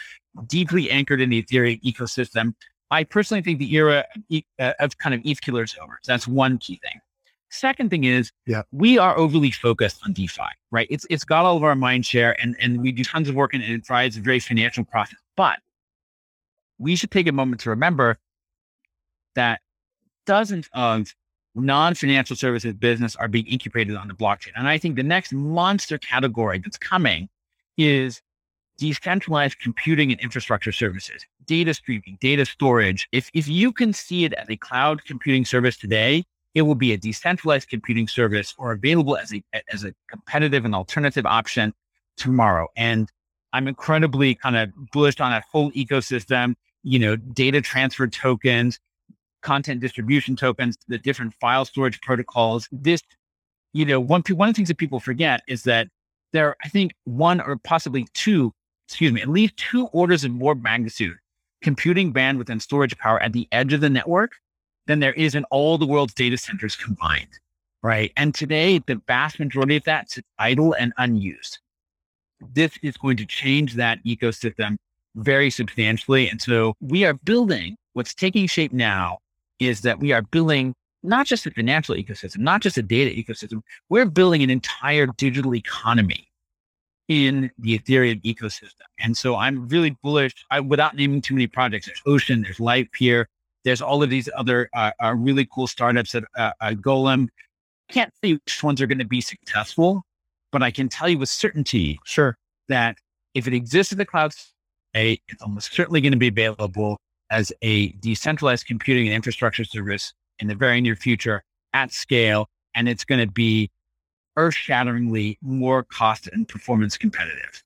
deeply 0.46 0.90
anchored 0.90 1.20
in 1.20 1.30
the 1.30 1.42
Ethereum 1.42 1.80
ecosystem. 1.82 2.54
I 2.90 3.04
personally 3.04 3.42
think 3.42 3.58
the 3.58 3.72
era 3.74 4.04
uh, 4.58 4.72
of 4.80 4.98
kind 4.98 5.14
of 5.14 5.20
ETH 5.24 5.40
killer 5.40 5.62
is 5.62 5.76
over. 5.80 5.98
So 6.02 6.12
that's 6.12 6.26
one 6.26 6.58
key 6.58 6.80
thing. 6.82 7.00
Second 7.50 7.88
thing 7.90 8.04
is, 8.04 8.32
yeah. 8.46 8.62
we 8.72 8.98
are 8.98 9.16
overly 9.16 9.50
focused 9.50 10.00
on 10.04 10.12
DeFi, 10.12 10.42
right? 10.70 10.86
It's 10.90 11.06
it's 11.08 11.24
got 11.24 11.46
all 11.46 11.56
of 11.56 11.64
our 11.64 11.74
mind 11.74 12.04
share, 12.04 12.38
and 12.42 12.54
and 12.60 12.82
we 12.82 12.92
do 12.92 13.02
tons 13.04 13.28
of 13.28 13.34
work 13.34 13.54
in 13.54 13.62
it. 13.62 13.70
It 13.70 13.86
provides 13.86 14.18
a 14.18 14.20
very 14.20 14.38
financial 14.38 14.84
process. 14.84 15.18
But 15.34 15.58
we 16.78 16.96
should 16.96 17.10
take 17.10 17.26
a 17.26 17.32
moment 17.32 17.60
to 17.62 17.70
remember 17.70 18.18
that 19.34 19.60
dozens 20.26 20.68
of 20.72 21.14
non-financial 21.54 22.36
services 22.36 22.74
business 22.74 23.16
are 23.16 23.28
being 23.28 23.46
incubated 23.46 23.96
on 23.96 24.08
the 24.08 24.14
blockchain. 24.14 24.52
And 24.56 24.68
I 24.68 24.78
think 24.78 24.96
the 24.96 25.02
next 25.02 25.32
monster 25.32 25.98
category 25.98 26.58
that's 26.58 26.78
coming 26.78 27.28
is 27.76 28.22
decentralized 28.78 29.58
computing 29.58 30.12
and 30.12 30.20
infrastructure 30.20 30.72
services, 30.72 31.26
data 31.46 31.74
streaming, 31.74 32.16
data 32.20 32.46
storage. 32.46 33.08
If, 33.12 33.30
if 33.34 33.48
you 33.48 33.72
can 33.72 33.92
see 33.92 34.24
it 34.24 34.32
as 34.34 34.48
a 34.48 34.56
cloud 34.56 35.04
computing 35.04 35.44
service 35.44 35.76
today, 35.76 36.24
it 36.54 36.62
will 36.62 36.76
be 36.76 36.92
a 36.92 36.96
decentralized 36.96 37.68
computing 37.68 38.08
service 38.08 38.54
or 38.56 38.72
available 38.72 39.16
as 39.16 39.34
a, 39.34 39.42
as 39.72 39.84
a 39.84 39.92
competitive 40.08 40.64
and 40.64 40.74
alternative 40.74 41.26
option 41.26 41.74
tomorrow. 42.16 42.68
And 42.76 43.10
I'm 43.52 43.66
incredibly 43.66 44.34
kind 44.34 44.56
of 44.56 44.70
bullish 44.92 45.20
on 45.20 45.30
that 45.32 45.44
whole 45.50 45.70
ecosystem 45.72 46.54
you 46.82 46.98
know, 46.98 47.16
data 47.16 47.60
transfer 47.60 48.06
tokens, 48.06 48.78
content 49.42 49.80
distribution 49.80 50.36
tokens, 50.36 50.76
the 50.88 50.98
different 50.98 51.34
file 51.40 51.64
storage 51.64 52.00
protocols. 52.00 52.68
This, 52.72 53.02
you 53.72 53.84
know, 53.84 54.00
one, 54.00 54.22
one 54.30 54.48
of 54.48 54.54
the 54.54 54.56
things 54.56 54.68
that 54.68 54.78
people 54.78 55.00
forget 55.00 55.42
is 55.48 55.62
that 55.64 55.88
there 56.32 56.48
are, 56.48 56.56
I 56.64 56.68
think, 56.68 56.94
one 57.04 57.40
or 57.40 57.56
possibly 57.56 58.06
two 58.14 58.52
excuse 58.88 59.12
me, 59.12 59.20
at 59.20 59.28
least 59.28 59.54
two 59.58 59.86
orders 59.88 60.24
of 60.24 60.30
more 60.32 60.54
magnitude 60.54 61.18
computing 61.60 62.12
bandwidth 62.12 62.48
and 62.48 62.62
storage 62.62 62.96
power 62.96 63.20
at 63.20 63.32
the 63.32 63.46
edge 63.52 63.72
of 63.72 63.80
the 63.82 63.90
network 63.90 64.32
than 64.86 65.00
there 65.00 65.12
is 65.12 65.34
in 65.34 65.44
all 65.50 65.76
the 65.76 65.86
world's 65.86 66.14
data 66.14 66.38
centers 66.38 66.74
combined. 66.74 67.38
Right. 67.82 68.12
And 68.16 68.34
today, 68.34 68.78
the 68.78 69.00
vast 69.06 69.38
majority 69.38 69.76
of 69.76 69.84
that 69.84 70.10
sits 70.10 70.26
idle 70.38 70.72
and 70.72 70.92
unused. 70.96 71.58
This 72.54 72.72
is 72.82 72.96
going 72.96 73.18
to 73.18 73.26
change 73.26 73.74
that 73.74 74.02
ecosystem 74.04 74.78
very 75.18 75.50
substantially. 75.50 76.28
And 76.28 76.40
so 76.40 76.74
we 76.80 77.04
are 77.04 77.14
building 77.14 77.76
what's 77.92 78.14
taking 78.14 78.46
shape 78.46 78.72
now 78.72 79.18
is 79.58 79.80
that 79.82 79.98
we 79.98 80.12
are 80.12 80.22
building 80.22 80.74
not 81.02 81.26
just 81.26 81.46
a 81.46 81.50
financial 81.50 81.94
ecosystem, 81.94 82.38
not 82.38 82.60
just 82.60 82.78
a 82.78 82.82
data 82.82 83.10
ecosystem. 83.10 83.60
We're 83.88 84.06
building 84.06 84.42
an 84.42 84.50
entire 84.50 85.06
digital 85.06 85.54
economy 85.54 86.28
in 87.08 87.50
the 87.58 87.78
Ethereum 87.78 88.22
ecosystem. 88.22 88.86
And 88.98 89.16
so 89.16 89.36
I'm 89.36 89.66
really 89.68 89.96
bullish 90.02 90.34
I, 90.50 90.60
without 90.60 90.94
naming 90.94 91.22
too 91.22 91.34
many 91.34 91.46
projects. 91.46 91.86
There's 91.86 92.02
Ocean, 92.06 92.42
there's 92.42 92.58
Livepeer, 92.58 93.26
there's 93.64 93.80
all 93.80 94.02
of 94.02 94.10
these 94.10 94.28
other 94.36 94.68
uh, 94.74 94.92
uh, 95.02 95.14
really 95.14 95.48
cool 95.52 95.66
startups 95.66 96.14
at 96.14 96.24
uh, 96.36 96.52
uh 96.60 96.70
Golem. 96.70 97.28
Can't 97.88 98.12
say 98.22 98.34
which 98.34 98.62
ones 98.62 98.80
are 98.82 98.86
going 98.86 98.98
to 98.98 99.06
be 99.06 99.20
successful, 99.20 100.02
but 100.52 100.62
I 100.62 100.70
can 100.70 100.88
tell 100.88 101.08
you 101.08 101.18
with 101.18 101.30
certainty 101.30 101.98
sure 102.04 102.36
that 102.68 102.96
if 103.34 103.46
it 103.46 103.54
exists 103.54 103.92
in 103.92 103.98
the 103.98 104.04
cloud, 104.04 104.32
a, 104.96 105.20
it's 105.28 105.42
almost 105.42 105.72
certainly 105.72 106.00
going 106.00 106.12
to 106.12 106.18
be 106.18 106.28
available 106.28 106.98
as 107.30 107.52
a 107.62 107.92
decentralized 107.92 108.66
computing 108.66 109.06
and 109.06 109.14
infrastructure 109.14 109.64
service 109.64 110.12
in 110.38 110.48
the 110.48 110.54
very 110.54 110.80
near 110.80 110.96
future 110.96 111.42
at 111.74 111.92
scale. 111.92 112.48
And 112.74 112.88
it's 112.88 113.04
going 113.04 113.20
to 113.20 113.30
be 113.30 113.70
earth 114.36 114.54
shatteringly 114.54 115.38
more 115.42 115.82
cost 115.82 116.28
and 116.28 116.46
performance 116.46 116.96
competitive. 116.96 117.62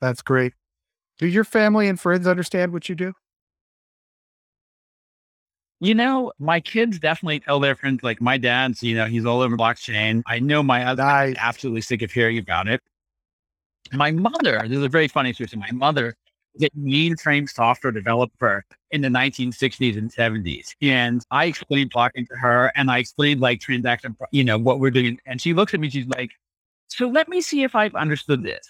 That's 0.00 0.22
great. 0.22 0.54
Do 1.18 1.26
your 1.26 1.44
family 1.44 1.86
and 1.88 2.00
friends 2.00 2.26
understand 2.26 2.72
what 2.72 2.88
you 2.88 2.94
do? 2.94 3.12
You 5.82 5.94
know, 5.94 6.32
my 6.38 6.60
kids 6.60 6.98
definitely 6.98 7.40
tell 7.40 7.60
their 7.60 7.74
friends, 7.74 8.02
like 8.02 8.20
my 8.20 8.36
dad's, 8.36 8.82
you 8.82 8.94
know, 8.94 9.06
he's 9.06 9.24
all 9.24 9.40
over 9.40 9.56
blockchain. 9.56 10.22
I 10.26 10.38
know 10.38 10.62
my 10.62 10.84
other 10.84 11.02
nice. 11.02 11.36
absolutely 11.38 11.80
sick 11.80 12.02
of 12.02 12.12
hearing 12.12 12.38
about 12.38 12.68
it. 12.68 12.82
My 13.92 14.10
mother, 14.10 14.60
this 14.62 14.78
is 14.78 14.84
a 14.84 14.88
very 14.88 15.08
funny 15.08 15.32
story. 15.32 15.48
My 15.56 15.70
mother 15.72 16.14
the 16.56 16.70
mainframe 16.78 17.48
software 17.48 17.92
developer 17.92 18.64
in 18.90 19.00
the 19.00 19.08
1960s 19.08 19.96
and 19.96 20.12
70s. 20.12 20.74
And 20.82 21.24
I 21.30 21.46
explained 21.46 21.92
blockchain 21.92 22.26
to 22.28 22.36
her 22.36 22.72
and 22.74 22.90
I 22.90 22.98
explained 22.98 23.40
like 23.40 23.60
transaction, 23.60 24.16
you 24.32 24.44
know, 24.44 24.58
what 24.58 24.80
we're 24.80 24.90
doing. 24.90 25.18
And 25.26 25.40
she 25.40 25.54
looks 25.54 25.74
at 25.74 25.80
me, 25.80 25.90
she's 25.90 26.06
like, 26.08 26.30
so 26.88 27.08
let 27.08 27.28
me 27.28 27.40
see 27.40 27.62
if 27.62 27.74
I've 27.74 27.94
understood 27.94 28.42
this. 28.42 28.66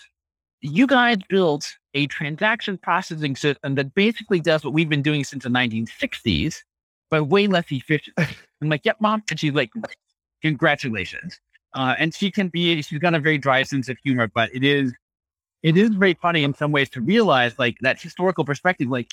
You 0.60 0.86
guys 0.86 1.16
built 1.28 1.72
a 1.94 2.06
transaction 2.08 2.76
processing 2.76 3.34
system 3.34 3.76
that 3.76 3.94
basically 3.94 4.40
does 4.40 4.62
what 4.62 4.74
we've 4.74 4.90
been 4.90 5.02
doing 5.02 5.24
since 5.24 5.44
the 5.44 5.48
1960s, 5.48 6.56
but 7.10 7.24
way 7.24 7.46
less 7.46 7.64
efficient. 7.70 8.14
I'm 8.18 8.68
like, 8.68 8.84
yep, 8.84 8.98
mom. 9.00 9.22
And 9.30 9.40
she's 9.40 9.54
like, 9.54 9.70
congratulations. 10.42 11.40
Uh, 11.72 11.94
and 11.98 12.12
she 12.14 12.30
can 12.30 12.48
be, 12.48 12.82
she's 12.82 12.98
got 12.98 13.14
a 13.14 13.20
very 13.20 13.38
dry 13.38 13.62
sense 13.62 13.88
of 13.88 13.96
humor, 14.04 14.28
but 14.34 14.54
it 14.54 14.64
is 14.64 14.92
it 15.62 15.76
is 15.76 15.90
very 15.90 16.14
funny 16.14 16.44
in 16.44 16.54
some 16.54 16.72
ways 16.72 16.88
to 16.90 17.00
realize 17.00 17.58
like 17.58 17.76
that 17.80 18.00
historical 18.00 18.44
perspective, 18.44 18.88
like 18.88 19.10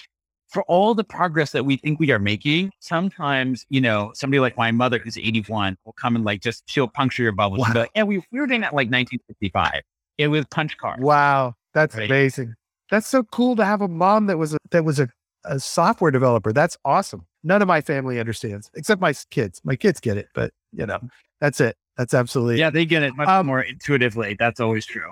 for 0.47 0.63
all 0.63 0.93
the 0.95 1.03
progress 1.03 1.51
that 1.51 1.65
we 1.65 1.77
think 1.77 1.99
we 1.99 2.11
are 2.11 2.19
making, 2.19 2.71
sometimes, 2.79 3.65
you 3.69 3.81
know, 3.81 4.11
somebody 4.13 4.39
like 4.39 4.55
my 4.57 4.71
mother 4.71 4.97
who's 4.97 5.17
81 5.17 5.77
will 5.85 5.93
come 5.93 6.15
and 6.15 6.23
like 6.23 6.41
just 6.41 6.63
she'll 6.67 6.87
puncture 6.87 7.23
your 7.23 7.33
bubble. 7.33 7.57
Wow. 7.57 7.71
Like, 7.75 7.91
yeah, 7.95 8.03
we, 8.03 8.23
we 8.31 8.39
were 8.39 8.47
doing 8.47 8.61
that 8.61 8.73
like 8.73 8.87
1965. 8.87 9.81
It 10.17 10.29
was 10.29 10.45
punch 10.45 10.77
card. 10.77 11.01
Wow. 11.01 11.55
That's 11.73 11.95
right? 11.95 12.09
amazing. 12.09 12.55
That's 12.89 13.07
so 13.07 13.23
cool 13.23 13.55
to 13.57 13.65
have 13.65 13.81
a 13.81 13.87
mom 13.87 14.27
that 14.27 14.37
was 14.37 14.53
a, 14.53 14.57
that 14.71 14.85
was 14.85 14.99
a, 14.99 15.09
a 15.43 15.59
software 15.59 16.11
developer. 16.11 16.53
That's 16.53 16.77
awesome. 16.85 17.25
None 17.43 17.61
of 17.61 17.67
my 17.67 17.81
family 17.81 18.19
understands 18.19 18.71
except 18.73 19.01
my 19.01 19.13
kids. 19.29 19.61
My 19.65 19.75
kids 19.75 19.99
get 19.99 20.17
it, 20.17 20.29
but 20.33 20.51
you 20.71 20.85
know, 20.85 20.99
that's 21.41 21.59
it. 21.59 21.75
That's 21.97 22.13
absolutely 22.13 22.59
yeah. 22.59 22.69
They 22.69 22.85
get 22.85 23.03
it 23.03 23.15
much 23.15 23.27
um, 23.27 23.47
more 23.47 23.61
intuitively. 23.61 24.35
That's 24.39 24.59
always 24.59 24.85
true. 24.85 25.11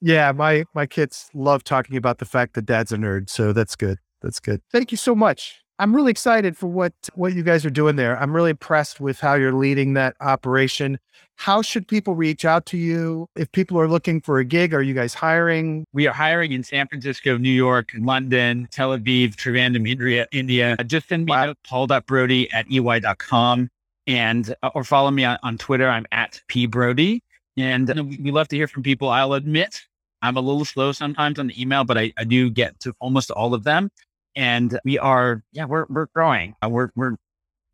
Yeah, 0.00 0.32
my 0.32 0.64
my 0.74 0.86
kids 0.86 1.28
love 1.34 1.64
talking 1.64 1.96
about 1.96 2.18
the 2.18 2.24
fact 2.24 2.54
that 2.54 2.66
dad's 2.66 2.92
a 2.92 2.96
nerd, 2.96 3.28
so 3.28 3.52
that's 3.52 3.76
good. 3.76 3.98
That's 4.22 4.40
good. 4.40 4.60
Thank 4.72 4.90
you 4.90 4.96
so 4.96 5.14
much. 5.14 5.60
I'm 5.80 5.94
really 5.94 6.10
excited 6.10 6.56
for 6.56 6.66
what 6.66 6.92
what 7.14 7.34
you 7.34 7.42
guys 7.42 7.64
are 7.64 7.70
doing 7.70 7.96
there. 7.96 8.18
I'm 8.20 8.34
really 8.34 8.50
impressed 8.50 9.00
with 9.00 9.20
how 9.20 9.34
you're 9.34 9.52
leading 9.52 9.94
that 9.94 10.16
operation. 10.20 10.98
How 11.36 11.62
should 11.62 11.86
people 11.86 12.16
reach 12.16 12.44
out 12.44 12.66
to 12.66 12.76
you 12.76 13.28
if 13.36 13.50
people 13.52 13.78
are 13.78 13.86
looking 13.86 14.20
for 14.20 14.40
a 14.40 14.44
gig? 14.44 14.74
Are 14.74 14.82
you 14.82 14.92
guys 14.92 15.14
hiring? 15.14 15.84
We 15.92 16.08
are 16.08 16.12
hiring 16.12 16.50
in 16.50 16.64
San 16.64 16.88
Francisco, 16.88 17.38
New 17.38 17.48
York, 17.48 17.90
London, 17.96 18.66
Tel 18.72 18.90
Aviv, 18.90 19.36
Trivandrum, 19.36 19.88
India. 19.88 20.26
India. 20.32 20.76
Just 20.84 21.08
send 21.08 21.26
me 21.26 21.30
wow. 21.30 21.50
a 21.50 21.54
paul.brody 21.64 22.50
at 22.52 22.66
ey.com 22.72 23.68
and 24.08 24.54
uh, 24.64 24.70
or 24.74 24.82
follow 24.82 25.12
me 25.12 25.24
on, 25.24 25.38
on 25.44 25.58
Twitter. 25.58 25.88
I'm 25.88 26.06
at 26.10 26.42
pbrody. 26.48 27.20
And 27.56 27.88
we 28.22 28.30
love 28.30 28.48
to 28.48 28.56
hear 28.56 28.68
from 28.68 28.82
people. 28.82 29.08
I'll 29.08 29.32
admit 29.32 29.82
I'm 30.22 30.36
a 30.36 30.40
little 30.40 30.64
slow 30.64 30.92
sometimes 30.92 31.38
on 31.38 31.48
the 31.48 31.60
email, 31.60 31.84
but 31.84 31.98
I, 31.98 32.12
I 32.16 32.24
do 32.24 32.50
get 32.50 32.78
to 32.80 32.94
almost 33.00 33.30
all 33.30 33.54
of 33.54 33.64
them. 33.64 33.90
And 34.36 34.78
we 34.84 34.98
are, 34.98 35.42
yeah, 35.52 35.64
we're, 35.64 35.86
we're 35.88 36.06
growing. 36.14 36.54
Uh, 36.62 36.68
we're, 36.68 36.90
we're, 36.96 37.16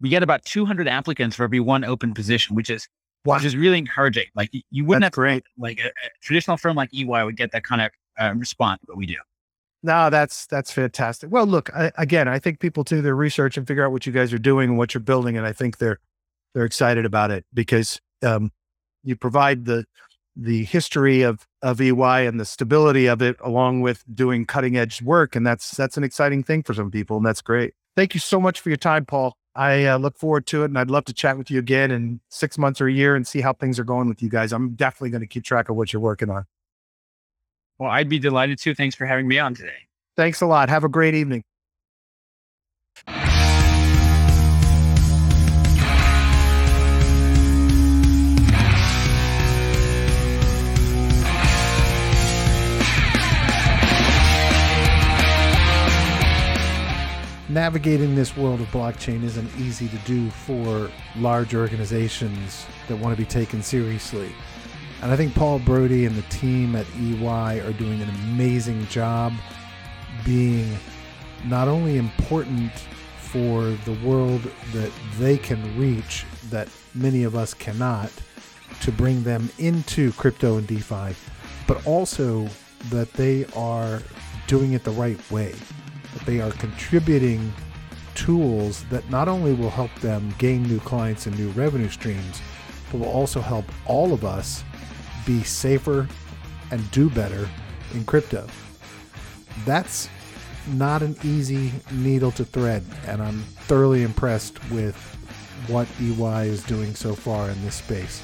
we 0.01 0.09
get 0.09 0.23
about 0.23 0.45
200 0.45 0.89
applicants 0.89 1.37
for 1.37 1.45
every 1.45 1.61
one 1.61 1.85
open 1.85 2.15
position, 2.15 2.57
which 2.57 2.71
is, 2.71 2.89
wow. 3.25 3.37
which 3.37 3.45
is 3.45 3.57
really 3.57 3.79
encouraging. 3.79 4.27
Like 4.35 4.51
you 4.71 4.85
wouldn't 4.85 5.03
that's 5.03 5.17
have, 5.17 5.23
great. 5.23 5.45
like 5.59 5.79
a, 5.81 5.89
a, 5.89 6.11
traditional 6.21 6.57
firm 6.57 6.77
like 6.77 6.93
EY 6.93 7.05
would 7.05 7.37
get 7.37 7.53
that 7.53 7.65
kind 7.65 7.83
of 7.83 7.91
uh, 8.19 8.35
response, 8.37 8.81
but 8.87 8.97
we 8.97 9.07
do. 9.07 9.17
No, 9.83 10.09
that's 10.09 10.47
that's 10.47 10.73
fantastic. 10.73 11.31
Well, 11.31 11.47
look, 11.47 11.69
I, 11.75 11.93
again, 11.99 12.27
I 12.27 12.39
think 12.39 12.59
people 12.59 12.85
do 12.85 13.03
their 13.03 13.15
research 13.15 13.59
and 13.59 13.69
figure 13.69 13.85
out 13.85 13.93
what 13.93 14.07
you 14.07 14.13
guys 14.13 14.33
are 14.33 14.39
doing 14.39 14.71
and 14.71 14.79
what 14.79 14.95
you're 14.95 15.03
building, 15.03 15.37
and 15.37 15.47
I 15.47 15.53
think 15.53 15.77
they're 15.77 15.99
they're 16.55 16.65
excited 16.65 17.05
about 17.05 17.31
it 17.31 17.45
because 17.53 18.01
um, 18.23 18.51
you 19.03 19.15
provide 19.15 19.67
the 19.67 19.85
the 20.37 20.65
history 20.65 21.23
of 21.23 21.47
of 21.63 21.81
EY 21.81 22.27
and 22.27 22.39
the 22.39 22.45
stability 22.45 23.07
of 23.07 23.23
it, 23.23 23.37
along 23.41 23.81
with 23.81 24.05
doing 24.15 24.45
cutting 24.45 24.77
edge 24.77 25.03
work, 25.03 25.37
and 25.37 25.47
that's 25.47 25.73
that's 25.73 25.97
an 25.97 26.05
exciting 26.05 26.43
thing 26.43 26.63
for 26.63 26.75
some 26.75 26.91
people, 26.91 27.17
and 27.17 27.27
that's 27.27 27.43
great. 27.43 27.75
Thank 27.97 28.15
you 28.15 28.21
so 28.21 28.41
much 28.41 28.61
for 28.61 28.71
your 28.71 28.77
time, 28.77 29.07
Paul. 29.07 29.37
I 29.55 29.85
uh, 29.85 29.99
look 29.99 30.19
forward 30.19 30.47
to 30.49 30.63
it, 30.63 30.67
and 30.67 30.79
I'd 30.79 30.91
love 30.91 31.05
to 31.05 31.13
chat 31.13 31.39
with 31.39 31.51
you 31.51 31.61
again 31.61 31.93
in 31.93 32.21
six 32.29 32.59
months 32.59 32.81
or 32.81 32.89
a 32.89 32.93
year 32.93 33.15
and 33.15 33.27
see 33.27 33.41
how 33.41 33.53
things 33.53 33.79
are 33.79 33.85
going 33.85 34.09
with 34.09 34.21
you 34.21 34.29
guys. 34.29 34.53
I'm 34.53 34.75
definitely 34.75 35.11
going 35.11 35.21
to 35.21 35.29
keep 35.29 35.45
track 35.45 35.69
of 35.69 35.77
what 35.77 35.93
you're 35.93 36.03
working 36.03 36.29
on. 36.29 36.45
Well, 37.79 37.91
I'd 37.91 38.09
be 38.09 38.19
delighted 38.19 38.59
to. 38.61 38.75
Thanks 38.75 38.97
for 38.97 39.07
having 39.07 39.29
me 39.29 39.39
on 39.39 39.55
today. 39.55 39.89
Thanks 40.17 40.41
a 40.41 40.47
lot. 40.47 40.69
Have 40.69 40.85
a 40.85 40.89
great 40.89 41.15
evening. 41.15 41.45
Navigating 57.55 58.17
this 58.17 58.37
world 58.37 58.61
of 58.61 58.67
blockchain 58.67 59.23
isn't 59.23 59.49
easy 59.57 59.89
to 59.89 59.97
do 59.99 60.29
for 60.29 60.91
large 61.17 61.55
organizations 61.55 62.67
that 62.89 62.97
want 62.97 63.17
to 63.17 63.23
be 63.23 63.27
taken 63.27 63.63
seriously. 63.63 64.35
And 65.01 65.13
I 65.13 65.17
think 65.17 65.37
Paul 65.37 65.61
Brody 65.61 66.05
and 66.05 66.17
the 66.17 66.23
team 66.23 66.75
at 66.75 66.85
EY 66.99 67.61
are 67.61 67.73
doing 67.73 68.03
an 68.03 68.09
amazing 68.11 68.85
job 68.89 69.33
being 70.25 70.77
not 71.45 71.69
only 71.69 71.97
important 71.97 72.73
for 73.19 73.63
the 73.85 73.97
world 74.05 74.43
that 74.73 74.91
they 75.19 75.39
can 75.39 75.79
reach 75.79 76.27
that 76.51 76.69
many 76.93 77.23
of 77.23 77.37
us 77.37 77.55
cannot 77.55 78.11
to 78.81 78.91
bring 78.91 79.23
them 79.23 79.49
into 79.59 80.11
crypto 80.13 80.57
and 80.59 80.67
DeFi, 80.67 81.15
but 81.69 81.87
also 81.87 82.49
that 82.91 83.13
they 83.13 83.45
are 83.55 84.03
doing 84.49 84.73
it 84.73 84.83
the 84.83 84.91
right 84.91 85.19
way 85.31 85.55
they 86.27 86.41
are 86.41 86.53
contributing 86.53 87.53
tools 88.15 88.85
that 88.85 89.09
not 89.11 89.29
only 89.29 89.53
will 89.53 89.71
help 89.71 89.95
them 89.97 90.35
gain 90.39 90.63
new 90.63 90.81
clients 90.81 91.27
and 91.27 91.39
new 91.39 91.51
revenue 91.51 91.89
streams, 91.89 92.41
but 92.91 93.01
will 93.01 93.09
also 93.09 93.41
help 93.41 93.65
all 93.87 94.13
of 94.13 94.25
us 94.25 94.65
be 95.27 95.43
safer 95.43 96.09
and 96.71 96.91
do 96.91 97.11
better 97.11 97.49
in 97.93 98.05
crypto. 98.05 98.47
That's 99.65 100.09
not 100.73 101.03
an 101.03 101.17
easy 101.23 101.73
needle 101.93 102.31
to 102.33 102.45
thread, 102.45 102.85
and 103.07 103.23
I'm 103.23 103.43
thoroughly 103.67 104.03
impressed 104.03 104.59
with 104.71 104.97
what 105.69 105.89
EY 106.01 106.49
is 106.49 106.63
doing 106.65 106.95
so 106.95 107.15
far 107.15 107.51
in 107.51 107.63
this 107.65 107.77
space. 107.77 108.23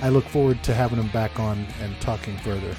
I 0.00 0.08
look 0.08 0.24
forward 0.24 0.62
to 0.64 0.74
having 0.74 0.98
them 0.98 1.08
back 1.08 1.38
on 1.40 1.66
and 1.80 2.00
talking 2.00 2.36
further. 2.38 2.74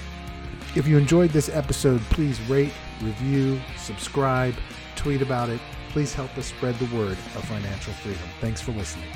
If 0.76 0.88
you 0.88 0.98
enjoyed 0.98 1.32
this 1.32 1.50
episode, 1.50 2.02
please 2.10 2.40
rate, 2.50 2.74
review, 3.02 3.60
subscribe, 3.78 4.56
tweet 4.95 5.22
about 5.22 5.50
it. 5.50 5.60
Please 5.89 6.14
help 6.14 6.38
us 6.38 6.47
spread 6.47 6.76
the 6.76 6.95
word 6.95 7.18
of 7.36 7.43
financial 7.45 7.93
freedom. 7.93 8.22
Thanks 8.39 8.62
for 8.62 8.72
listening. 8.72 9.10